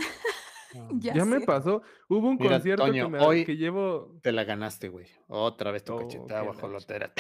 No. 0.75 0.89
ya 1.01 1.15
Ya 1.15 1.25
me 1.25 1.41
pasó. 1.41 1.81
Hubo 2.09 2.29
un 2.29 2.37
Mira, 2.39 2.57
concierto 2.57 2.85
Toño, 2.85 3.05
que, 3.07 3.11
me, 3.13 3.19
hoy 3.25 3.45
que 3.47 3.57
llevo. 3.57 4.19
te 4.23 4.33
la 4.33 4.45
ganaste, 4.45 4.89
güey. 4.91 5.07
Otra 5.29 5.71
vez 5.71 5.83
tu 5.85 5.95
Oh, 5.95 5.99
cachetada 5.99 6.27
qué 6.27 6.35
la 6.35 6.43
guajolotera. 6.53 7.13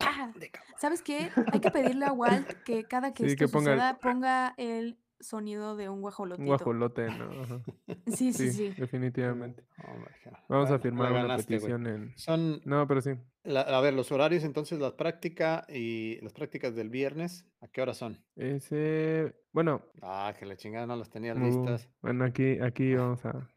Ah, 0.00 0.30
¿Sabes 0.78 1.02
qué? 1.02 1.30
Hay 1.52 1.58
que 1.60 1.70
pedirle 1.70 2.04
a 2.04 2.12
Walt 2.12 2.46
que 2.64 2.84
cada 2.84 3.12
que 3.14 3.24
Sí, 3.24 3.30
esto 3.32 3.46
que 3.46 3.52
ponga 3.52 3.72
el- 3.72 3.78
suceda 3.78 3.98
ponga 3.98 4.54
el 4.56 4.98
sonido 5.22 5.76
de 5.76 5.88
un 5.88 5.96
Un 5.96 6.00
guajolotito. 6.02 6.46
guajolote, 6.46 7.06
¿no? 7.10 7.42
Ajá. 7.42 7.60
Sí, 8.06 8.32
sí, 8.32 8.50
Sí, 8.50 8.52
sí. 8.52 8.80
definitivamente. 8.80 9.64
Oh, 9.84 9.94
my 9.96 10.04
God. 10.24 10.38
Vamos 10.48 10.70
a 10.70 10.78
firmar 10.78 11.12
una 11.12 11.36
petición 11.36 11.86
en. 11.86 12.12
Son, 12.16 12.60
No, 12.64 12.86
pero 12.88 13.00
sí. 13.00 13.10
la- 13.44 13.62
a 13.62 13.80
ver, 13.80 13.94
los 13.94 14.10
horarios, 14.12 14.44
entonces, 14.44 14.78
la 14.80 14.96
práctica 14.96 15.64
y 15.68 16.20
las 16.22 16.32
prácticas 16.32 16.74
del 16.74 16.90
viernes, 16.90 17.46
¿a 17.60 17.68
qué 17.68 17.82
hora 17.82 17.94
son? 17.94 18.22
Ese. 18.36 19.34
Bueno, 19.52 19.82
Ah, 20.02 20.34
que 20.38 20.46
la 20.46 20.56
chingada 20.56 20.86
no 20.86 20.96
las 20.96 21.10
tenías 21.10 21.36
uh, 21.36 21.40
listas. 21.40 21.88
bueno, 22.00 22.24
aquí, 22.24 22.58
aquí 22.60 22.94
vamos 22.94 23.24
a. 23.24 23.48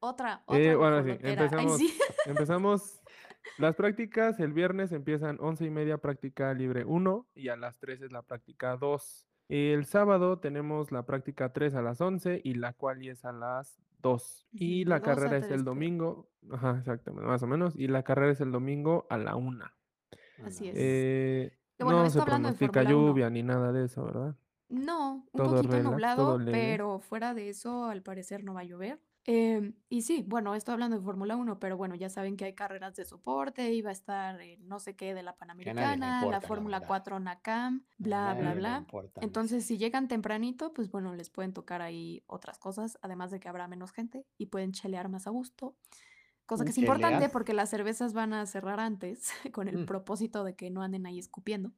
Otra, 0.00 0.42
otra 0.46 0.58
Eh, 0.58 0.74
bueno, 0.74 1.02
sí. 1.04 1.10
Ay, 1.10 1.32
empezamos. 1.32 1.78
sí. 1.78 1.98
Empezamos. 2.26 2.98
Las 3.58 3.74
prácticas 3.74 4.38
el 4.40 4.52
viernes 4.52 4.92
empiezan 4.92 5.36
once 5.40 5.64
y 5.64 5.70
media 5.70 5.98
práctica 5.98 6.54
libre 6.54 6.84
1 6.84 7.26
y 7.34 7.48
a 7.48 7.56
las 7.56 7.78
3 7.80 8.00
es 8.02 8.12
la 8.12 8.22
práctica 8.22 8.76
2. 8.76 9.26
El 9.54 9.84
sábado 9.84 10.38
tenemos 10.38 10.92
la 10.92 11.04
práctica 11.04 11.52
3 11.52 11.74
a 11.74 11.82
las 11.82 12.00
11 12.00 12.40
y 12.42 12.54
la 12.54 12.72
quali 12.72 13.10
es 13.10 13.22
a 13.26 13.32
las 13.32 13.78
2. 14.00 14.46
Y 14.50 14.86
la 14.86 15.02
carrera 15.02 15.36
es 15.36 15.50
el 15.50 15.62
domingo. 15.62 16.30
Ajá, 16.50 16.78
exactamente, 16.78 17.26
más 17.26 17.42
o 17.42 17.46
menos. 17.46 17.76
Y 17.76 17.88
la 17.88 18.02
carrera 18.02 18.32
es 18.32 18.40
el 18.40 18.50
domingo 18.50 19.06
a 19.10 19.18
la 19.18 19.36
1. 19.36 19.62
Así 20.42 20.70
es. 20.70 20.74
Eh, 20.78 21.58
bueno, 21.78 22.02
no 22.02 22.08
se 22.08 22.22
pronostica 22.22 22.80
Fórmula 22.80 22.96
1. 22.96 23.08
lluvia 23.08 23.28
ni 23.28 23.42
nada 23.42 23.72
de 23.72 23.84
eso, 23.84 24.06
¿verdad? 24.06 24.34
No, 24.70 25.16
un 25.16 25.24
Todo 25.34 25.56
poquito 25.56 25.72
relax, 25.72 25.84
nublado, 25.84 26.40
pero 26.46 26.98
fuera 27.00 27.34
de 27.34 27.50
eso, 27.50 27.84
al 27.84 28.00
parecer 28.00 28.44
no 28.44 28.54
va 28.54 28.60
a 28.60 28.64
llover. 28.64 29.00
Em, 29.24 29.74
y 29.88 30.02
sí, 30.02 30.24
bueno, 30.26 30.54
estoy 30.56 30.72
hablando 30.72 30.96
de 30.98 31.02
Fórmula 31.04 31.36
1, 31.36 31.60
pero 31.60 31.76
bueno, 31.76 31.94
ya 31.94 32.08
saben 32.08 32.36
que 32.36 32.44
hay 32.44 32.54
carreras 32.54 32.96
de 32.96 33.04
soporte, 33.04 33.72
iba 33.72 33.90
a 33.90 33.92
estar 33.92 34.40
eh, 34.40 34.56
no 34.60 34.80
sé 34.80 34.96
qué 34.96 35.14
de 35.14 35.22
la 35.22 35.36
Panamericana, 35.36 36.32
la 36.32 36.40
importa, 36.40 36.40
la 36.40 36.40
Fórmula 36.40 36.80
verdad. 36.80 36.86
4 36.86 37.20
NACAM, 37.20 37.86
bla, 37.98 38.34
bla, 38.34 38.54
bla. 38.54 38.88
Entonces, 39.20 39.64
si 39.64 39.78
llegan 39.78 40.08
tempranito, 40.08 40.72
pues 40.72 40.90
bueno, 40.90 41.14
les 41.14 41.30
pueden 41.30 41.52
tocar 41.52 41.82
ahí 41.82 42.24
otras 42.26 42.58
cosas, 42.58 42.98
además 43.02 43.30
de 43.30 43.38
que 43.38 43.48
habrá 43.48 43.68
menos 43.68 43.92
gente 43.92 44.26
y 44.38 44.46
pueden 44.46 44.72
chelear 44.72 45.08
más 45.08 45.28
a 45.28 45.30
gusto. 45.30 45.76
Cosa 46.46 46.64
que 46.64 46.70
es 46.72 46.78
importante 46.78 47.28
porque 47.28 47.54
las 47.54 47.70
cervezas 47.70 48.14
van 48.14 48.32
a 48.34 48.46
cerrar 48.46 48.80
antes 48.80 49.30
con 49.54 49.68
el 49.68 49.78
Mm. 49.78 49.84
propósito 49.84 50.44
de 50.44 50.56
que 50.56 50.70
no 50.70 50.82
anden 50.82 51.06
ahí 51.06 51.18
escupiendo. 51.18 51.72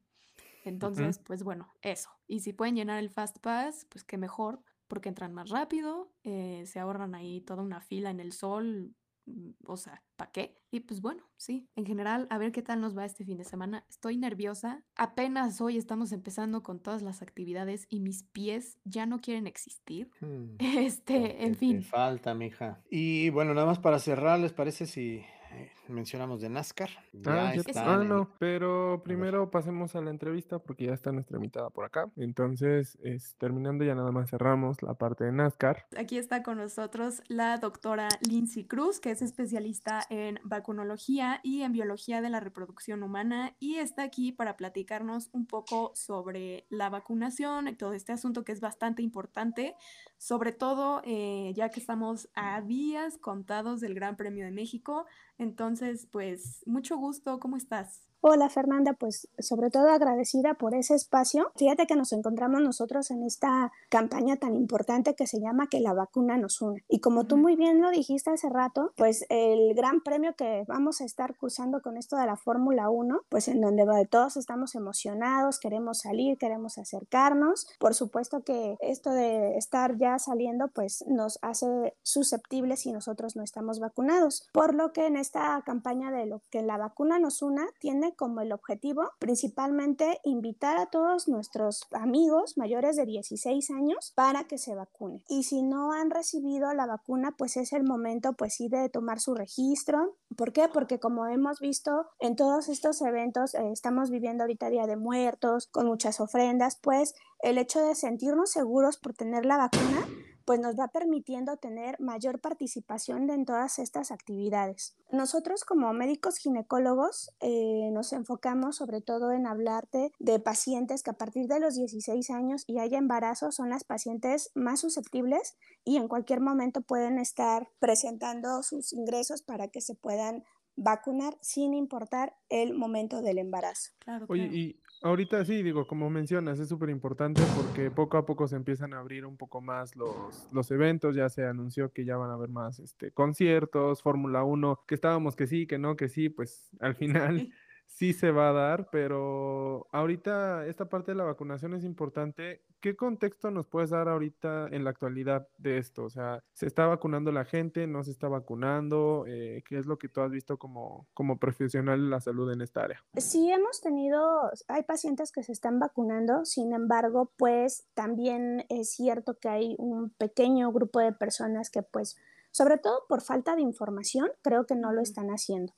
Entonces, 0.63 1.19
pues 1.19 1.43
bueno, 1.43 1.75
eso. 1.81 2.09
Y 2.27 2.41
si 2.41 2.53
pueden 2.53 2.75
llenar 2.75 2.99
el 2.99 3.09
Fast 3.09 3.39
Pass, 3.39 3.85
pues 3.89 4.03
qué 4.03 4.17
mejor, 4.17 4.63
porque 4.95 5.09
entran 5.09 5.33
más 5.33 5.49
rápido, 5.49 6.13
eh, 6.23 6.63
se 6.65 6.79
ahorran 6.79 7.15
ahí 7.15 7.41
toda 7.41 7.61
una 7.63 7.81
fila 7.81 8.09
en 8.11 8.19
el 8.21 8.31
sol, 8.31 8.95
mm, 9.25 9.51
o 9.67 9.75
sea, 9.77 10.03
¿para 10.15 10.31
qué? 10.31 10.57
Y 10.71 10.79
pues 10.81 11.01
bueno, 11.01 11.23
sí, 11.37 11.67
en 11.75 11.85
general, 11.85 12.27
a 12.29 12.37
ver 12.37 12.51
qué 12.53 12.61
tal 12.61 12.79
nos 12.81 12.97
va 12.97 13.05
este 13.05 13.25
fin 13.25 13.37
de 13.37 13.43
semana. 13.43 13.85
Estoy 13.89 14.17
nerviosa. 14.17 14.83
Apenas 14.95 15.59
hoy 15.61 15.77
estamos 15.77 16.11
empezando 16.13 16.63
con 16.63 16.79
todas 16.81 17.01
las 17.01 17.21
actividades 17.21 17.85
y 17.89 17.99
mis 17.99 18.23
pies 18.23 18.79
ya 18.85 19.05
no 19.05 19.19
quieren 19.19 19.47
existir. 19.47 20.09
Hmm. 20.21 20.55
Este, 20.87 21.45
en 21.45 21.55
te 21.57 21.57
fin. 21.57 21.81
falta, 21.81 22.33
mija. 22.33 22.81
Y 22.89 23.29
bueno, 23.31 23.53
nada 23.53 23.67
más 23.67 23.79
para 23.79 23.99
cerrar, 23.99 24.39
¿les 24.39 24.53
parece 24.53 24.85
si 24.85 25.23
eh, 25.51 25.71
mencionamos 25.87 26.41
de 26.41 26.49
NASCAR. 26.49 26.89
Ah, 27.25 27.53
ah 27.75 28.03
no, 28.03 28.29
pero 28.39 29.01
primero 29.03 29.49
pasemos 29.49 29.95
a 29.95 30.01
la 30.01 30.09
entrevista 30.09 30.59
porque 30.59 30.85
ya 30.85 30.93
está 30.93 31.11
nuestra 31.11 31.37
invitada 31.37 31.69
por 31.69 31.85
acá. 31.85 32.09
Entonces, 32.15 32.97
es, 33.03 33.35
terminando 33.37 33.83
ya 33.83 33.95
nada 33.95 34.11
más 34.11 34.29
cerramos 34.29 34.81
la 34.81 34.95
parte 34.95 35.25
de 35.25 35.31
NASCAR. 35.31 35.85
Aquí 35.97 36.17
está 36.17 36.43
con 36.43 36.57
nosotros 36.57 37.21
la 37.27 37.57
doctora 37.57 38.07
Lindsay 38.27 38.65
Cruz, 38.65 38.99
que 38.99 39.11
es 39.11 39.21
especialista 39.21 40.01
en 40.09 40.39
vacunología 40.43 41.39
y 41.43 41.61
en 41.61 41.71
biología 41.71 42.21
de 42.21 42.29
la 42.29 42.39
reproducción 42.39 43.03
humana 43.03 43.55
y 43.59 43.75
está 43.75 44.03
aquí 44.03 44.31
para 44.31 44.57
platicarnos 44.57 45.29
un 45.31 45.45
poco 45.45 45.91
sobre 45.95 46.65
la 46.69 46.89
vacunación 46.89 47.67
y 47.67 47.75
todo 47.75 47.93
este 47.93 48.11
asunto 48.11 48.43
que 48.43 48.51
es 48.51 48.59
bastante 48.59 49.01
importante, 49.01 49.75
sobre 50.17 50.51
todo 50.51 51.01
eh, 51.05 51.53
ya 51.55 51.69
que 51.69 51.79
estamos 51.79 52.29
a 52.35 52.61
días 52.61 53.17
contados 53.17 53.81
del 53.81 53.93
Gran 53.93 54.15
Premio 54.15 54.45
de 54.45 54.51
México. 54.51 55.05
Entonces, 55.37 55.74
pues 56.11 56.63
mucho 56.65 56.97
gusto, 56.97 57.39
¿cómo 57.39 57.57
estás? 57.57 58.07
Hola 58.27 58.49
Fernanda, 58.49 58.93
pues 58.93 59.27
sobre 59.37 59.69
todo 59.69 59.91
agradecida 59.91 60.55
por 60.55 60.73
ese 60.73 60.95
espacio. 60.95 61.51
Fíjate 61.57 61.85
que 61.85 61.95
nos 61.95 62.11
encontramos 62.11 62.59
nosotros 62.59 63.11
en 63.11 63.21
esta 63.21 63.71
campaña 63.89 64.37
tan 64.37 64.55
importante 64.55 65.13
que 65.13 65.27
se 65.27 65.39
llama 65.39 65.67
Que 65.67 65.79
la 65.79 65.93
vacuna 65.93 66.35
nos 66.35 66.59
une. 66.59 66.83
Y 66.89 67.01
como 67.01 67.27
tú 67.27 67.37
muy 67.37 67.55
bien 67.55 67.81
lo 67.81 67.91
dijiste 67.91 68.31
hace 68.31 68.49
rato, 68.49 68.93
pues 68.97 69.27
el 69.29 69.75
gran 69.75 70.01
premio 70.01 70.33
que 70.35 70.63
vamos 70.67 71.01
a 71.01 71.05
estar 71.05 71.37
cursando 71.37 71.83
con 71.83 71.97
esto 71.97 72.17
de 72.17 72.25
la 72.25 72.35
Fórmula 72.35 72.89
1, 72.89 73.25
pues 73.29 73.47
en 73.47 73.61
donde 73.61 73.85
todos 74.09 74.37
estamos 74.37 74.73
emocionados, 74.73 75.59
queremos 75.59 75.99
salir, 75.99 76.39
queremos 76.39 76.79
acercarnos. 76.79 77.67
Por 77.77 77.93
supuesto 77.93 78.41
que 78.41 78.75
esto 78.79 79.11
de 79.11 79.55
estar 79.55 79.99
ya 79.99 80.17
saliendo, 80.17 80.69
pues 80.69 81.05
nos 81.05 81.37
hace 81.43 81.93
susceptibles 82.01 82.79
si 82.79 82.91
nosotros 82.91 83.35
no 83.35 83.43
estamos 83.43 83.79
vacunados. 83.79 84.49
Por 84.51 84.73
lo 84.73 84.93
que 84.93 85.05
en 85.05 85.15
esta 85.15 85.61
campaña 85.63 86.09
de 86.09 86.25
lo 86.25 86.41
que 86.49 86.63
la 86.63 86.77
vacuna 86.77 87.19
nos 87.19 87.43
una 87.43 87.67
tiene 87.79 88.14
como 88.15 88.41
el 88.41 88.51
objetivo 88.51 89.11
principalmente 89.19 90.19
invitar 90.23 90.77
a 90.77 90.87
todos 90.87 91.27
nuestros 91.27 91.87
amigos 91.91 92.57
mayores 92.57 92.95
de 92.95 93.05
16 93.05 93.69
años 93.71 94.11
para 94.15 94.45
que 94.45 94.57
se 94.57 94.75
vacunen. 94.75 95.23
Y 95.29 95.43
si 95.43 95.61
no 95.61 95.91
han 95.91 96.09
recibido 96.09 96.73
la 96.73 96.85
vacuna, 96.85 97.35
pues 97.37 97.57
es 97.57 97.73
el 97.73 97.83
momento 97.83 98.33
pues 98.33 98.55
sí 98.55 98.69
de 98.69 98.89
tomar 98.89 99.19
su 99.19 99.35
registro. 99.35 100.15
¿Por 100.35 100.53
qué? 100.53 100.67
Porque 100.67 100.99
como 100.99 101.27
hemos 101.27 101.59
visto 101.59 102.07
en 102.19 102.35
todos 102.35 102.69
estos 102.69 103.01
eventos, 103.01 103.53
eh, 103.55 103.71
estamos 103.71 104.09
viviendo 104.09 104.43
ahorita 104.43 104.69
Día 104.69 104.87
de 104.87 104.97
Muertos, 104.97 105.67
con 105.67 105.87
muchas 105.87 106.19
ofrendas, 106.19 106.77
pues 106.81 107.15
el 107.39 107.57
hecho 107.57 107.79
de 107.79 107.95
sentirnos 107.95 108.51
seguros 108.51 108.97
por 108.97 109.13
tener 109.13 109.45
la 109.45 109.57
vacuna 109.57 110.05
pues 110.45 110.59
nos 110.59 110.75
va 110.75 110.87
permitiendo 110.87 111.57
tener 111.57 111.99
mayor 111.99 112.39
participación 112.39 113.29
en 113.29 113.45
todas 113.45 113.79
estas 113.79 114.11
actividades. 114.11 114.95
Nosotros 115.11 115.63
como 115.63 115.91
médicos 115.93 116.37
ginecólogos 116.37 117.31
eh, 117.39 117.89
nos 117.91 118.13
enfocamos 118.13 118.77
sobre 118.77 119.01
todo 119.01 119.31
en 119.31 119.47
hablarte 119.47 120.11
de 120.19 120.39
pacientes 120.39 121.03
que 121.03 121.11
a 121.11 121.17
partir 121.17 121.47
de 121.47 121.59
los 121.59 121.75
16 121.75 122.29
años 122.29 122.63
y 122.67 122.79
haya 122.79 122.97
embarazo 122.97 123.51
son 123.51 123.69
las 123.69 123.83
pacientes 123.83 124.51
más 124.53 124.79
susceptibles 124.79 125.57
y 125.83 125.97
en 125.97 126.07
cualquier 126.07 126.41
momento 126.41 126.81
pueden 126.81 127.17
estar 127.17 127.69
presentando 127.79 128.61
sus 128.63 128.93
ingresos 128.93 129.41
para 129.41 129.67
que 129.67 129.81
se 129.81 129.95
puedan 129.95 130.43
vacunar 130.75 131.37
sin 131.41 131.73
importar 131.73 132.35
el 132.49 132.73
momento 132.73 133.21
del 133.21 133.37
embarazo. 133.37 133.91
Claro, 133.99 134.25
Oye, 134.29 134.49
y 134.51 134.81
ahorita 135.05 135.45
sí, 135.45 135.61
digo, 135.61 135.85
como 135.85 136.09
mencionas, 136.09 136.59
es 136.59 136.67
súper 136.67 136.89
importante 136.89 137.41
porque 137.55 137.91
poco 137.91 138.17
a 138.17 138.25
poco 138.25 138.47
se 138.47 138.55
empiezan 138.55 138.93
a 138.93 138.99
abrir 138.99 139.25
un 139.25 139.37
poco 139.37 139.61
más 139.61 139.95
los, 139.95 140.47
los 140.51 140.71
eventos, 140.71 141.15
ya 141.15 141.29
se 141.29 141.45
anunció 141.45 141.91
que 141.91 142.05
ya 142.05 142.17
van 142.17 142.31
a 142.31 142.33
haber 142.33 142.49
más 142.49 142.79
este, 142.79 143.11
conciertos, 143.11 144.01
Fórmula 144.01 144.43
1, 144.43 144.83
que 144.87 144.95
estábamos 144.95 145.35
que 145.35 145.45
sí, 145.45 145.67
que 145.67 145.77
no, 145.77 145.95
que 145.95 146.09
sí, 146.09 146.29
pues 146.29 146.69
al 146.79 146.95
final 146.95 147.49
sí 147.85 148.13
se 148.13 148.31
va 148.31 148.49
a 148.49 148.53
dar, 148.53 148.89
pero 148.91 149.87
ahorita 149.91 150.67
esta 150.67 150.89
parte 150.89 151.11
de 151.11 151.17
la 151.17 151.23
vacunación 151.23 151.73
es 151.73 151.83
importante. 151.83 152.63
¿Qué 152.81 152.95
contexto 152.95 153.51
nos 153.51 153.67
puedes 153.67 153.89
dar 153.89 154.09
ahorita 154.09 154.67
en 154.71 154.83
la 154.83 154.91
actualidad 154.91 155.47
de 155.57 155.77
esto? 155.77 156.03
O 156.03 156.09
sea, 156.09 156.43
¿se 156.53 156.67
está 156.67 156.85
vacunando 156.85 157.31
la 157.31 157.45
gente? 157.45 157.87
¿No 157.87 158.03
se 158.03 158.11
está 158.11 158.27
vacunando? 158.27 159.25
Eh, 159.27 159.63
¿Qué 159.67 159.79
es 159.79 159.85
lo 159.85 159.97
que 159.97 160.09
tú 160.09 160.21
has 160.21 160.29
visto 160.29 160.57
como, 160.57 161.07
como 161.13 161.39
profesional 161.39 162.01
de 162.01 162.09
la 162.09 162.19
salud 162.19 162.51
en 162.51 162.61
esta 162.61 162.83
área? 162.83 163.03
Sí, 163.17 163.49
hemos 163.51 163.81
tenido, 163.81 164.51
hay 164.67 164.83
pacientes 164.83 165.31
que 165.31 165.43
se 165.43 165.51
están 165.51 165.79
vacunando, 165.79 166.45
sin 166.45 166.73
embargo, 166.73 167.31
pues 167.37 167.87
también 167.93 168.65
es 168.69 168.91
cierto 168.91 169.39
que 169.39 169.49
hay 169.49 169.75
un 169.79 170.11
pequeño 170.11 170.71
grupo 170.71 170.99
de 170.99 171.13
personas 171.13 171.69
que 171.69 171.81
pues, 171.81 172.17
sobre 172.51 172.77
todo 172.77 173.05
por 173.07 173.21
falta 173.21 173.55
de 173.55 173.61
información, 173.61 174.29
creo 174.41 174.65
que 174.65 174.75
no 174.75 174.91
lo 174.91 175.01
están 175.01 175.29
haciendo. 175.29 175.73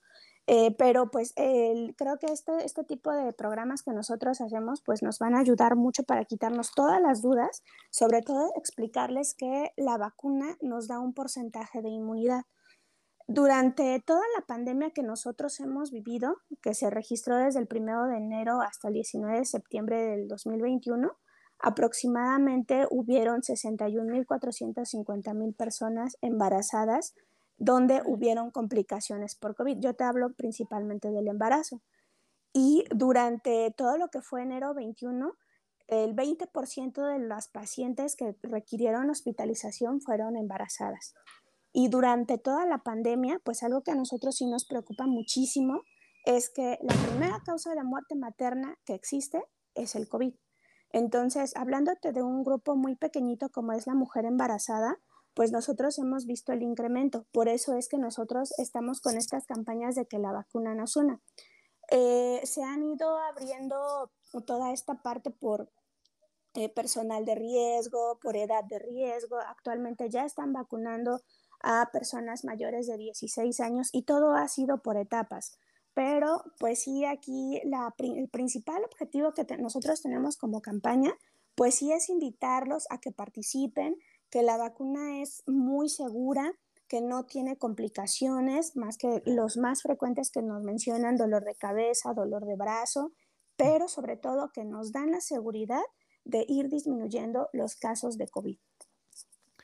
Eh, 0.50 0.74
pero 0.78 1.12
pues 1.12 1.34
creo 1.36 2.18
que 2.20 2.28
este, 2.28 2.64
este 2.64 2.86
tipo 2.86 3.12
de 3.12 3.34
programas 3.34 3.84
que 3.84 3.91
nosotros 3.91 4.39
hacemos 4.39 4.82
pues 4.82 5.04
nos 5.04 5.20
van 5.20 5.36
a 5.36 5.39
ayudar 5.39 5.76
mucho 5.76 6.04
para 6.04 6.24
quitarnos 6.24 6.72
todas 6.72 7.02
las 7.02 7.22
dudas, 7.22 7.64
sobre 7.91 8.22
todo 8.22 8.54
explicarles 8.56 9.36
que 9.36 9.74
la 9.76 9.98
vacuna 9.98 10.56
nos 10.62 10.88
da 10.88 11.00
un 11.00 11.14
porcentaje 11.14 11.82
de 11.82 11.89
inmunidad. 11.89 12.45
Durante 13.30 14.02
toda 14.06 14.22
la 14.38 14.45
pandemia 14.45 14.91
que 14.91 15.04
nosotros 15.04 15.60
hemos 15.60 15.91
vivido, 15.91 16.38
que 16.62 16.74
se 16.74 16.89
registró 16.89 17.36
desde 17.36 17.60
el 17.60 17.68
1 17.70 18.08
de 18.08 18.16
enero 18.16 18.62
hasta 18.62 18.88
el 18.88 18.93
19 18.93 19.39
de 19.39 19.45
septiembre 19.45 20.02
del 20.02 20.30
2021, 20.30 21.12
aproximadamente 21.60 22.88
hubieron 22.89 23.41
61.450.000 23.41 25.58
personas 25.58 26.16
embarazadas 26.22 27.16
donde 27.58 28.01
hubieron 28.05 28.51
complicaciones 28.51 29.36
por 29.36 29.55
COVID. 29.55 29.80
Yo 29.80 29.93
te 29.95 30.03
hablo 30.03 30.34
principalmente 30.34 31.10
del 31.10 31.28
embarazo. 31.28 31.82
Y 32.53 32.86
durante 32.95 33.74
todo 33.76 33.97
lo 33.97 34.08
que 34.10 34.22
fue 34.22 34.43
enero 34.43 34.74
21, 34.74 35.34
el 35.88 36.16
20% 36.16 37.14
de 37.14 37.20
las 37.20 37.47
pacientes 37.49 38.16
que 38.16 38.36
requirieron 38.43 39.10
hospitalización 39.10 40.01
fueron 40.01 40.36
embarazadas. 40.36 41.14
Y 41.72 41.89
durante 41.89 42.38
toda 42.38 42.66
la 42.66 42.80
pandemia, 42.80 43.39
pues 43.43 43.64
algo 43.64 43.84
que 43.84 43.91
a 43.91 43.95
nosotros 43.95 44.36
sí 44.36 44.47
nos 44.47 44.66
preocupa 44.66 45.05
muchísimo 45.05 45.82
es 46.26 46.49
que 46.49 46.78
la 46.82 46.93
primera 47.08 47.39
causa 47.45 47.74
de 47.74 47.84
muerte 47.84 48.16
materna 48.16 48.78
que 48.86 48.95
existe 48.95 49.41
es 49.76 49.95
el 49.95 50.10
COVID. 50.10 50.34
Entonces, 50.91 51.55
hablándote 51.55 52.12
de 52.12 52.24
un 52.24 52.43
grupo 52.43 52.76
muy 52.76 52.95
pequeñito 52.95 53.49
como 53.49 53.74
es 53.74 53.88
la 53.88 53.93
mujer 53.93 54.26
embarazada, 54.26 54.97
pues 55.38 55.52
nosotros 55.52 56.00
hemos 56.00 56.26
visto 56.26 56.52
el 56.52 56.64
incremento. 56.64 57.28
Por 57.32 57.48
eso 57.48 57.76
es 57.76 57.88
que 57.88 58.00
nosotros 58.00 58.56
estamos 58.58 59.02
con 59.02 59.16
estas 59.16 59.46
campañas 59.46 59.94
de 59.94 60.08
que 60.08 60.18
la 60.18 60.32
vacuna 60.32 60.74
nos 60.74 60.96
una. 60.96 61.22
Eh, 61.92 62.42
se 62.44 62.64
han 62.64 62.84
ido 62.84 63.20
abriendo 63.20 64.10
toda 64.48 64.74
esta 64.74 64.96
parte 65.04 65.30
por 65.30 65.70
eh, 66.56 66.70
personal 66.70 67.24
de 67.24 67.36
riesgo, 67.36 68.18
por 68.20 68.36
edad 68.36 68.64
de 68.64 68.80
riesgo. 68.80 69.38
Actualmente 69.38 70.10
ya 70.10 70.26
están 70.26 70.54
vacunando 70.54 71.22
a 71.62 71.92
personas 71.94 72.44
mayores 72.44 72.88
de 72.88 72.98
16 72.98 73.60
años 73.60 73.90
y 73.92 74.06
todo 74.06 74.34
ha 74.34 74.48
sido 74.48 74.82
por 74.82 74.98
etapas. 74.98 75.60
Pero 75.94 76.46
pues 76.58 76.82
sí, 76.82 77.06
aquí 77.06 77.62
el 77.62 78.30
principal 78.30 78.84
objetivo 78.84 79.36
que 79.36 79.46
nosotros 79.58 80.02
tenemos 80.02 80.36
como 80.36 80.64
campaña, 80.64 81.14
pues 81.54 81.76
sí 81.76 81.92
es 81.92 82.10
invitarlos 82.10 82.88
a 82.90 83.00
que 83.00 83.12
participen, 83.12 83.98
que 84.30 84.44
la 84.44 84.58
vacuna 84.58 85.22
es 85.22 85.44
muy 85.48 85.90
segura, 85.90 86.54
que 86.88 87.02
no 87.02 87.26
tiene 87.26 87.58
complicaciones, 87.58 88.76
más 88.76 88.98
que 88.98 89.22
los 89.26 89.58
más 89.58 89.82
frecuentes 89.82 90.32
que 90.32 90.42
nos 90.42 90.64
mencionan, 90.64 91.18
dolor 91.18 91.44
de 91.44 91.56
cabeza, 91.56 92.14
dolor 92.14 92.46
de 92.46 92.56
brazo, 92.56 93.12
pero 93.58 93.88
sobre 93.88 94.18
todo 94.18 94.52
que 94.54 94.64
nos 94.64 94.92
dan 94.92 95.12
la 95.12 95.22
seguridad 95.22 95.84
de 96.24 96.46
ir 96.48 96.70
disminuyendo 96.70 97.50
los 97.54 97.76
casos 97.76 98.18
de 98.18 98.28
COVID. 98.28 98.58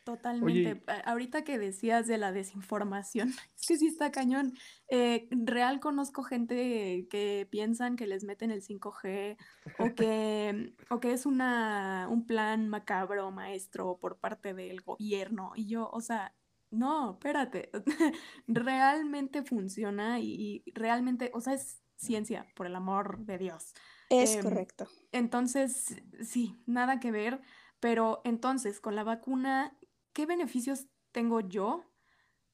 Totalmente. 0.03 0.83
Ahorita 1.05 1.45
que 1.45 1.57
decías 1.57 2.07
de 2.07 2.17
la 2.17 2.33
desinformación, 2.33 3.29
es 3.57 3.67
que 3.67 3.77
sí 3.77 3.87
está 3.87 4.11
cañón. 4.11 4.53
Eh, 4.89 5.27
real 5.31 5.79
conozco 5.79 6.23
gente 6.23 7.07
que 7.09 7.47
piensan 7.49 7.95
que 7.95 8.07
les 8.07 8.23
meten 8.25 8.51
el 8.51 8.61
5G 8.61 9.37
o 9.79 9.95
que, 9.95 10.73
o 10.89 10.99
que 10.99 11.13
es 11.13 11.25
una, 11.25 12.07
un 12.09 12.25
plan 12.25 12.67
macabro 12.67 13.31
maestro 13.31 13.97
por 13.99 14.19
parte 14.19 14.53
del 14.53 14.81
gobierno. 14.81 15.53
Y 15.55 15.67
yo, 15.67 15.89
o 15.91 16.01
sea, 16.01 16.35
no, 16.69 17.13
espérate, 17.13 17.69
realmente 18.47 19.43
funciona 19.43 20.19
y, 20.19 20.63
realmente, 20.73 21.31
o 21.33 21.39
sea, 21.39 21.53
es 21.53 21.81
ciencia, 21.95 22.47
por 22.55 22.65
el 22.65 22.75
amor 22.75 23.19
de 23.19 23.37
Dios. 23.37 23.73
Es 24.09 24.35
em, 24.35 24.43
correcto. 24.43 24.87
Entonces, 25.13 25.95
sí, 26.21 26.61
nada 26.65 26.99
que 26.99 27.11
ver. 27.11 27.41
Pero 27.79 28.21
entonces, 28.23 28.79
con 28.79 28.95
la 28.95 29.03
vacuna, 29.03 29.77
¿qué 30.14 30.26
beneficios 30.26 30.88
tengo 31.11 31.41
yo 31.41 31.84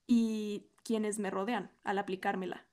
y 0.08 0.72
quienes 0.84 1.20
me 1.20 1.30
rodean 1.30 1.72
al 1.84 2.00
aplicármela? 2.00 2.68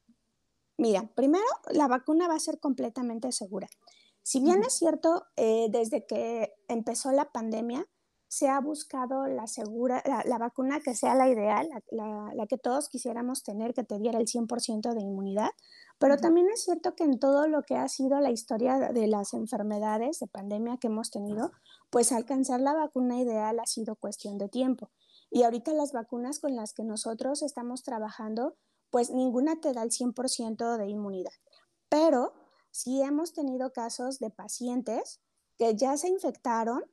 Mira, 0.78 1.10
primero, 1.14 1.44
la 1.70 1.88
vacuna 1.88 2.28
va 2.28 2.34
a 2.34 2.40
ser 2.40 2.60
completamente 2.60 3.32
segura. 3.32 3.68
Si 4.22 4.40
bien 4.40 4.62
es 4.64 4.74
cierto, 4.74 5.24
eh, 5.36 5.68
desde 5.70 6.04
que 6.04 6.52
empezó 6.68 7.12
la 7.12 7.30
pandemia, 7.30 7.86
se 8.28 8.48
ha 8.48 8.60
buscado 8.60 9.26
la, 9.26 9.46
segura, 9.46 10.02
la, 10.04 10.38
vacuna 10.38 10.80
que 10.80 10.94
sea 10.94 11.14
la 11.14 11.28
ideal, 11.28 11.68
la, 11.90 12.32
la, 12.34 12.46
que 12.46 12.58
todos 12.58 12.88
quisiéramos 12.88 13.44
tener, 13.44 13.72
que 13.72 13.84
te 13.84 13.98
diera 13.98 14.18
el 14.18 14.26
100% 14.26 14.94
de 14.94 15.00
inmunidad, 15.00 15.50
pero 15.98 16.18
también 16.18 16.48
es 16.50 16.64
cierto 16.64 16.94
que 16.94 17.04
en 17.04 17.18
todo 17.18 17.48
lo 17.48 17.62
que 17.62 17.76
ha 17.76 17.88
sido 17.88 18.20
la 18.20 18.30
historia 18.30 18.78
de 18.92 19.06
las 19.06 19.32
enfermedades 19.32 20.18
de 20.18 20.26
pandemia 20.26 20.76
que 20.76 20.88
hemos 20.88 21.10
tenido, 21.10 21.52
pues 21.90 22.12
alcanzar 22.12 22.60
la 22.60 22.74
vacuna 22.74 23.18
ideal 23.18 23.58
ha 23.60 23.66
sido 23.66 23.96
cuestión 23.96 24.36
de 24.36 24.48
tiempo. 24.48 24.90
Y 25.30 25.44
ahorita 25.44 25.72
las 25.72 25.92
vacunas 25.92 26.38
con 26.38 26.54
las 26.54 26.74
que 26.74 26.84
nosotros 26.84 27.42
estamos 27.42 27.82
trabajando, 27.82 28.56
pues 28.90 29.10
ninguna 29.10 29.60
te 29.60 29.72
da 29.72 29.82
el 29.82 29.90
100% 29.90 30.76
de 30.76 30.86
inmunidad. 30.86 31.32
Pero 31.88 32.34
sí 32.70 33.00
hemos 33.00 33.32
tenido 33.32 33.72
casos 33.72 34.18
de 34.18 34.30
pacientes 34.30 35.20
que 35.58 35.74
ya 35.76 35.96
se 35.96 36.08
infectaron, 36.08 36.84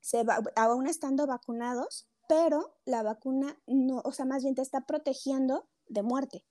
se 0.00 0.24
aún 0.54 0.86
estando 0.86 1.26
vacunados, 1.26 2.06
pero 2.28 2.76
la 2.84 3.02
vacuna 3.02 3.58
no, 3.66 4.00
o 4.04 4.12
sea, 4.12 4.24
más 4.24 4.44
bien 4.44 4.54
te 4.54 4.62
está 4.62 4.82
protegiendo 4.82 5.68
de 5.88 6.02
muerte. 6.04 6.44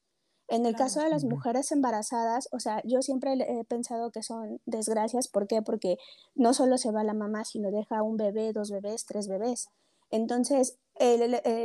En 0.48 0.66
el 0.66 0.76
caso 0.76 1.02
de 1.02 1.10
las 1.10 1.24
mujeres 1.24 1.72
embarazadas, 1.72 2.48
o 2.52 2.60
sea, 2.60 2.82
yo 2.84 3.02
siempre 3.02 3.34
he 3.34 3.64
pensado 3.66 4.12
que 4.12 4.22
son 4.22 4.62
desgracias. 4.66 5.28
¿Por 5.28 5.48
qué? 5.48 5.62
Porque 5.62 5.98
no 6.36 6.54
solo 6.54 6.78
se 6.78 6.91
va 6.91 7.04
la 7.04 7.16
mamá, 7.16 7.46
sino 7.46 7.72
deja 7.72 8.04
un 8.04 8.16
bebé, 8.16 8.54
dos 8.54 8.70
bebés, 8.70 9.06
tres 9.06 9.28
bebés. 9.28 9.70
Entonces, 10.12 10.78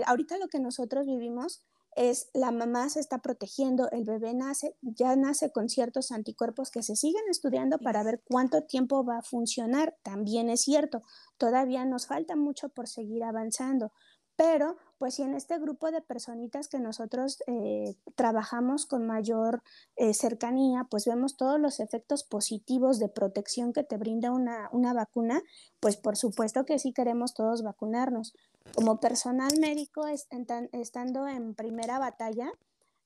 ahorita 0.07 0.39
lo 0.39 0.49
que 0.49 0.61
nosotros 0.61 1.07
vivimos 1.07 1.63
es 1.97 2.31
la 2.33 2.53
mamá 2.53 2.89
se 2.89 3.01
está 3.01 3.19
protegiendo, 3.19 3.91
el 3.91 4.05
bebé 4.05 4.33
nace, 4.33 4.77
ya 4.81 5.15
nace 5.17 5.51
con 5.51 5.69
ciertos 5.69 6.13
anticuerpos 6.13 6.71
que 6.71 6.83
se 6.83 6.97
siguen 6.97 7.25
estudiando 7.29 7.79
para 7.79 8.03
ver 8.05 8.23
cuánto 8.25 8.63
tiempo 8.63 9.05
va 9.05 9.19
a 9.19 9.23
funcionar. 9.23 9.97
También 10.03 10.49
es 10.49 10.63
cierto, 10.63 11.03
todavía 11.37 11.85
nos 11.85 12.07
falta 12.07 12.37
mucho 12.37 12.69
por 12.69 12.89
seguir 12.89 13.25
avanzando, 13.25 13.93
pero 14.37 14.77
pues 15.01 15.15
si 15.15 15.23
en 15.23 15.33
este 15.33 15.59
grupo 15.59 15.91
de 15.91 16.03
personitas 16.03 16.69
que 16.69 16.79
nosotros 16.79 17.43
eh, 17.47 17.97
trabajamos 18.17 18.85
con 18.85 19.07
mayor 19.07 19.63
eh, 19.97 20.13
cercanía, 20.13 20.87
pues 20.91 21.07
vemos 21.07 21.39
todos 21.39 21.59
los 21.59 21.81
efectos 21.81 22.23
positivos 22.23 22.99
de 22.99 23.09
protección 23.09 23.73
que 23.73 23.83
te 23.83 23.97
brinda 23.97 24.31
una, 24.31 24.93
vacuna, 24.93 25.41
pues 25.81 25.97
por 25.97 26.19
supuesto 26.19 26.67
que 26.67 26.79
sí 26.79 26.93
queremos 26.93 27.33
todos 27.33 27.63
vacunarnos. 27.63 28.35
Como 28.75 29.01
personal 29.01 29.59
médico, 29.59 30.05
estando 30.07 31.27
en 31.27 31.55
primera 31.55 31.99
batalla, 31.99 32.53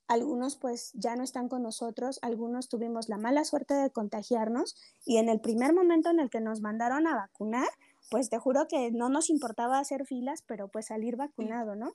algunos 0.08 0.56
pues 0.56 0.90
ya 0.94 1.14
no 1.14 1.22
están 1.22 1.48
con 1.48 1.62
nosotros, 1.62 2.18
algunos 2.22 2.68
tuvimos 2.68 3.08
la 3.08 3.18
mala 3.18 3.44
suerte 3.44 3.74
de 3.74 3.90
contagiarnos 3.90 4.74
y 5.04 5.18
en 5.18 5.28
el 5.28 5.40
primer 5.40 5.72
momento 5.72 6.10
en 6.10 6.18
el 6.18 6.28
que 6.28 6.40
nos 6.40 6.60
mandaron 6.60 7.06
a 7.06 7.14
vacunar, 7.14 7.68
pues 8.10 8.28
te 8.30 8.38
juro 8.38 8.66
que 8.68 8.90
no 8.92 9.08
nos 9.08 9.30
importaba 9.30 9.78
hacer 9.78 10.06
filas, 10.06 10.42
pero 10.46 10.68
pues 10.68 10.86
salir 10.86 11.16
vacunado, 11.16 11.74
¿no? 11.74 11.92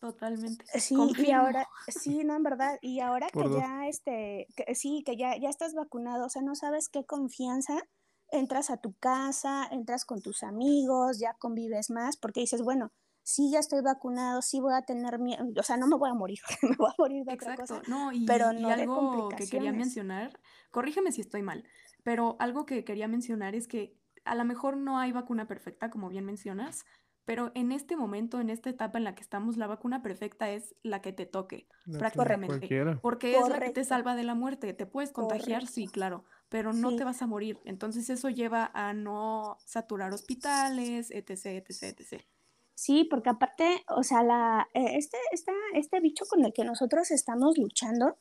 Totalmente. 0.00 0.64
Sí, 0.78 0.96
y 1.18 1.30
ahora, 1.30 1.66
sí, 1.88 2.24
no, 2.24 2.36
en 2.36 2.42
verdad, 2.42 2.78
y 2.80 3.00
ahora 3.00 3.28
que 3.30 3.48
ya, 3.50 3.88
este, 3.88 4.46
sí, 4.74 5.02
que 5.04 5.16
ya, 5.16 5.36
ya 5.36 5.48
estás 5.48 5.74
vacunado, 5.74 6.26
o 6.26 6.28
sea, 6.28 6.42
no 6.42 6.54
sabes 6.54 6.88
qué 6.88 7.04
confianza, 7.04 7.82
entras 8.30 8.70
a 8.70 8.78
tu 8.78 8.94
casa, 8.94 9.68
entras 9.70 10.04
con 10.04 10.20
tus 10.20 10.42
amigos, 10.42 11.18
ya 11.20 11.34
convives 11.34 11.90
más, 11.90 12.16
porque 12.16 12.40
dices, 12.40 12.62
bueno, 12.62 12.92
sí, 13.22 13.50
ya 13.52 13.60
estoy 13.60 13.82
vacunado, 13.82 14.42
sí 14.42 14.60
voy 14.60 14.74
a 14.74 14.82
tener 14.82 15.18
miedo, 15.18 15.44
o 15.56 15.62
sea, 15.62 15.76
no 15.76 15.86
me 15.86 15.96
voy 15.96 16.10
a 16.10 16.14
morir, 16.14 16.38
me 16.62 16.76
voy 16.76 16.90
a 16.90 16.94
morir 16.98 17.24
de 17.24 17.34
otra 17.34 17.56
cosa. 17.56 17.82
No, 17.86 18.12
y, 18.12 18.24
pero 18.26 18.52
no 18.52 18.68
y 18.68 18.72
algo 18.72 19.28
que 19.28 19.48
quería 19.48 19.72
mencionar, 19.72 20.38
corrígeme 20.70 21.12
si 21.12 21.20
estoy 21.20 21.42
mal, 21.42 21.64
pero 22.02 22.36
algo 22.40 22.66
que 22.66 22.84
quería 22.84 23.06
mencionar 23.06 23.54
es 23.54 23.68
que 23.68 24.01
a 24.24 24.34
lo 24.34 24.44
mejor 24.44 24.76
no 24.76 24.98
hay 24.98 25.12
vacuna 25.12 25.46
perfecta, 25.46 25.90
como 25.90 26.08
bien 26.08 26.24
mencionas, 26.24 26.84
pero 27.24 27.52
en 27.54 27.70
este 27.70 27.96
momento, 27.96 28.40
en 28.40 28.50
esta 28.50 28.70
etapa 28.70 28.98
en 28.98 29.04
la 29.04 29.14
que 29.14 29.22
estamos, 29.22 29.56
la 29.56 29.68
vacuna 29.68 30.02
perfecta 30.02 30.50
es 30.50 30.74
la 30.82 31.00
que 31.00 31.12
te 31.12 31.24
toque, 31.24 31.68
prácticamente. 31.98 32.68
Porque 33.00 33.38
es 33.38 33.48
la 33.48 33.60
que 33.60 33.70
te 33.70 33.84
salva 33.84 34.16
de 34.16 34.24
la 34.24 34.34
muerte. 34.34 34.74
Te 34.74 34.86
puedes 34.86 35.12
contagiar, 35.12 35.66
sí, 35.68 35.86
claro, 35.86 36.24
pero 36.48 36.72
no 36.72 36.96
te 36.96 37.04
vas 37.04 37.22
a 37.22 37.26
morir. 37.28 37.60
Entonces 37.64 38.10
eso 38.10 38.28
lleva 38.28 38.70
a 38.74 38.92
no 38.92 39.56
saturar 39.64 40.12
hospitales, 40.12 41.12
etc, 41.12 41.46
etc, 41.46 41.82
etc. 42.00 42.22
Sí, 42.74 43.04
porque 43.04 43.30
aparte, 43.30 43.84
o 43.88 44.02
sea, 44.02 44.24
la, 44.24 44.68
eh, 44.74 44.96
este, 44.96 45.16
este 45.74 46.00
bicho 46.00 46.24
con 46.28 46.44
el 46.44 46.52
que 46.52 46.64
nosotros 46.64 47.12
estamos 47.12 47.56
luchando, 47.56 48.16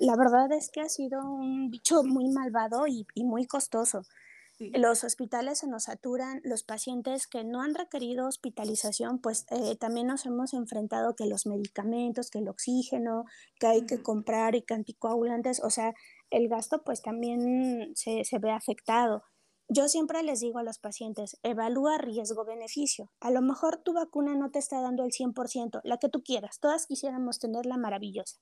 la 0.00 0.16
verdad 0.16 0.50
es 0.52 0.70
que 0.72 0.80
ha 0.80 0.88
sido 0.88 1.20
un 1.30 1.68
bicho 1.68 2.02
muy 2.04 2.30
malvado 2.30 2.86
y, 2.86 3.06
y 3.14 3.24
muy 3.24 3.46
costoso. 3.46 4.02
Los 4.58 5.04
hospitales 5.04 5.58
se 5.58 5.66
nos 5.66 5.84
saturan, 5.84 6.40
los 6.42 6.62
pacientes 6.62 7.26
que 7.26 7.44
no 7.44 7.60
han 7.60 7.74
requerido 7.74 8.26
hospitalización, 8.26 9.18
pues 9.20 9.44
eh, 9.50 9.76
también 9.76 10.06
nos 10.06 10.24
hemos 10.24 10.54
enfrentado 10.54 11.14
que 11.14 11.26
los 11.26 11.46
medicamentos, 11.46 12.30
que 12.30 12.38
el 12.38 12.48
oxígeno, 12.48 13.24
que 13.60 13.66
hay 13.66 13.86
que 13.86 14.02
comprar 14.02 14.54
y 14.54 14.62
que 14.62 14.72
anticoagulantes, 14.72 15.62
o 15.62 15.68
sea, 15.68 15.92
el 16.30 16.48
gasto 16.48 16.82
pues 16.84 17.02
también 17.02 17.92
se, 17.94 18.24
se 18.24 18.38
ve 18.38 18.50
afectado. 18.50 19.24
Yo 19.68 19.88
siempre 19.88 20.22
les 20.22 20.40
digo 20.40 20.58
a 20.58 20.62
los 20.62 20.78
pacientes, 20.78 21.38
evalúa 21.42 21.98
riesgo-beneficio. 21.98 23.10
A 23.20 23.30
lo 23.30 23.42
mejor 23.42 23.82
tu 23.82 23.92
vacuna 23.92 24.36
no 24.36 24.50
te 24.50 24.60
está 24.60 24.80
dando 24.80 25.04
el 25.04 25.10
100%, 25.10 25.80
la 25.82 25.98
que 25.98 26.08
tú 26.08 26.22
quieras. 26.22 26.60
Todas 26.60 26.86
quisiéramos 26.86 27.40
tenerla 27.40 27.76
maravillosa, 27.76 28.38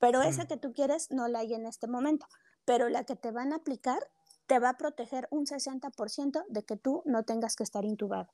pero 0.00 0.22
esa 0.22 0.46
que 0.46 0.56
tú 0.56 0.72
quieres 0.72 1.10
no 1.10 1.28
la 1.28 1.38
hay 1.38 1.54
en 1.54 1.66
este 1.66 1.86
momento. 1.86 2.26
Pero 2.64 2.88
la 2.88 3.04
que 3.04 3.14
te 3.14 3.30
van 3.30 3.52
a 3.52 3.56
aplicar 3.56 4.10
te 4.46 4.58
va 4.58 4.70
a 4.70 4.76
proteger 4.76 5.28
un 5.30 5.46
60% 5.46 6.44
de 6.48 6.64
que 6.64 6.76
tú 6.76 7.02
no 7.04 7.24
tengas 7.24 7.56
que 7.56 7.64
estar 7.64 7.84
intubado. 7.84 8.28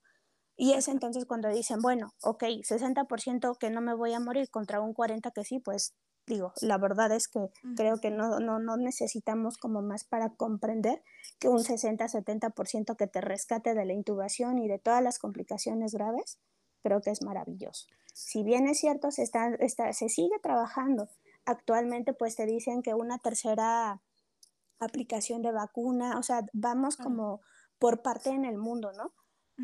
Y 0.56 0.74
es 0.74 0.88
entonces 0.88 1.24
cuando 1.24 1.48
dicen, 1.48 1.80
bueno, 1.80 2.12
ok, 2.22 2.42
60% 2.62 3.56
que 3.58 3.70
no 3.70 3.80
me 3.80 3.94
voy 3.94 4.12
a 4.12 4.20
morir 4.20 4.50
contra 4.50 4.80
un 4.80 4.94
40% 4.94 5.32
que 5.32 5.44
sí, 5.44 5.58
pues 5.58 5.94
digo, 6.26 6.52
la 6.60 6.78
verdad 6.78 7.10
es 7.12 7.26
que 7.26 7.40
creo 7.76 7.96
que 7.98 8.10
no, 8.10 8.38
no, 8.38 8.58
no 8.58 8.76
necesitamos 8.76 9.56
como 9.56 9.82
más 9.82 10.04
para 10.04 10.30
comprender 10.30 11.02
que 11.38 11.48
un 11.48 11.58
60-70% 11.58 12.96
que 12.96 13.06
te 13.06 13.20
rescate 13.20 13.74
de 13.74 13.84
la 13.84 13.92
intubación 13.92 14.58
y 14.58 14.68
de 14.68 14.78
todas 14.78 15.02
las 15.02 15.18
complicaciones 15.18 15.94
graves, 15.94 16.38
creo 16.82 17.00
que 17.00 17.10
es 17.10 17.22
maravilloso. 17.22 17.86
Si 18.14 18.42
bien 18.44 18.68
es 18.68 18.78
cierto, 18.78 19.10
se, 19.10 19.22
está, 19.22 19.54
está, 19.58 19.92
se 19.92 20.08
sigue 20.08 20.38
trabajando. 20.42 21.08
Actualmente, 21.44 22.12
pues 22.12 22.36
te 22.36 22.46
dicen 22.46 22.82
que 22.82 22.94
una 22.94 23.18
tercera 23.18 24.00
aplicación 24.84 25.42
de 25.42 25.52
vacuna, 25.52 26.18
o 26.18 26.22
sea, 26.22 26.44
vamos 26.52 26.96
como 26.96 27.40
por 27.78 28.02
parte 28.02 28.30
en 28.30 28.44
el 28.44 28.58
mundo, 28.58 28.92
¿no? 28.92 29.12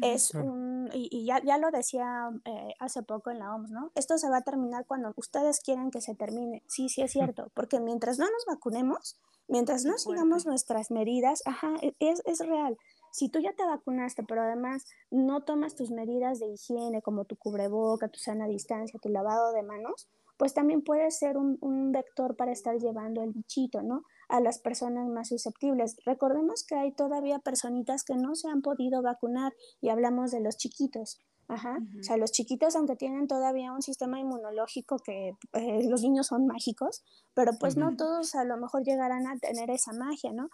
Es 0.03 0.35
un, 0.35 0.91
y, 0.93 1.25
ya, 1.25 1.43
ya, 1.43 1.59
lo 1.59 1.71
decía 1.71 2.31
eh, 2.45 2.75
hace 2.79 3.03
poco 3.03 3.31
en 3.31 3.39
la 3.39 3.55
OMS, 3.55 3.71
¿no? 3.71 3.91
Esto 3.95 4.19
se 4.19 4.29
va 4.29 4.39
a 4.39 4.43
terminar 4.43 4.87
cuando 4.87 5.13
ustedes 5.17 5.61
quieran 5.61 5.91
que 5.91 6.01
se 6.01 6.15
termine. 6.15 6.63
Sí, 6.69 6.89
sí 6.89 7.03
es 7.03 7.11
cierto, 7.11 7.51
porque 7.55 7.81
mientras 7.81 8.19
no 8.19 8.27
nos 8.27 8.45
vacunemos, 8.47 9.19
mientras 9.49 9.85
no 9.85 9.99
sigamos 9.99 10.47
nuestras 10.47 10.91
medidas, 10.91 11.43
ajá, 11.47 11.75
e, 11.81 11.95
es, 11.99 12.23
es 12.27 12.39
real. 12.47 12.77
Si 13.13 13.29
tú 13.29 13.41
ya 13.41 13.53
te 13.55 13.65
vacunaste, 13.65 14.23
pero 14.23 14.43
además 14.43 14.85
no 15.11 15.43
tomas 15.43 15.75
tus 15.75 15.91
medidas 15.91 16.39
de 16.39 16.49
higiene 16.49 17.03
como 17.03 17.25
tu 17.25 17.37
cubreboca, 17.37 18.09
tu 18.09 18.19
sana 18.19 18.47
distancia, 18.47 19.01
tu 19.01 19.09
lavado 19.09 19.53
de 19.53 19.63
manos, 19.63 20.09
pues 20.37 20.55
también 20.55 20.83
puede 20.83 21.11
ser 21.11 21.37
un, 21.37 21.59
un 21.61 21.91
vector 21.91 22.37
para 22.37 22.53
estar 22.53 22.77
llevando 22.77 23.23
el 23.23 23.33
bichito, 23.33 23.83
¿no? 23.83 24.03
A 24.29 24.41
las 24.41 24.59
personas 24.59 25.09
más 25.09 25.29
susceptibles. 25.29 25.97
Recordemos 26.05 26.65
que 26.65 26.77
hay 26.77 26.93
todavía 26.93 27.39
personitas 27.39 28.05
que 28.05 28.17
no 28.17 28.35
se 28.35 28.49
han 28.49 28.63
podido 28.63 29.03
vacunar 29.03 29.55
y 29.81 29.89
hablamos 29.89 30.31
de 30.31 30.41
los 30.41 30.57
chiquitos. 30.57 31.21
Ajá. 31.49 31.79
O 31.99 32.03
sea, 32.03 32.19
los 32.19 32.31
chiquitos, 32.31 32.77
aunque 32.77 32.95
tienen 32.95 33.27
todavía 33.27 33.73
un 33.73 33.81
sistema 33.81 34.21
inmunológico 34.21 34.99
que 34.99 35.35
eh, 35.55 35.89
los 35.89 36.03
niños 36.03 36.27
son 36.27 36.47
mágicos, 36.47 37.03
pero 37.33 37.53
pues 37.59 37.79
no 37.79 37.97
todos 37.97 38.35
a 38.35 38.45
lo 38.45 38.59
mejor 38.59 38.85
llegarán 38.85 39.27
a 39.27 39.39
tener 39.39 39.71
esa 39.71 39.93
magia, 39.95 40.33
¿no? 40.33 40.51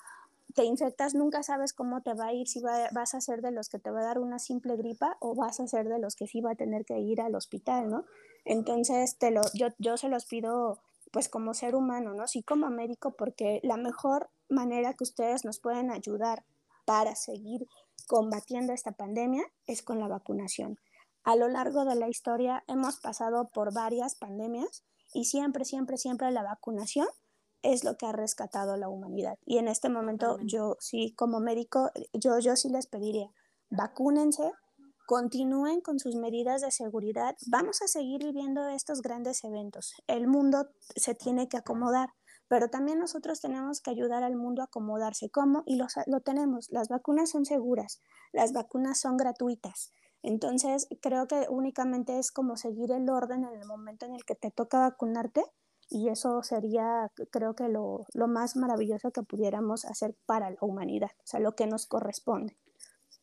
Te 0.54 0.64
infectas, 0.64 1.16
nunca 1.16 1.42
sabes 1.42 1.72
cómo 1.72 2.02
te 2.02 2.14
va 2.14 2.26
a 2.26 2.32
ir, 2.32 2.46
si 2.46 2.62
vas 2.62 3.14
a 3.14 3.20
ser 3.20 3.42
de 3.42 3.50
los 3.50 3.68
que 3.68 3.80
te 3.80 3.90
va 3.90 4.02
a 4.02 4.04
dar 4.04 4.20
una 4.20 4.38
simple 4.38 4.76
gripa 4.76 5.16
o 5.18 5.34
vas 5.34 5.58
a 5.58 5.66
ser 5.66 5.88
de 5.88 5.98
los 5.98 6.14
que 6.14 6.28
sí 6.28 6.40
va 6.40 6.52
a 6.52 6.54
tener 6.54 6.84
que 6.84 7.00
ir 7.00 7.20
al 7.20 7.34
hospital, 7.34 7.90
¿no? 7.90 8.04
Entonces, 8.44 9.18
te 9.18 9.32
lo, 9.32 9.40
yo, 9.54 9.68
yo 9.78 9.96
se 9.96 10.08
los 10.08 10.26
pido 10.26 10.78
pues 11.14 11.28
como 11.28 11.54
ser 11.54 11.76
humano, 11.76 12.12
¿no? 12.12 12.26
Sí 12.26 12.42
como 12.42 12.68
médico, 12.70 13.14
porque 13.16 13.60
la 13.62 13.76
mejor 13.76 14.30
manera 14.48 14.94
que 14.94 15.04
ustedes 15.04 15.44
nos 15.44 15.60
pueden 15.60 15.92
ayudar 15.92 16.44
para 16.86 17.14
seguir 17.14 17.68
combatiendo 18.08 18.72
esta 18.72 18.90
pandemia 18.90 19.44
es 19.68 19.82
con 19.82 20.00
la 20.00 20.08
vacunación. 20.08 20.76
A 21.22 21.36
lo 21.36 21.46
largo 21.46 21.84
de 21.84 21.94
la 21.94 22.08
historia 22.08 22.64
hemos 22.66 22.98
pasado 22.98 23.48
por 23.50 23.72
varias 23.72 24.16
pandemias 24.16 24.82
y 25.12 25.26
siempre, 25.26 25.64
siempre, 25.64 25.98
siempre 25.98 26.32
la 26.32 26.42
vacunación 26.42 27.06
es 27.62 27.84
lo 27.84 27.96
que 27.96 28.06
ha 28.06 28.12
rescatado 28.12 28.72
a 28.72 28.76
la 28.76 28.88
humanidad. 28.88 29.38
Y 29.46 29.58
en 29.58 29.68
este 29.68 29.88
momento 29.88 30.38
yo 30.42 30.76
sí, 30.80 31.14
como 31.16 31.38
médico, 31.38 31.92
yo, 32.12 32.40
yo 32.40 32.56
sí 32.56 32.70
les 32.70 32.88
pediría, 32.88 33.30
vacúnense, 33.70 34.50
continúen 35.06 35.80
con 35.80 35.98
sus 35.98 36.16
medidas 36.16 36.62
de 36.62 36.70
seguridad. 36.70 37.36
Vamos 37.46 37.82
a 37.82 37.88
seguir 37.88 38.24
viviendo 38.24 38.68
estos 38.68 39.02
grandes 39.02 39.44
eventos. 39.44 39.94
El 40.06 40.26
mundo 40.26 40.68
se 40.96 41.14
tiene 41.14 41.48
que 41.48 41.56
acomodar, 41.56 42.10
pero 42.48 42.68
también 42.68 42.98
nosotros 42.98 43.40
tenemos 43.40 43.80
que 43.80 43.90
ayudar 43.90 44.22
al 44.22 44.36
mundo 44.36 44.62
a 44.62 44.66
acomodarse. 44.66 45.30
¿Cómo? 45.30 45.62
Y 45.66 45.76
lo, 45.76 45.86
lo 46.06 46.20
tenemos. 46.20 46.70
Las 46.70 46.88
vacunas 46.88 47.30
son 47.30 47.44
seguras, 47.44 48.00
las 48.32 48.52
vacunas 48.52 48.98
son 49.00 49.16
gratuitas. 49.16 49.90
Entonces, 50.22 50.88
creo 51.02 51.26
que 51.26 51.46
únicamente 51.50 52.18
es 52.18 52.32
como 52.32 52.56
seguir 52.56 52.92
el 52.92 53.10
orden 53.10 53.44
en 53.44 53.60
el 53.60 53.66
momento 53.66 54.06
en 54.06 54.14
el 54.14 54.24
que 54.24 54.34
te 54.34 54.50
toca 54.50 54.78
vacunarte 54.80 55.44
y 55.90 56.08
eso 56.08 56.42
sería, 56.42 57.10
creo 57.30 57.54
que 57.54 57.68
lo, 57.68 58.06
lo 58.14 58.26
más 58.26 58.56
maravilloso 58.56 59.10
que 59.10 59.22
pudiéramos 59.22 59.84
hacer 59.84 60.16
para 60.24 60.50
la 60.50 60.56
humanidad, 60.62 61.10
o 61.18 61.26
sea, 61.26 61.40
lo 61.40 61.54
que 61.54 61.66
nos 61.66 61.86
corresponde. 61.86 62.56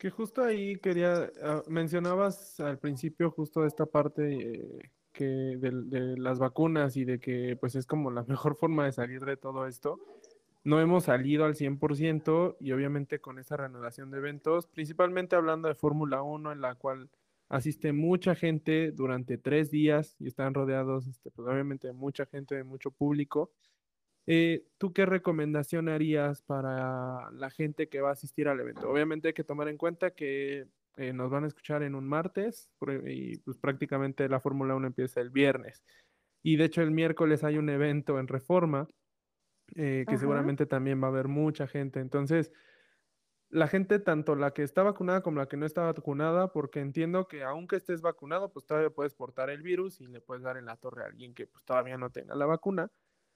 Que 0.01 0.09
justo 0.09 0.43
ahí 0.43 0.77
quería, 0.77 1.31
ah, 1.43 1.61
mencionabas 1.67 2.59
al 2.59 2.79
principio 2.79 3.29
justo 3.29 3.67
esta 3.67 3.85
parte 3.85 4.33
eh, 4.33 4.89
que 5.13 5.25
de, 5.25 6.17
las 6.17 6.39
vacunas 6.39 6.97
y 6.97 7.05
de 7.05 7.19
que 7.19 7.55
pues 7.55 7.75
es 7.75 7.85
como 7.85 8.09
la 8.09 8.23
mejor 8.27 8.55
forma 8.55 8.85
de 8.85 8.93
salir 8.93 9.23
de 9.23 9.37
todo 9.37 9.67
esto. 9.67 9.99
No 10.63 10.81
hemos 10.81 11.03
salido 11.03 11.45
al 11.45 11.53
100% 11.53 12.57
y 12.59 12.71
obviamente 12.71 13.21
con 13.21 13.37
esa 13.37 13.57
reanudación 13.57 14.09
de 14.09 14.17
eventos, 14.17 14.65
principalmente 14.65 15.35
hablando 15.35 15.67
de 15.67 15.75
Fórmula 15.75 16.23
1 16.23 16.51
en 16.51 16.61
la 16.61 16.73
cual 16.73 17.11
asiste 17.47 17.93
mucha 17.93 18.33
gente 18.33 18.91
durante 18.91 19.37
tres 19.37 19.69
días 19.69 20.15
y 20.17 20.25
están 20.25 20.55
rodeados 20.55 21.05
este, 21.05 21.29
pues, 21.29 21.47
obviamente 21.47 21.85
de 21.85 21.93
mucha 21.93 22.25
gente, 22.25 22.55
de 22.55 22.63
mucho 22.63 22.89
público. 22.89 23.51
Eh, 24.27 24.65
¿Tú 24.77 24.93
qué 24.93 25.05
recomendación 25.05 25.89
harías 25.89 26.41
para 26.41 27.31
la 27.31 27.49
gente 27.49 27.89
que 27.89 28.01
va 28.01 28.09
a 28.09 28.13
asistir 28.13 28.47
al 28.47 28.59
evento? 28.59 28.89
Obviamente 28.89 29.29
hay 29.29 29.33
que 29.33 29.43
tomar 29.43 29.67
en 29.67 29.77
cuenta 29.77 30.11
que 30.11 30.67
eh, 30.97 31.13
nos 31.13 31.29
van 31.29 31.43
a 31.43 31.47
escuchar 31.47 31.83
en 31.83 31.95
un 31.95 32.07
martes 32.07 32.69
y 33.05 33.37
pues 33.39 33.57
prácticamente 33.57 34.27
la 34.29 34.39
Fórmula 34.39 34.75
1 34.75 34.87
empieza 34.87 35.21
el 35.21 35.29
viernes. 35.29 35.83
Y 36.43 36.57
de 36.57 36.65
hecho 36.65 36.81
el 36.81 36.91
miércoles 36.91 37.43
hay 37.43 37.57
un 37.57 37.69
evento 37.69 38.19
en 38.19 38.27
Reforma 38.27 38.87
eh, 39.75 40.05
que 40.07 40.17
seguramente 40.17 40.65
también 40.65 41.01
va 41.01 41.07
a 41.07 41.11
haber 41.11 41.27
mucha 41.27 41.65
gente. 41.65 41.99
Entonces, 42.01 42.51
la 43.49 43.67
gente, 43.67 43.99
tanto 43.99 44.35
la 44.35 44.53
que 44.53 44.63
está 44.63 44.83
vacunada 44.83 45.21
como 45.21 45.39
la 45.39 45.47
que 45.47 45.57
no 45.57 45.65
está 45.65 45.83
vacunada, 45.83 46.51
porque 46.51 46.79
entiendo 46.79 47.27
que 47.27 47.43
aunque 47.43 47.77
estés 47.77 48.01
vacunado, 48.01 48.51
pues 48.51 48.65
todavía 48.65 48.89
puedes 48.89 49.13
portar 49.13 49.49
el 49.49 49.61
virus 49.61 50.01
y 50.01 50.07
le 50.07 50.19
puedes 50.19 50.43
dar 50.43 50.57
en 50.57 50.65
la 50.65 50.75
torre 50.75 51.03
a 51.03 51.07
alguien 51.07 51.33
que 51.33 51.47
pues, 51.47 51.63
todavía 51.63 51.97
no 51.97 52.09
tenga 52.09 52.35
la 52.35 52.45
vacuna. 52.45 52.89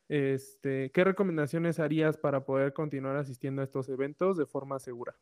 Este, 0.08 0.92
¿Qué 0.92 1.04
recomendaciones 1.04 1.80
harías 1.80 2.18
para 2.18 2.46
poder 2.46 2.74
continuar 2.74 3.16
asistiendo 3.18 3.62
a 3.62 3.66
estos 3.66 3.90
eventos 3.90 4.38
de 4.38 4.46
forma 4.46 4.80
segura? 4.80 5.16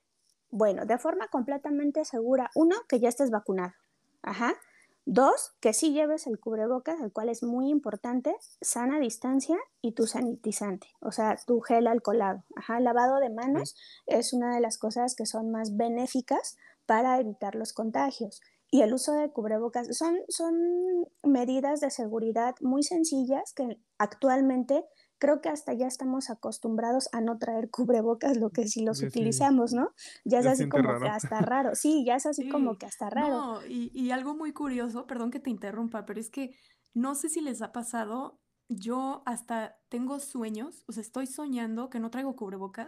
Bueno, 0.50 0.86
de 0.86 0.98
forma 0.98 1.28
completamente 1.30 2.06
segura. 2.06 2.50
Uno, 2.56 2.76
que 2.88 3.00
ya 3.00 3.10
estés 3.10 3.32
vacunado. 3.32 3.74
Ajá. 4.22 4.54
Dos, 5.06 5.54
que 5.60 5.74
sí 5.74 5.92
lleves 5.92 6.28
el 6.28 6.40
cubrebocas, 6.40 7.02
el 7.02 7.12
cual 7.12 7.28
es 7.28 7.44
muy 7.44 7.70
importante, 7.70 8.36
sana 8.62 9.00
distancia 9.00 9.58
y 9.82 9.92
tu 9.92 10.08
sanitizante, 10.08 10.88
o 11.02 11.12
sea, 11.12 11.36
tu 11.46 11.60
gel 11.60 11.88
alcoholado. 11.88 12.46
Ajá, 12.56 12.80
lavado 12.80 13.20
de 13.20 13.30
manos 13.30 13.76
es 14.06 14.32
una 14.32 14.56
de 14.56 14.62
las 14.62 14.78
cosas 14.78 15.16
que 15.16 15.26
son 15.26 15.52
más 15.52 15.76
benéficas 15.76 16.58
para 16.86 17.20
evitar 17.20 17.56
los 17.56 17.74
contagios 17.74 18.42
y 18.74 18.82
el 18.82 18.92
uso 18.92 19.14
de 19.14 19.32
cubrebocas 19.32 19.96
son, 19.96 20.18
son 20.30 20.56
medidas 21.22 21.80
de 21.80 21.92
seguridad 21.92 22.56
muy 22.60 22.82
sencillas 22.82 23.54
que 23.54 23.80
actualmente 24.00 24.84
creo 25.20 25.42
que 25.42 25.50
hasta 25.50 25.74
ya 25.74 25.86
estamos 25.86 26.32
acostumbrados 26.32 27.08
a 27.12 27.22
no 27.22 27.38
traer 27.38 27.70
cubrebocas, 27.70 28.36
lo 28.38 28.50
que 28.50 28.68
si 28.68 28.84
los 28.84 29.04
utilizamos, 29.04 29.74
¿no? 29.74 29.90
Ya 30.26 30.40
es 30.40 30.48
así 30.48 30.68
como 30.68 31.00
que 31.00 31.08
hasta 31.08 31.40
raro. 31.42 31.76
Sí, 31.76 32.04
ya 32.04 32.16
es 32.16 32.26
así 32.26 32.50
como 32.50 32.80
que 32.80 32.88
hasta 32.88 33.12
raro. 33.12 33.30
No, 33.30 33.66
y, 33.68 33.92
y 33.94 34.10
algo 34.10 34.36
muy 34.36 34.54
curioso, 34.54 35.06
perdón 35.06 35.30
que 35.30 35.40
te 35.40 35.52
interrumpa, 35.52 36.08
pero 36.08 36.20
es 36.20 36.32
que 36.32 36.56
no 36.96 37.14
sé 37.14 37.30
si 37.30 37.42
les 37.42 37.62
ha 37.62 37.74
pasado 37.74 38.40
yo 38.70 39.22
hasta 39.28 39.78
tengo 39.94 40.20
sueños, 40.20 40.84
o 40.88 40.92
sea, 40.92 41.02
estoy 41.02 41.28
soñando 41.28 41.92
que 41.92 42.00
no 42.00 42.10
traigo 42.10 42.36
cubrebocas 42.36 42.88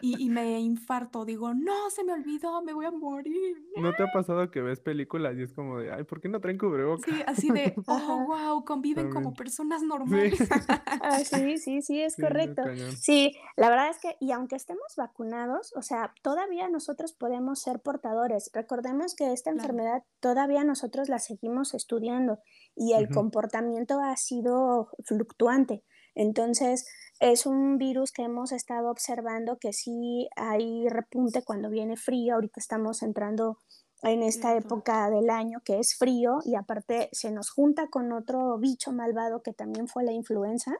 y, 0.00 0.30
me 0.30 0.60
infarto, 0.60 1.24
digo, 1.24 1.52
no, 1.54 1.90
se 1.90 2.04
me 2.04 2.12
olvidó, 2.12 2.62
me 2.62 2.72
voy 2.72 2.86
a 2.86 2.92
morir. 2.92 3.56
¿No 3.76 3.92
te 3.94 4.04
ha 4.04 4.12
pasado 4.12 4.48
que 4.52 4.60
ves 4.60 4.78
películas 4.78 5.36
y 5.36 5.42
es 5.42 5.52
como 5.52 5.80
de, 5.80 5.90
ay, 5.90 6.04
¿por 6.04 6.20
qué 6.20 6.28
no 6.28 6.40
traen 6.40 6.56
cubrebocas? 6.56 7.12
Sí, 7.12 7.20
así 7.26 7.50
de, 7.50 7.74
oh, 7.88 8.26
wow, 8.28 8.64
conviven 8.64 9.10
como 9.10 9.34
personas 9.34 9.82
normales. 9.82 10.38
Ah, 11.08 11.18
sí. 11.18 11.58
sí, 11.58 11.82
sí, 11.82 12.00
es 12.00 12.16
correcto. 12.16 12.62
Sí, 12.96 13.32
la 13.56 13.68
verdad 13.68 13.90
es 13.90 13.98
que, 13.98 14.16
y 14.20 14.32
aunque 14.32 14.56
estemos 14.56 14.94
vacunados, 14.96 15.72
o 15.76 15.82
sea, 15.82 16.12
todavía 16.22 16.68
nosotros 16.68 17.12
podemos 17.12 17.60
ser 17.60 17.80
portadores. 17.80 18.50
Recordemos 18.52 19.14
que 19.14 19.32
esta 19.32 19.50
enfermedad 19.50 20.02
todavía 20.20 20.64
nosotros 20.64 21.08
la 21.08 21.18
seguimos 21.18 21.74
estudiando 21.74 22.38
y 22.74 22.94
el 22.94 23.08
comportamiento 23.08 24.00
ha 24.00 24.16
sido 24.16 24.90
fluctuante. 25.04 25.84
Entonces, 26.16 26.86
es 27.20 27.46
un 27.46 27.78
virus 27.78 28.10
que 28.10 28.22
hemos 28.22 28.50
estado 28.50 28.90
observando 28.90 29.58
que 29.58 29.72
sí 29.72 30.28
hay 30.34 30.88
repunte 30.88 31.44
cuando 31.44 31.70
viene 31.70 31.96
frío. 31.96 32.34
Ahorita 32.34 32.58
estamos 32.58 33.02
entrando 33.02 33.58
en 34.02 34.22
esta 34.22 34.56
época 34.56 35.08
del 35.10 35.30
año 35.30 35.60
que 35.64 35.78
es 35.78 35.96
frío 35.96 36.38
y 36.44 36.54
aparte 36.54 37.08
se 37.12 37.30
nos 37.30 37.50
junta 37.50 37.88
con 37.88 38.12
otro 38.12 38.58
bicho 38.58 38.92
malvado 38.92 39.42
que 39.42 39.52
también 39.52 39.88
fue 39.88 40.04
la 40.04 40.12
influenza. 40.12 40.72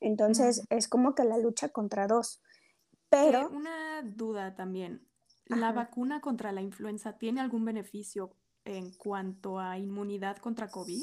Entonces, 0.00 0.66
es 0.68 0.88
como 0.88 1.14
que 1.14 1.24
la 1.24 1.38
lucha 1.38 1.68
contra 1.68 2.08
dos. 2.08 2.42
Pero... 3.08 3.48
una 3.50 4.02
duda 4.02 4.54
también. 4.56 5.06
¿La 5.46 5.72
vacuna 5.72 6.20
contra 6.20 6.50
la 6.50 6.60
influenza 6.60 7.18
tiene 7.18 7.40
algún 7.40 7.64
beneficio 7.64 8.34
en 8.64 8.92
cuanto 8.94 9.58
a 9.58 9.78
inmunidad 9.78 10.38
contra 10.38 10.68
COVID? 10.68 11.02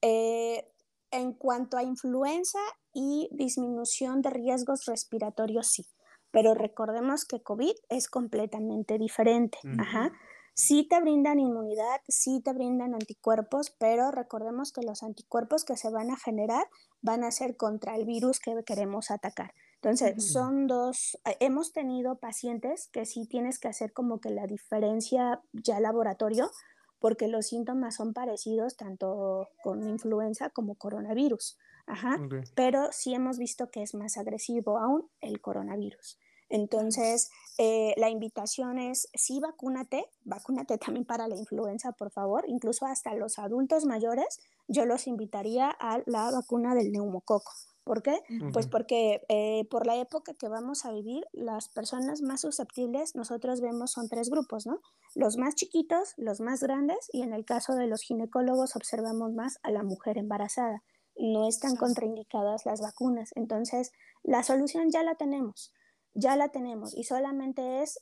Eh, 0.00 0.73
en 1.14 1.32
cuanto 1.32 1.76
a 1.76 1.82
influenza 1.82 2.58
y 2.92 3.28
disminución 3.32 4.22
de 4.22 4.30
riesgos 4.30 4.84
respiratorios, 4.86 5.68
sí. 5.68 5.86
Pero 6.30 6.54
recordemos 6.54 7.24
que 7.24 7.42
COVID 7.42 7.74
es 7.88 8.08
completamente 8.08 8.98
diferente. 8.98 9.58
Ajá. 9.78 10.12
Sí 10.56 10.86
te 10.88 11.00
brindan 11.00 11.40
inmunidad, 11.40 12.00
sí 12.08 12.40
te 12.44 12.52
brindan 12.52 12.94
anticuerpos, 12.94 13.74
pero 13.78 14.12
recordemos 14.12 14.72
que 14.72 14.82
los 14.82 15.02
anticuerpos 15.02 15.64
que 15.64 15.76
se 15.76 15.90
van 15.90 16.10
a 16.10 16.16
generar 16.16 16.68
van 17.02 17.24
a 17.24 17.32
ser 17.32 17.56
contra 17.56 17.96
el 17.96 18.04
virus 18.04 18.38
que 18.38 18.54
queremos 18.64 19.10
atacar. 19.10 19.52
Entonces, 19.76 20.32
son 20.32 20.66
dos, 20.66 21.18
eh, 21.26 21.36
hemos 21.40 21.72
tenido 21.72 22.18
pacientes 22.18 22.88
que 22.90 23.04
sí 23.04 23.26
tienes 23.26 23.58
que 23.58 23.68
hacer 23.68 23.92
como 23.92 24.18
que 24.18 24.30
la 24.30 24.46
diferencia 24.46 25.42
ya 25.52 25.78
laboratorio, 25.78 26.50
porque 26.98 27.28
los 27.28 27.46
síntomas 27.46 27.96
son 27.96 28.12
parecidos 28.12 28.76
tanto 28.76 29.48
con 29.62 29.82
influenza 29.88 30.50
como 30.50 30.74
coronavirus. 30.76 31.58
Ajá. 31.86 32.18
Pero 32.54 32.88
sí 32.92 33.14
hemos 33.14 33.38
visto 33.38 33.70
que 33.70 33.82
es 33.82 33.94
más 33.94 34.16
agresivo 34.16 34.78
aún 34.78 35.08
el 35.20 35.40
coronavirus. 35.40 36.18
Entonces, 36.48 37.30
eh, 37.58 37.94
la 37.96 38.10
invitación 38.10 38.78
es, 38.78 39.08
sí, 39.14 39.40
vacúnate, 39.40 40.06
vacúnate 40.24 40.78
también 40.78 41.04
para 41.04 41.26
la 41.26 41.36
influenza, 41.36 41.92
por 41.92 42.10
favor, 42.10 42.44
incluso 42.46 42.86
hasta 42.86 43.14
los 43.14 43.38
adultos 43.38 43.86
mayores, 43.86 44.40
yo 44.68 44.86
los 44.86 45.06
invitaría 45.06 45.70
a 45.70 46.02
la 46.06 46.30
vacuna 46.30 46.74
del 46.74 46.92
neumococo. 46.92 47.50
¿Por 47.84 48.02
qué? 48.02 48.22
Pues 48.54 48.66
porque 48.66 49.20
eh, 49.28 49.66
por 49.70 49.86
la 49.86 49.96
época 49.96 50.32
que 50.32 50.48
vamos 50.48 50.86
a 50.86 50.92
vivir, 50.92 51.26
las 51.32 51.68
personas 51.68 52.22
más 52.22 52.40
susceptibles, 52.40 53.14
nosotros 53.14 53.60
vemos 53.60 53.92
son 53.92 54.08
tres 54.08 54.30
grupos, 54.30 54.66
¿no? 54.66 54.80
Los 55.14 55.36
más 55.36 55.54
chiquitos, 55.54 56.14
los 56.16 56.40
más 56.40 56.62
grandes 56.62 57.10
y 57.12 57.20
en 57.20 57.34
el 57.34 57.44
caso 57.44 57.74
de 57.74 57.86
los 57.86 58.00
ginecólogos 58.00 58.74
observamos 58.74 59.34
más 59.34 59.58
a 59.62 59.70
la 59.70 59.82
mujer 59.82 60.16
embarazada. 60.16 60.82
No 61.14 61.46
están 61.46 61.76
contraindicadas 61.76 62.64
las 62.64 62.80
vacunas. 62.80 63.32
Entonces, 63.34 63.92
la 64.22 64.42
solución 64.42 64.90
ya 64.90 65.02
la 65.02 65.16
tenemos, 65.16 65.70
ya 66.14 66.36
la 66.36 66.48
tenemos 66.48 66.96
y 66.96 67.04
solamente 67.04 67.82
es 67.82 68.00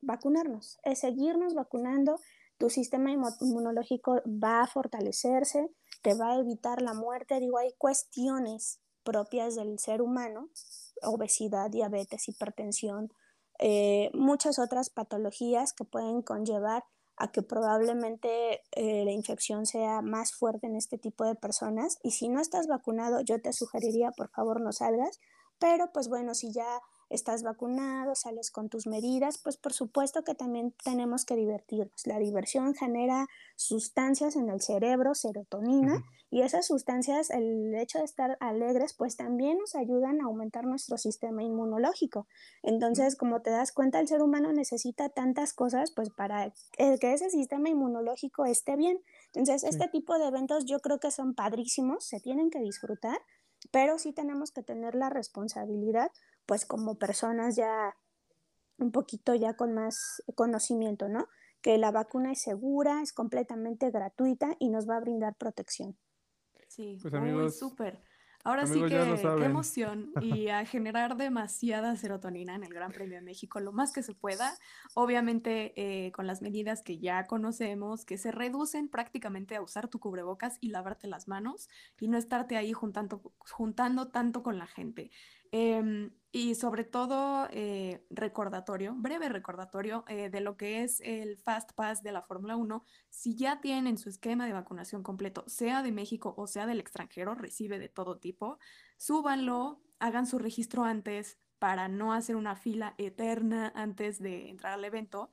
vacunarnos, 0.00 0.78
es 0.84 1.00
seguirnos 1.00 1.54
vacunando. 1.54 2.20
Tu 2.56 2.70
sistema 2.70 3.10
inmunológico 3.10 4.22
va 4.26 4.62
a 4.62 4.68
fortalecerse, 4.68 5.68
te 6.02 6.14
va 6.14 6.34
a 6.34 6.38
evitar 6.38 6.82
la 6.82 6.94
muerte. 6.94 7.40
Digo, 7.40 7.58
hay 7.58 7.72
cuestiones 7.78 8.78
propias 9.04 9.54
del 9.54 9.78
ser 9.78 10.02
humano, 10.02 10.48
obesidad, 11.02 11.70
diabetes, 11.70 12.28
hipertensión, 12.28 13.12
eh, 13.58 14.10
muchas 14.14 14.58
otras 14.58 14.90
patologías 14.90 15.72
que 15.72 15.84
pueden 15.84 16.22
conllevar 16.22 16.84
a 17.16 17.30
que 17.30 17.42
probablemente 17.42 18.62
eh, 18.72 19.04
la 19.04 19.12
infección 19.12 19.66
sea 19.66 20.02
más 20.02 20.32
fuerte 20.32 20.66
en 20.66 20.74
este 20.74 20.98
tipo 20.98 21.24
de 21.24 21.36
personas. 21.36 21.98
Y 22.02 22.10
si 22.10 22.28
no 22.28 22.40
estás 22.40 22.66
vacunado, 22.66 23.20
yo 23.20 23.40
te 23.40 23.52
sugeriría, 23.52 24.10
por 24.10 24.30
favor, 24.30 24.60
no 24.60 24.72
salgas. 24.72 25.20
Pero 25.60 25.92
pues 25.92 26.08
bueno, 26.08 26.34
si 26.34 26.52
ya 26.52 26.80
estás 27.14 27.42
vacunado, 27.42 28.14
sales 28.14 28.50
con 28.50 28.68
tus 28.68 28.86
medidas, 28.86 29.38
pues 29.38 29.56
por 29.56 29.72
supuesto 29.72 30.24
que 30.24 30.34
también 30.34 30.74
tenemos 30.84 31.24
que 31.24 31.36
divertirnos. 31.36 32.06
La 32.06 32.18
diversión 32.18 32.74
genera 32.74 33.26
sustancias 33.56 34.36
en 34.36 34.48
el 34.50 34.60
cerebro, 34.60 35.14
serotonina, 35.14 36.02
y 36.30 36.42
esas 36.42 36.66
sustancias, 36.66 37.30
el 37.30 37.72
hecho 37.76 37.98
de 37.98 38.04
estar 38.04 38.36
alegres, 38.40 38.92
pues 38.92 39.16
también 39.16 39.56
nos 39.58 39.76
ayudan 39.76 40.20
a 40.20 40.24
aumentar 40.24 40.64
nuestro 40.64 40.98
sistema 40.98 41.44
inmunológico. 41.44 42.26
Entonces, 42.62 43.14
como 43.14 43.40
te 43.40 43.50
das 43.50 43.70
cuenta, 43.70 44.00
el 44.00 44.08
ser 44.08 44.20
humano 44.20 44.52
necesita 44.52 45.10
tantas 45.10 45.52
cosas, 45.52 45.92
pues 45.94 46.10
para 46.10 46.52
que 46.76 47.12
ese 47.12 47.30
sistema 47.30 47.68
inmunológico 47.68 48.46
esté 48.46 48.74
bien. 48.74 49.00
Entonces, 49.32 49.62
este 49.62 49.86
tipo 49.86 50.18
de 50.18 50.26
eventos 50.26 50.64
yo 50.64 50.80
creo 50.80 50.98
que 50.98 51.12
son 51.12 51.34
padrísimos, 51.34 52.04
se 52.04 52.18
tienen 52.18 52.50
que 52.50 52.58
disfrutar, 52.58 53.20
pero 53.70 53.98
sí 53.98 54.12
tenemos 54.12 54.50
que 54.50 54.64
tener 54.64 54.96
la 54.96 55.10
responsabilidad 55.10 56.10
pues 56.46 56.66
como 56.66 56.96
personas 56.96 57.56
ya 57.56 57.96
un 58.78 58.90
poquito 58.92 59.34
ya 59.34 59.54
con 59.54 59.72
más 59.74 60.22
conocimiento, 60.34 61.08
¿no? 61.08 61.26
que 61.64 61.78
la 61.78 61.90
vacuna 61.90 62.30
es 62.32 62.42
segura, 62.42 63.00
es 63.00 63.14
completamente 63.14 63.90
gratuita 63.90 64.54
y 64.58 64.68
nos 64.68 64.86
va 64.86 64.98
a 64.98 65.00
brindar 65.00 65.34
protección. 65.34 65.96
Sí, 66.68 66.98
Pues, 67.00 67.14
amigos, 67.14 67.58
súper. 67.58 68.02
Ahora 68.44 68.64
amigos, 68.64 68.90
sí 68.90 68.94
que 68.94 69.38
qué 69.38 69.44
emoción 69.46 70.12
y 70.20 70.48
a 70.48 70.66
generar 70.66 71.16
demasiada 71.16 71.96
serotonina 71.96 72.54
en 72.54 72.64
el 72.64 72.74
Gran 72.74 72.92
Premio 72.92 73.16
de 73.16 73.22
México, 73.22 73.60
lo 73.60 73.72
más 73.72 73.92
que 73.92 74.02
se 74.02 74.12
pueda, 74.12 74.58
obviamente 74.92 75.72
eh, 75.76 76.12
con 76.12 76.26
las 76.26 76.42
medidas 76.42 76.82
que 76.82 76.98
ya 76.98 77.26
conocemos, 77.26 78.04
que 78.04 78.18
se 78.18 78.30
reducen 78.30 78.90
prácticamente 78.90 79.56
a 79.56 79.62
usar 79.62 79.88
tu 79.88 79.98
cubrebocas 79.98 80.58
y 80.60 80.68
lavarte 80.68 81.08
las 81.08 81.28
manos 81.28 81.70
y 81.98 82.08
no 82.08 82.18
estarte 82.18 82.58
ahí 82.58 82.74
juntando, 82.74 83.22
juntando 83.38 84.10
tanto 84.10 84.42
con 84.42 84.58
la 84.58 84.66
gente. 84.66 85.10
Em, 85.50 86.10
y 86.36 86.56
sobre 86.56 86.82
todo, 86.82 87.46
eh, 87.52 88.04
recordatorio, 88.10 88.92
breve 88.96 89.28
recordatorio 89.28 90.04
eh, 90.08 90.30
de 90.30 90.40
lo 90.40 90.56
que 90.56 90.82
es 90.82 91.00
el 91.02 91.36
Fast 91.36 91.74
Pass 91.74 92.02
de 92.02 92.10
la 92.10 92.22
Fórmula 92.22 92.56
1. 92.56 92.84
Si 93.08 93.36
ya 93.36 93.60
tienen 93.60 93.98
su 93.98 94.08
esquema 94.08 94.44
de 94.44 94.52
vacunación 94.52 95.04
completo, 95.04 95.44
sea 95.46 95.84
de 95.84 95.92
México 95.92 96.34
o 96.36 96.48
sea 96.48 96.66
del 96.66 96.80
extranjero, 96.80 97.36
recibe 97.36 97.78
de 97.78 97.88
todo 97.88 98.18
tipo, 98.18 98.58
súbanlo, 98.96 99.80
hagan 100.00 100.26
su 100.26 100.40
registro 100.40 100.82
antes 100.82 101.38
para 101.60 101.86
no 101.86 102.12
hacer 102.12 102.34
una 102.34 102.56
fila 102.56 102.96
eterna 102.98 103.72
antes 103.76 104.18
de 104.18 104.50
entrar 104.50 104.72
al 104.72 104.84
evento, 104.84 105.30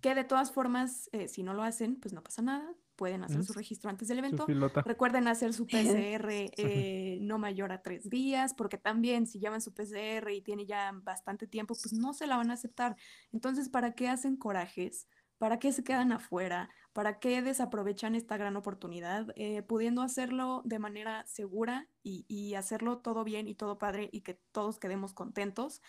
que 0.00 0.14
de 0.14 0.22
todas 0.22 0.52
formas, 0.52 1.10
eh, 1.10 1.26
si 1.26 1.42
no 1.42 1.54
lo 1.54 1.64
hacen, 1.64 1.98
pues 1.98 2.14
no 2.14 2.22
pasa 2.22 2.42
nada, 2.42 2.72
pueden 2.96 3.22
hacer 3.22 3.44
su 3.44 3.52
registro 3.52 3.90
antes 3.90 4.08
del 4.08 4.18
evento. 4.18 4.46
Recuerden 4.84 5.28
hacer 5.28 5.52
su 5.52 5.66
PCR 5.66 6.28
eh, 6.30 7.18
no 7.20 7.38
mayor 7.38 7.72
a 7.72 7.82
tres 7.82 8.08
días, 8.08 8.54
porque 8.54 8.78
también 8.78 9.26
si 9.26 9.38
llevan 9.38 9.60
su 9.60 9.72
PCR 9.72 10.30
y 10.32 10.40
tiene 10.40 10.66
ya 10.66 10.92
bastante 11.02 11.46
tiempo, 11.46 11.74
pues 11.74 11.92
no 11.92 12.14
se 12.14 12.26
la 12.26 12.36
van 12.36 12.50
a 12.50 12.54
aceptar. 12.54 12.96
Entonces, 13.32 13.68
¿para 13.68 13.94
qué 13.94 14.08
hacen 14.08 14.36
corajes? 14.36 15.06
¿Para 15.38 15.58
qué 15.58 15.70
se 15.72 15.84
quedan 15.84 16.12
afuera? 16.12 16.70
¿Para 16.94 17.18
qué 17.18 17.42
desaprovechan 17.42 18.14
esta 18.14 18.38
gran 18.38 18.56
oportunidad? 18.56 19.26
eh, 19.36 19.62
pudiendo 19.62 20.00
hacerlo 20.02 20.62
de 20.64 20.78
manera 20.78 21.26
segura 21.26 21.88
y, 22.02 22.24
y 22.26 22.54
hacerlo 22.54 22.98
todo 22.98 23.22
bien 23.22 23.48
y 23.48 23.54
todo 23.54 23.78
padre 23.78 24.08
y 24.12 24.22
que 24.22 24.40
todos 24.52 24.78
quedemos 24.78 25.12
contentos. 25.12 25.82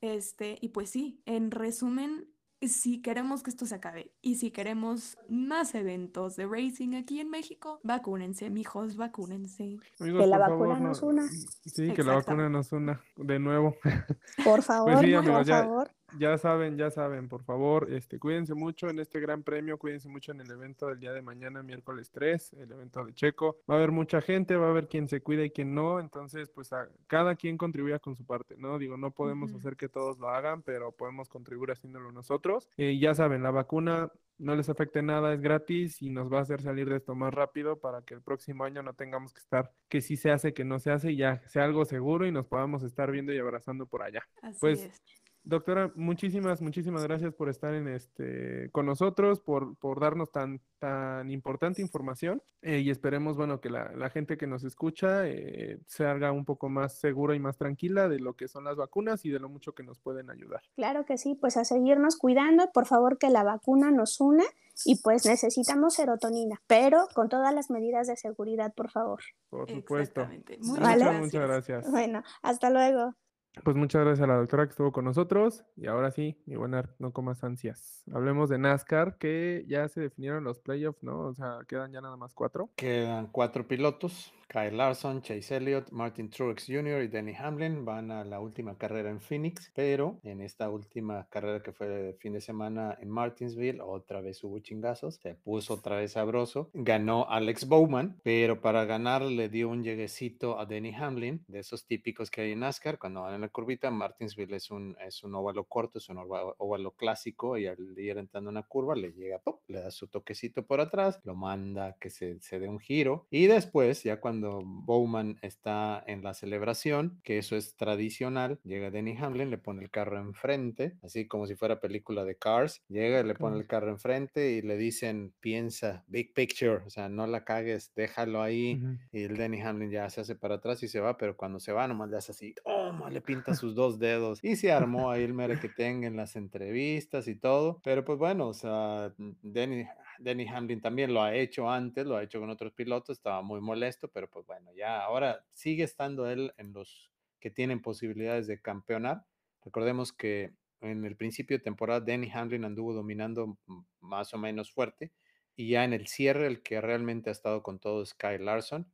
Este, 0.00 0.58
y 0.60 0.68
pues 0.68 0.90
sí, 0.90 1.22
en 1.26 1.50
resumen, 1.50 2.28
si 2.68 3.00
queremos 3.02 3.42
que 3.42 3.50
esto 3.50 3.66
se 3.66 3.74
acabe 3.74 4.12
y 4.22 4.36
si 4.36 4.50
queremos 4.50 5.16
más 5.28 5.74
eventos 5.74 6.36
de 6.36 6.46
racing 6.46 6.94
aquí 6.94 7.20
en 7.20 7.30
México, 7.30 7.80
vacúnense, 7.82 8.50
mijos, 8.50 8.96
vacúnense. 8.96 9.78
Amigos, 10.00 10.20
Que 10.22 10.26
la 10.26 10.38
vacuna 10.38 10.74
favor, 10.74 10.80
nos 10.80 11.02
no- 11.02 11.08
una. 11.08 11.28
Sí, 11.28 11.92
que 11.92 12.02
la 12.02 12.14
vacuna 12.14 12.48
nos 12.48 12.72
una 12.72 13.00
de 13.16 13.38
nuevo. 13.38 13.76
Por 14.44 14.62
favor, 14.62 14.92
Pues 14.92 15.04
sí, 15.06 15.12
por 15.14 15.44
ya, 15.44 15.62
favor. 15.62 15.90
Ya 16.18 16.38
saben, 16.38 16.76
ya 16.76 16.90
saben, 16.90 17.28
por 17.28 17.42
favor, 17.42 17.92
este, 17.92 18.18
cuídense 18.18 18.54
mucho 18.54 18.88
en 18.88 18.98
este 18.98 19.20
gran 19.20 19.42
premio, 19.42 19.78
cuídense 19.78 20.08
mucho 20.08 20.32
en 20.32 20.40
el 20.40 20.50
evento 20.50 20.86
del 20.88 21.00
día 21.00 21.12
de 21.12 21.22
mañana, 21.22 21.62
miércoles 21.62 22.10
3, 22.10 22.54
el 22.54 22.72
evento 22.72 23.04
de 23.04 23.14
Checo. 23.14 23.58
Va 23.68 23.74
a 23.74 23.78
haber 23.78 23.90
mucha 23.90 24.20
gente, 24.20 24.56
va 24.56 24.66
a 24.66 24.70
haber 24.70 24.88
quien 24.88 25.08
se 25.08 25.20
cuida 25.20 25.44
y 25.44 25.50
quien 25.50 25.74
no, 25.74 26.00
entonces, 26.00 26.50
pues 26.50 26.72
a 26.72 26.88
cada 27.06 27.34
quien 27.36 27.56
contribuya 27.56 27.98
con 27.98 28.16
su 28.16 28.24
parte, 28.24 28.56
¿no? 28.56 28.78
Digo, 28.78 28.96
no 28.96 29.10
podemos 29.10 29.52
hacer 29.54 29.76
que 29.76 29.88
todos 29.88 30.18
lo 30.18 30.28
hagan, 30.28 30.62
pero 30.62 30.92
podemos 30.92 31.28
contribuir 31.28 31.70
haciéndolo 31.72 32.12
nosotros. 32.12 32.68
Y 32.76 32.98
ya 33.00 33.14
saben, 33.14 33.42
la 33.42 33.50
vacuna 33.50 34.10
no 34.38 34.56
les 34.56 34.68
afecte 34.68 35.02
nada, 35.02 35.32
es 35.32 35.40
gratis 35.40 36.02
y 36.02 36.10
nos 36.10 36.32
va 36.32 36.38
a 36.38 36.42
hacer 36.42 36.60
salir 36.60 36.88
de 36.88 36.96
esto 36.96 37.14
más 37.14 37.32
rápido 37.32 37.78
para 37.78 38.02
que 38.02 38.14
el 38.14 38.22
próximo 38.22 38.64
año 38.64 38.82
no 38.82 38.94
tengamos 38.94 39.32
que 39.32 39.40
estar 39.40 39.72
que 39.88 40.00
sí 40.00 40.16
se 40.16 40.30
hace, 40.30 40.52
que 40.52 40.64
no 40.64 40.78
se 40.78 40.90
hace 40.90 41.12
y 41.12 41.16
ya 41.16 41.42
sea 41.46 41.64
algo 41.64 41.84
seguro 41.84 42.26
y 42.26 42.32
nos 42.32 42.46
podamos 42.46 42.82
estar 42.82 43.10
viendo 43.10 43.32
y 43.32 43.38
abrazando 43.38 43.86
por 43.86 44.02
allá. 44.02 44.26
Así 44.42 44.58
Pues, 44.60 44.82
es. 44.82 45.02
Doctora, 45.46 45.92
muchísimas, 45.94 46.62
muchísimas 46.62 47.04
gracias 47.04 47.34
por 47.34 47.50
estar 47.50 47.74
en 47.74 47.86
este 47.86 48.70
con 48.72 48.86
nosotros, 48.86 49.40
por, 49.40 49.76
por 49.76 50.00
darnos 50.00 50.32
tan, 50.32 50.62
tan 50.78 51.30
importante 51.30 51.82
información 51.82 52.42
eh, 52.62 52.78
y 52.78 52.88
esperemos, 52.88 53.36
bueno, 53.36 53.60
que 53.60 53.68
la, 53.68 53.92
la 53.92 54.08
gente 54.08 54.38
que 54.38 54.46
nos 54.46 54.64
escucha 54.64 55.28
eh, 55.28 55.78
se 55.86 56.06
haga 56.06 56.32
un 56.32 56.46
poco 56.46 56.70
más 56.70 56.98
segura 56.98 57.34
y 57.34 57.40
más 57.40 57.58
tranquila 57.58 58.08
de 58.08 58.20
lo 58.20 58.36
que 58.36 58.48
son 58.48 58.64
las 58.64 58.76
vacunas 58.76 59.26
y 59.26 59.30
de 59.30 59.38
lo 59.38 59.50
mucho 59.50 59.74
que 59.74 59.82
nos 59.82 59.98
pueden 59.98 60.30
ayudar. 60.30 60.62
Claro 60.76 61.04
que 61.04 61.18
sí, 61.18 61.34
pues 61.34 61.58
a 61.58 61.64
seguirnos 61.66 62.16
cuidando, 62.16 62.70
por 62.72 62.86
favor 62.86 63.18
que 63.18 63.28
la 63.28 63.44
vacuna 63.44 63.90
nos 63.90 64.22
una 64.22 64.44
y 64.86 65.02
pues 65.02 65.26
necesitamos 65.26 65.94
serotonina, 65.94 66.60
pero 66.66 67.06
con 67.14 67.28
todas 67.28 67.54
las 67.54 67.70
medidas 67.70 68.06
de 68.06 68.16
seguridad, 68.16 68.72
por 68.74 68.90
favor. 68.90 69.20
Por 69.50 69.70
supuesto. 69.70 70.22
Exactamente. 70.22 70.58
Muchas 70.58 70.80
Muchas, 70.80 70.98
Vale. 70.98 71.18
muchas 71.20 71.46
gracias. 71.46 71.90
Bueno, 71.90 72.22
hasta 72.42 72.70
luego. 72.70 73.14
Pues 73.62 73.76
muchas 73.76 74.04
gracias 74.04 74.24
a 74.24 74.26
la 74.26 74.38
doctora 74.38 74.64
que 74.64 74.70
estuvo 74.70 74.92
con 74.92 75.04
nosotros. 75.04 75.64
Y 75.76 75.86
ahora 75.86 76.10
sí, 76.10 76.36
mi 76.46 76.56
buena, 76.56 76.90
no 76.98 77.12
comas 77.12 77.44
ansias. 77.44 78.04
Hablemos 78.12 78.48
de 78.50 78.58
NASCAR, 78.58 79.16
que 79.16 79.64
ya 79.68 79.88
se 79.88 80.00
definieron 80.00 80.44
los 80.44 80.58
playoffs, 80.58 81.02
¿no? 81.02 81.20
O 81.20 81.34
sea, 81.34 81.60
quedan 81.68 81.92
ya 81.92 82.00
nada 82.00 82.16
más 82.16 82.34
cuatro. 82.34 82.70
Quedan 82.76 83.28
cuatro 83.28 83.66
pilotos. 83.66 84.32
Kyle 84.54 84.76
Larson, 84.76 85.20
Chase 85.20 85.56
Elliott, 85.56 85.90
Martin 85.90 86.30
Truex 86.30 86.66
Jr. 86.68 87.02
y 87.02 87.08
Denny 87.08 87.34
Hamlin 87.34 87.84
van 87.84 88.12
a 88.12 88.22
la 88.22 88.38
última 88.38 88.78
carrera 88.78 89.10
en 89.10 89.20
Phoenix, 89.20 89.72
pero 89.74 90.20
en 90.22 90.40
esta 90.40 90.70
última 90.70 91.26
carrera 91.28 91.60
que 91.60 91.72
fue 91.72 92.16
fin 92.20 92.34
de 92.34 92.40
semana 92.40 92.96
en 93.00 93.10
Martinsville, 93.10 93.80
otra 93.80 94.20
vez 94.20 94.44
hubo 94.44 94.60
chingazos, 94.60 95.16
se 95.16 95.34
puso 95.34 95.74
otra 95.74 95.96
vez 95.96 96.12
sabroso, 96.12 96.70
ganó 96.72 97.28
Alex 97.28 97.66
Bowman, 97.66 98.20
pero 98.22 98.60
para 98.60 98.84
ganar 98.84 99.22
le 99.22 99.48
dio 99.48 99.68
un 99.68 99.82
lleguecito 99.82 100.60
a 100.60 100.66
Denny 100.66 100.94
Hamlin, 100.94 101.44
de 101.48 101.58
esos 101.58 101.84
típicos 101.84 102.30
que 102.30 102.42
hay 102.42 102.52
en 102.52 102.60
NASCAR, 102.60 103.00
cuando 103.00 103.22
van 103.22 103.34
en 103.34 103.40
la 103.40 103.48
curvita, 103.48 103.90
Martinsville 103.90 104.54
es 104.54 104.70
un, 104.70 104.96
es 105.04 105.24
un 105.24 105.34
óvalo 105.34 105.64
corto, 105.64 105.98
es 105.98 106.08
un 106.08 106.18
óvalo 106.18 106.92
clásico 106.92 107.58
y 107.58 107.66
al 107.66 107.98
ir 107.98 108.18
entrando 108.18 108.50
en 108.50 108.56
una 108.56 108.62
curva 108.62 108.94
le 108.94 109.10
llega, 109.14 109.40
¡pum! 109.40 109.56
le 109.66 109.80
da 109.80 109.90
su 109.90 110.06
toquecito 110.06 110.64
por 110.64 110.80
atrás, 110.80 111.18
lo 111.24 111.34
manda 111.34 111.96
que 111.98 112.08
se, 112.08 112.40
se 112.40 112.60
dé 112.60 112.68
un 112.68 112.78
giro 112.78 113.26
y 113.30 113.48
después 113.48 114.04
ya 114.04 114.20
cuando 114.20 114.43
Bowman 114.62 115.38
está 115.42 116.02
en 116.06 116.22
la 116.22 116.34
celebración, 116.34 117.20
que 117.24 117.38
eso 117.38 117.56
es 117.56 117.76
tradicional, 117.76 118.60
llega 118.64 118.90
Denny 118.90 119.16
Hamlin, 119.16 119.50
le 119.50 119.58
pone 119.58 119.82
el 119.82 119.90
carro 119.90 120.18
enfrente, 120.18 120.96
así 121.02 121.26
como 121.26 121.46
si 121.46 121.54
fuera 121.54 121.80
película 121.80 122.24
de 122.24 122.36
Cars, 122.36 122.82
llega 122.88 123.22
le 123.22 123.34
pone 123.34 123.56
el 123.56 123.66
carro 123.66 123.90
enfrente 123.90 124.52
y 124.52 124.62
le 124.62 124.76
dicen, 124.76 125.32
piensa, 125.40 126.04
big 126.06 126.32
picture, 126.34 126.82
o 126.86 126.90
sea, 126.90 127.08
no 127.08 127.26
la 127.26 127.44
cagues, 127.44 127.92
déjalo 127.94 128.42
ahí. 128.42 128.80
Y 129.12 129.22
el 129.22 129.36
Denny 129.36 129.60
Hamlin 129.60 129.90
ya 129.90 130.08
se 130.10 130.20
hace 130.20 130.34
para 130.34 130.56
atrás 130.56 130.82
y 130.82 130.88
se 130.88 131.00
va, 131.00 131.16
pero 131.16 131.36
cuando 131.36 131.60
se 131.60 131.72
va 131.72 131.86
nomás 131.86 132.10
le 132.10 132.16
hace 132.16 132.32
así, 132.32 132.54
toma, 132.64 133.10
le 133.10 133.20
pinta 133.20 133.54
sus 133.54 133.74
dos 133.74 133.98
dedos. 133.98 134.40
Y 134.42 134.56
se 134.56 134.72
armó 134.72 135.10
ahí 135.10 135.22
el 135.22 135.34
merequetengue 135.34 136.06
en 136.06 136.16
las 136.16 136.36
entrevistas 136.36 137.28
y 137.28 137.36
todo. 137.36 137.80
Pero 137.84 138.04
pues 138.04 138.18
bueno, 138.18 138.48
o 138.48 138.54
sea, 138.54 139.12
Denny, 139.42 139.86
Denny 140.18 140.46
Hamlin 140.48 140.80
también 140.80 141.12
lo 141.12 141.22
ha 141.22 141.34
hecho 141.34 141.70
antes, 141.70 142.06
lo 142.06 142.16
ha 142.16 142.22
hecho 142.22 142.40
con 142.40 142.50
otros 142.50 142.72
pilotos, 142.72 143.18
estaba 143.18 143.42
muy 143.42 143.60
molesto, 143.60 144.08
pero 144.08 144.30
pues 144.30 144.46
bueno, 144.46 144.72
ya 144.74 145.02
ahora 145.02 145.44
sigue 145.52 145.84
estando 145.84 146.30
él 146.30 146.52
en 146.56 146.72
los 146.72 147.10
que 147.40 147.50
tienen 147.50 147.82
posibilidades 147.82 148.46
de 148.46 148.60
campeonar. 148.60 149.26
Recordemos 149.62 150.12
que 150.12 150.54
en 150.80 151.04
el 151.04 151.16
principio 151.16 151.58
de 151.58 151.64
temporada 151.64 152.00
Denny 152.00 152.30
Hamlin 152.32 152.64
anduvo 152.64 152.92
dominando 152.92 153.58
más 154.00 154.34
o 154.34 154.38
menos 154.38 154.70
fuerte 154.72 155.12
y 155.56 155.68
ya 155.68 155.84
en 155.84 155.92
el 155.92 156.06
cierre 156.06 156.46
el 156.46 156.62
que 156.62 156.80
realmente 156.80 157.30
ha 157.30 157.32
estado 157.32 157.62
con 157.62 157.78
todo 157.78 158.02
es 158.02 158.14
Kyle 158.14 158.44
Larson 158.44 158.92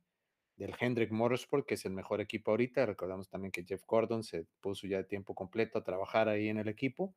del 0.55 0.75
Hendrick 0.79 1.11
Motorsport, 1.11 1.65
que 1.65 1.73
es 1.73 1.85
el 1.85 1.91
mejor 1.93 2.21
equipo 2.21 2.51
ahorita. 2.51 2.85
Recordamos 2.85 3.29
también 3.29 3.51
que 3.51 3.63
Jeff 3.63 3.83
Gordon 3.85 4.23
se 4.23 4.45
puso 4.61 4.85
ya 4.87 4.97
de 4.97 5.03
tiempo 5.05 5.33
completo 5.33 5.79
a 5.79 5.83
trabajar 5.83 6.29
ahí 6.29 6.49
en 6.49 6.57
el 6.57 6.67
equipo 6.67 7.15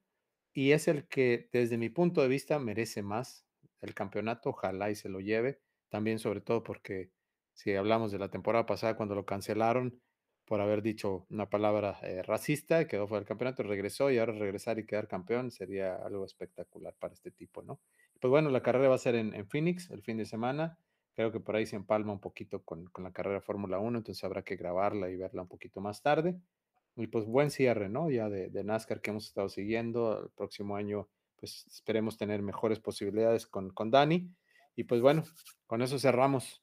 y 0.52 0.70
es 0.70 0.88
el 0.88 1.08
que 1.08 1.48
desde 1.52 1.76
mi 1.76 1.90
punto 1.90 2.22
de 2.22 2.28
vista 2.28 2.58
merece 2.58 3.02
más 3.02 3.43
el 3.84 3.94
campeonato, 3.94 4.50
ojalá 4.50 4.90
y 4.90 4.94
se 4.94 5.08
lo 5.08 5.20
lleve, 5.20 5.60
también 5.88 6.18
sobre 6.18 6.40
todo 6.40 6.62
porque 6.62 7.10
si 7.52 7.74
hablamos 7.74 8.10
de 8.12 8.18
la 8.18 8.30
temporada 8.30 8.66
pasada 8.66 8.96
cuando 8.96 9.14
lo 9.14 9.24
cancelaron 9.24 10.00
por 10.44 10.60
haber 10.60 10.82
dicho 10.82 11.26
una 11.30 11.48
palabra 11.48 11.98
eh, 12.02 12.22
racista, 12.22 12.86
quedó 12.86 13.06
fuera 13.06 13.20
del 13.20 13.28
campeonato, 13.28 13.62
regresó 13.62 14.10
y 14.10 14.18
ahora 14.18 14.32
regresar 14.32 14.78
y 14.78 14.86
quedar 14.86 15.08
campeón 15.08 15.50
sería 15.50 15.96
algo 15.96 16.24
espectacular 16.24 16.94
para 16.98 17.14
este 17.14 17.30
tipo, 17.30 17.62
¿no? 17.62 17.80
Pues 18.20 18.30
bueno, 18.30 18.50
la 18.50 18.62
carrera 18.62 18.88
va 18.88 18.94
a 18.96 18.98
ser 18.98 19.14
en, 19.14 19.34
en 19.34 19.46
Phoenix 19.46 19.90
el 19.90 20.02
fin 20.02 20.18
de 20.18 20.26
semana, 20.26 20.78
creo 21.14 21.32
que 21.32 21.40
por 21.40 21.56
ahí 21.56 21.64
se 21.64 21.76
empalma 21.76 22.12
un 22.12 22.20
poquito 22.20 22.62
con, 22.62 22.86
con 22.86 23.04
la 23.04 23.12
carrera 23.12 23.40
Fórmula 23.40 23.78
1, 23.78 23.98
entonces 23.98 24.22
habrá 24.24 24.42
que 24.42 24.56
grabarla 24.56 25.08
y 25.10 25.16
verla 25.16 25.42
un 25.42 25.48
poquito 25.48 25.80
más 25.80 26.02
tarde. 26.02 26.36
Y 26.96 27.08
pues 27.08 27.24
buen 27.24 27.50
cierre, 27.50 27.88
¿no? 27.88 28.10
Ya 28.10 28.28
de, 28.28 28.50
de 28.50 28.64
NASCAR 28.64 29.00
que 29.00 29.10
hemos 29.10 29.26
estado 29.26 29.48
siguiendo. 29.48 30.22
El 30.24 30.30
próximo 30.30 30.76
año, 30.76 31.08
pues 31.36 31.66
esperemos 31.66 32.16
tener 32.16 32.42
mejores 32.42 32.80
posibilidades 32.80 33.46
con, 33.46 33.70
con 33.70 33.90
Dani. 33.90 34.30
Y 34.76 34.84
pues 34.84 35.00
bueno, 35.00 35.22
con 35.66 35.82
eso 35.82 35.98
cerramos. 35.98 36.62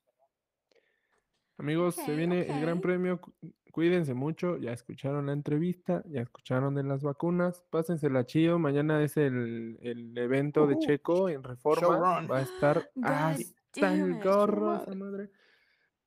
Amigos, 1.57 1.95
se 1.95 2.15
viene 2.15 2.41
el 2.47 2.61
Gran. 2.61 2.81
Premio. 2.81 3.21
cu- 3.21 3.33
Cuídense 3.71 4.13
mucho. 4.13 4.57
Ya 4.57 4.73
escucharon 4.73 5.27
la 5.27 5.33
entrevista, 5.33 6.03
ya 6.07 6.21
escucharon 6.21 6.75
de 6.75 6.83
las 6.83 7.03
vacunas. 7.03 7.63
Pásensela 7.69 8.25
chido. 8.25 8.59
Mañana 8.59 9.01
es 9.03 9.15
el, 9.15 9.77
el 9.81 10.17
evento 10.17 10.67
de. 10.67 10.77
Checo 10.79 11.29
en 11.29 11.43
Reforma. 11.43 12.25
Va 12.27 12.39
a 12.39 12.41
estar 12.41 12.89
God 12.95 13.05
hasta 13.05 13.93
el 13.93 14.21
gorro, 14.21 14.83
madre. 14.95 15.29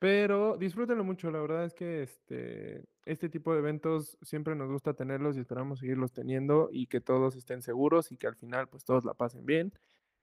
Pero 0.05 0.59
disfrútenlo 0.59 1.03
mucho. 1.03 1.31
La 1.31 1.41
verdad 1.41 1.65
es 1.65 1.73
que 1.73 2.03
este, 2.03 2.85
este 3.07 3.31
tipo 3.31 3.55
de 3.55 3.61
eventos 3.61 4.19
siempre 4.21 4.55
nos 4.55 4.71
gusta 4.71 4.93
tenerlos 4.93 5.35
y 5.35 5.41
esperamos 5.41 5.79
seguirlos 5.79 6.13
teniendo 6.13 6.69
y 6.71 6.89
que 6.89 7.01
todos 7.01 7.37
estén 7.37 7.63
seguros 7.63 8.13
y 8.13 8.19
que 8.19 8.27
al 8.27 8.37
final 8.37 8.69
pues 8.69 8.85
todos 8.85 9.07
la 9.07 9.15
pasen 9.15 9.47
bien. 9.47 9.73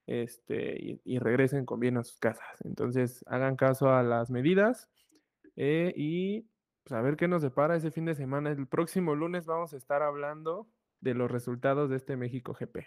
este, 0.05 0.99
y, 1.03 1.17
regresen 1.17 1.65
con 1.65 1.79
bien 1.79 1.97
a 1.97 2.03
sus 2.03 2.19
casas. 2.19 2.61
Entonces, 2.63 3.25
hagan 3.25 3.55
caso 3.55 3.89
a 3.89 4.03
las 4.03 4.29
medidas 4.29 4.87
eh, 5.55 5.93
y 5.95 6.41
pues, 6.83 6.91
a 6.91 7.01
ver 7.01 7.15
qué 7.15 7.27
nos 7.27 7.41
depara 7.41 7.75
ese 7.75 7.89
fin 7.89 8.05
de 8.05 8.13
semana. 8.13 8.51
El 8.51 8.67
próximo 8.67 9.15
lunes 9.15 9.47
vamos 9.47 9.73
a 9.73 9.77
estar 9.77 10.03
hablando 10.03 10.67
de 10.99 11.15
los 11.15 11.31
resultados 11.31 11.89
de 11.89 11.95
este 11.95 12.17
México 12.17 12.53
GP. 12.53 12.85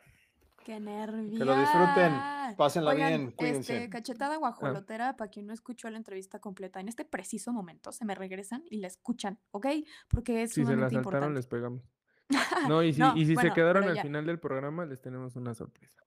¡Qué 0.64 0.80
nervios! 0.80 1.38
Que 1.38 1.44
lo 1.44 1.54
disfruten, 1.58 2.12
pásenla 2.56 2.94
bien, 2.94 3.34
Este, 3.38 3.88
cachetada 3.90 4.36
guajolotera, 4.36 5.14
para 5.16 5.30
quien 5.30 5.46
no 5.46 5.52
escuchó 5.52 5.90
la 5.90 5.98
entrevista 5.98 6.38
completa, 6.38 6.80
en 6.80 6.88
este 6.88 7.04
preciso 7.04 7.52
momento 7.52 7.92
se 7.92 8.04
me 8.06 8.14
regresan 8.14 8.62
y 8.70 8.78
la 8.78 8.86
escuchan, 8.86 9.38
¿ok? 9.50 9.66
Porque 10.08 10.42
es 10.42 10.52
Si 10.52 10.64
se 10.64 10.74
la 10.76 10.88
saltaron, 10.88 11.34
les 11.34 11.46
pegamos. 11.46 11.82
No, 12.68 12.82
y 12.82 12.94
si, 12.94 13.00
No, 13.00 13.14
y 13.14 13.26
si 13.26 13.34
bueno, 13.34 13.50
se 13.50 13.54
quedaron 13.54 13.84
al 13.84 13.96
ya. 13.96 14.02
final 14.02 14.24
del 14.24 14.38
programa, 14.38 14.86
les 14.86 15.00
tenemos 15.02 15.36
una 15.36 15.52
sorpresa. 15.54 16.00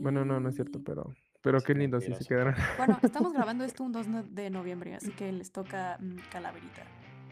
Bueno, 0.00 0.24
no, 0.24 0.40
no 0.40 0.48
es 0.48 0.54
cierto, 0.54 0.80
pero, 0.82 1.12
pero 1.42 1.60
qué 1.60 1.74
lindo 1.74 2.00
si 2.00 2.14
se 2.14 2.24
quedaron. 2.24 2.54
Bueno, 2.78 2.98
estamos 3.02 3.32
grabando 3.34 3.64
esto 3.64 3.84
un 3.84 3.92
2 3.92 4.08
no- 4.08 4.22
de 4.22 4.48
noviembre, 4.48 4.94
así 4.94 5.10
que 5.10 5.30
les 5.32 5.52
toca 5.52 5.98
mm, 6.00 6.16
calaverita, 6.30 6.82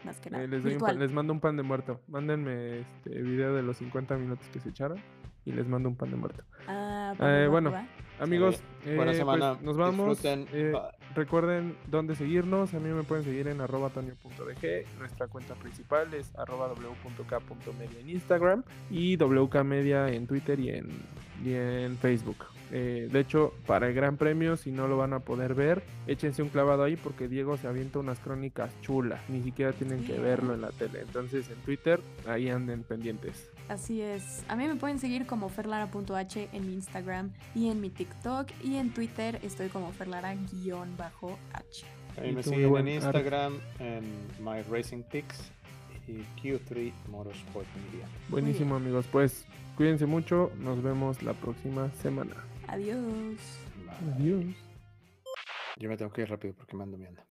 más 0.03 0.19
que 0.19 0.29
nada. 0.29 0.43
Eh, 0.43 0.47
les, 0.47 0.61
doy 0.63 0.73
un 0.73 0.79
pan- 0.79 0.89
virtual. 0.89 0.99
les 0.99 1.11
mando 1.11 1.33
un 1.33 1.39
pan 1.39 1.57
de 1.57 1.63
muerto. 1.63 2.01
Mándenme 2.07 2.81
este 2.81 3.21
video 3.21 3.55
de 3.55 3.63
los 3.63 3.77
50 3.77 4.15
minutos 4.17 4.47
que 4.49 4.59
se 4.59 4.69
echaron 4.69 4.99
y 5.47 5.51
les 5.53 5.67
mando 5.67 5.87
un 5.89 5.95
pan 5.95 6.09
de 6.11 6.17
muerto. 6.17 6.43
Ah, 6.67 7.13
Eh, 7.19 7.43
va, 7.45 7.47
bueno, 7.49 7.71
va. 7.71 7.85
Amigos, 8.19 8.61
Buena 8.83 9.01
eh, 9.01 9.05
pues, 9.05 9.17
semana. 9.17 9.57
nos 9.61 9.77
vamos. 9.77 10.21
Disfruten. 10.21 10.47
eh, 10.51 10.73
recuerden 11.15 11.77
dónde 11.87 12.15
seguirnos. 12.15 12.73
A 12.73 12.79
mí 12.79 12.89
me 12.89 13.03
pueden 13.03 13.23
seguir 13.23 13.47
en 13.47 13.61
arroba 13.61 13.89
tonio.dg. 13.89 14.85
Nuestra 14.99 15.27
cuenta 15.27 15.53
principal 15.55 16.11
es 16.13 16.35
arroba 16.35 16.67
w.k.media 16.69 17.99
en 17.99 18.09
Instagram 18.09 18.63
y 18.89 19.15
wkmedia 19.17 20.09
en 20.09 20.27
Twitter 20.27 20.59
y 20.59 20.69
en, 20.69 20.89
y 21.43 21.53
en 21.53 21.97
Facebook. 21.97 22.45
Eh, 22.71 23.07
de 23.11 23.19
hecho, 23.19 23.53
para 23.65 23.87
el 23.87 23.93
Gran 23.93 24.17
Premio, 24.17 24.57
si 24.57 24.71
no 24.71 24.87
lo 24.87 24.97
van 24.97 25.13
a 25.13 25.19
poder 25.19 25.53
ver, 25.53 25.83
échense 26.05 26.41
un 26.41 26.49
clavado 26.49 26.83
ahí 26.83 26.95
porque 26.97 27.27
Diego 27.27 27.57
se 27.57 27.67
avienta 27.67 27.99
unas 27.99 28.19
crónicas 28.19 28.71
chulas. 28.81 29.21
Ni 29.29 29.41
siquiera 29.41 29.71
tienen 29.71 30.03
que 30.03 30.19
verlo 30.19 30.53
en 30.53 30.61
la 30.61 30.71
tele. 30.71 31.01
Entonces, 31.01 31.49
en 31.49 31.55
Twitter, 31.57 32.01
ahí 32.27 32.49
anden 32.49 32.83
pendientes. 32.83 33.49
Así 33.69 34.01
es. 34.01 34.43
A 34.47 34.55
mí 34.55 34.67
me 34.67 34.75
pueden 34.75 34.99
seguir 34.99 35.25
como 35.25 35.49
ferlara.h 35.49 36.49
en 36.51 36.67
mi 36.67 36.73
Instagram 36.73 37.31
y 37.55 37.69
en 37.69 37.81
mi 37.81 37.89
TikTok 37.89 38.49
y 38.63 38.75
en 38.75 38.93
Twitter 38.93 39.39
estoy 39.43 39.69
como 39.69 39.91
ferlara-h. 39.91 40.35
A 42.17 42.21
mí 42.21 42.29
Y 42.29 42.31
me 42.31 42.43
siguen 42.43 42.75
en 42.75 42.87
Instagram 42.87 43.53
en 43.79 44.03
My 44.39 44.61
Racing 44.69 45.03
Picks 45.03 45.51
y 46.07 46.23
Q3 46.41 46.91
Motorsport 47.09 47.67
Media. 47.91 48.07
Buenísimo, 48.29 48.75
amigos. 48.75 49.05
Pues 49.11 49.45
cuídense 49.77 50.05
mucho. 50.05 50.51
Nos 50.57 50.81
vemos 50.81 51.21
la 51.23 51.33
próxima 51.33 51.89
semana. 52.01 52.35
Adiós. 52.67 53.37
Adiós. 54.15 54.45
Yo 55.77 55.89
me 55.89 55.95
tengo 55.95 56.11
que 56.11 56.23
ir 56.23 56.29
rápido 56.29 56.55
porque 56.55 56.75
me 56.75 56.83
ando 56.83 56.97
viendo. 56.97 57.21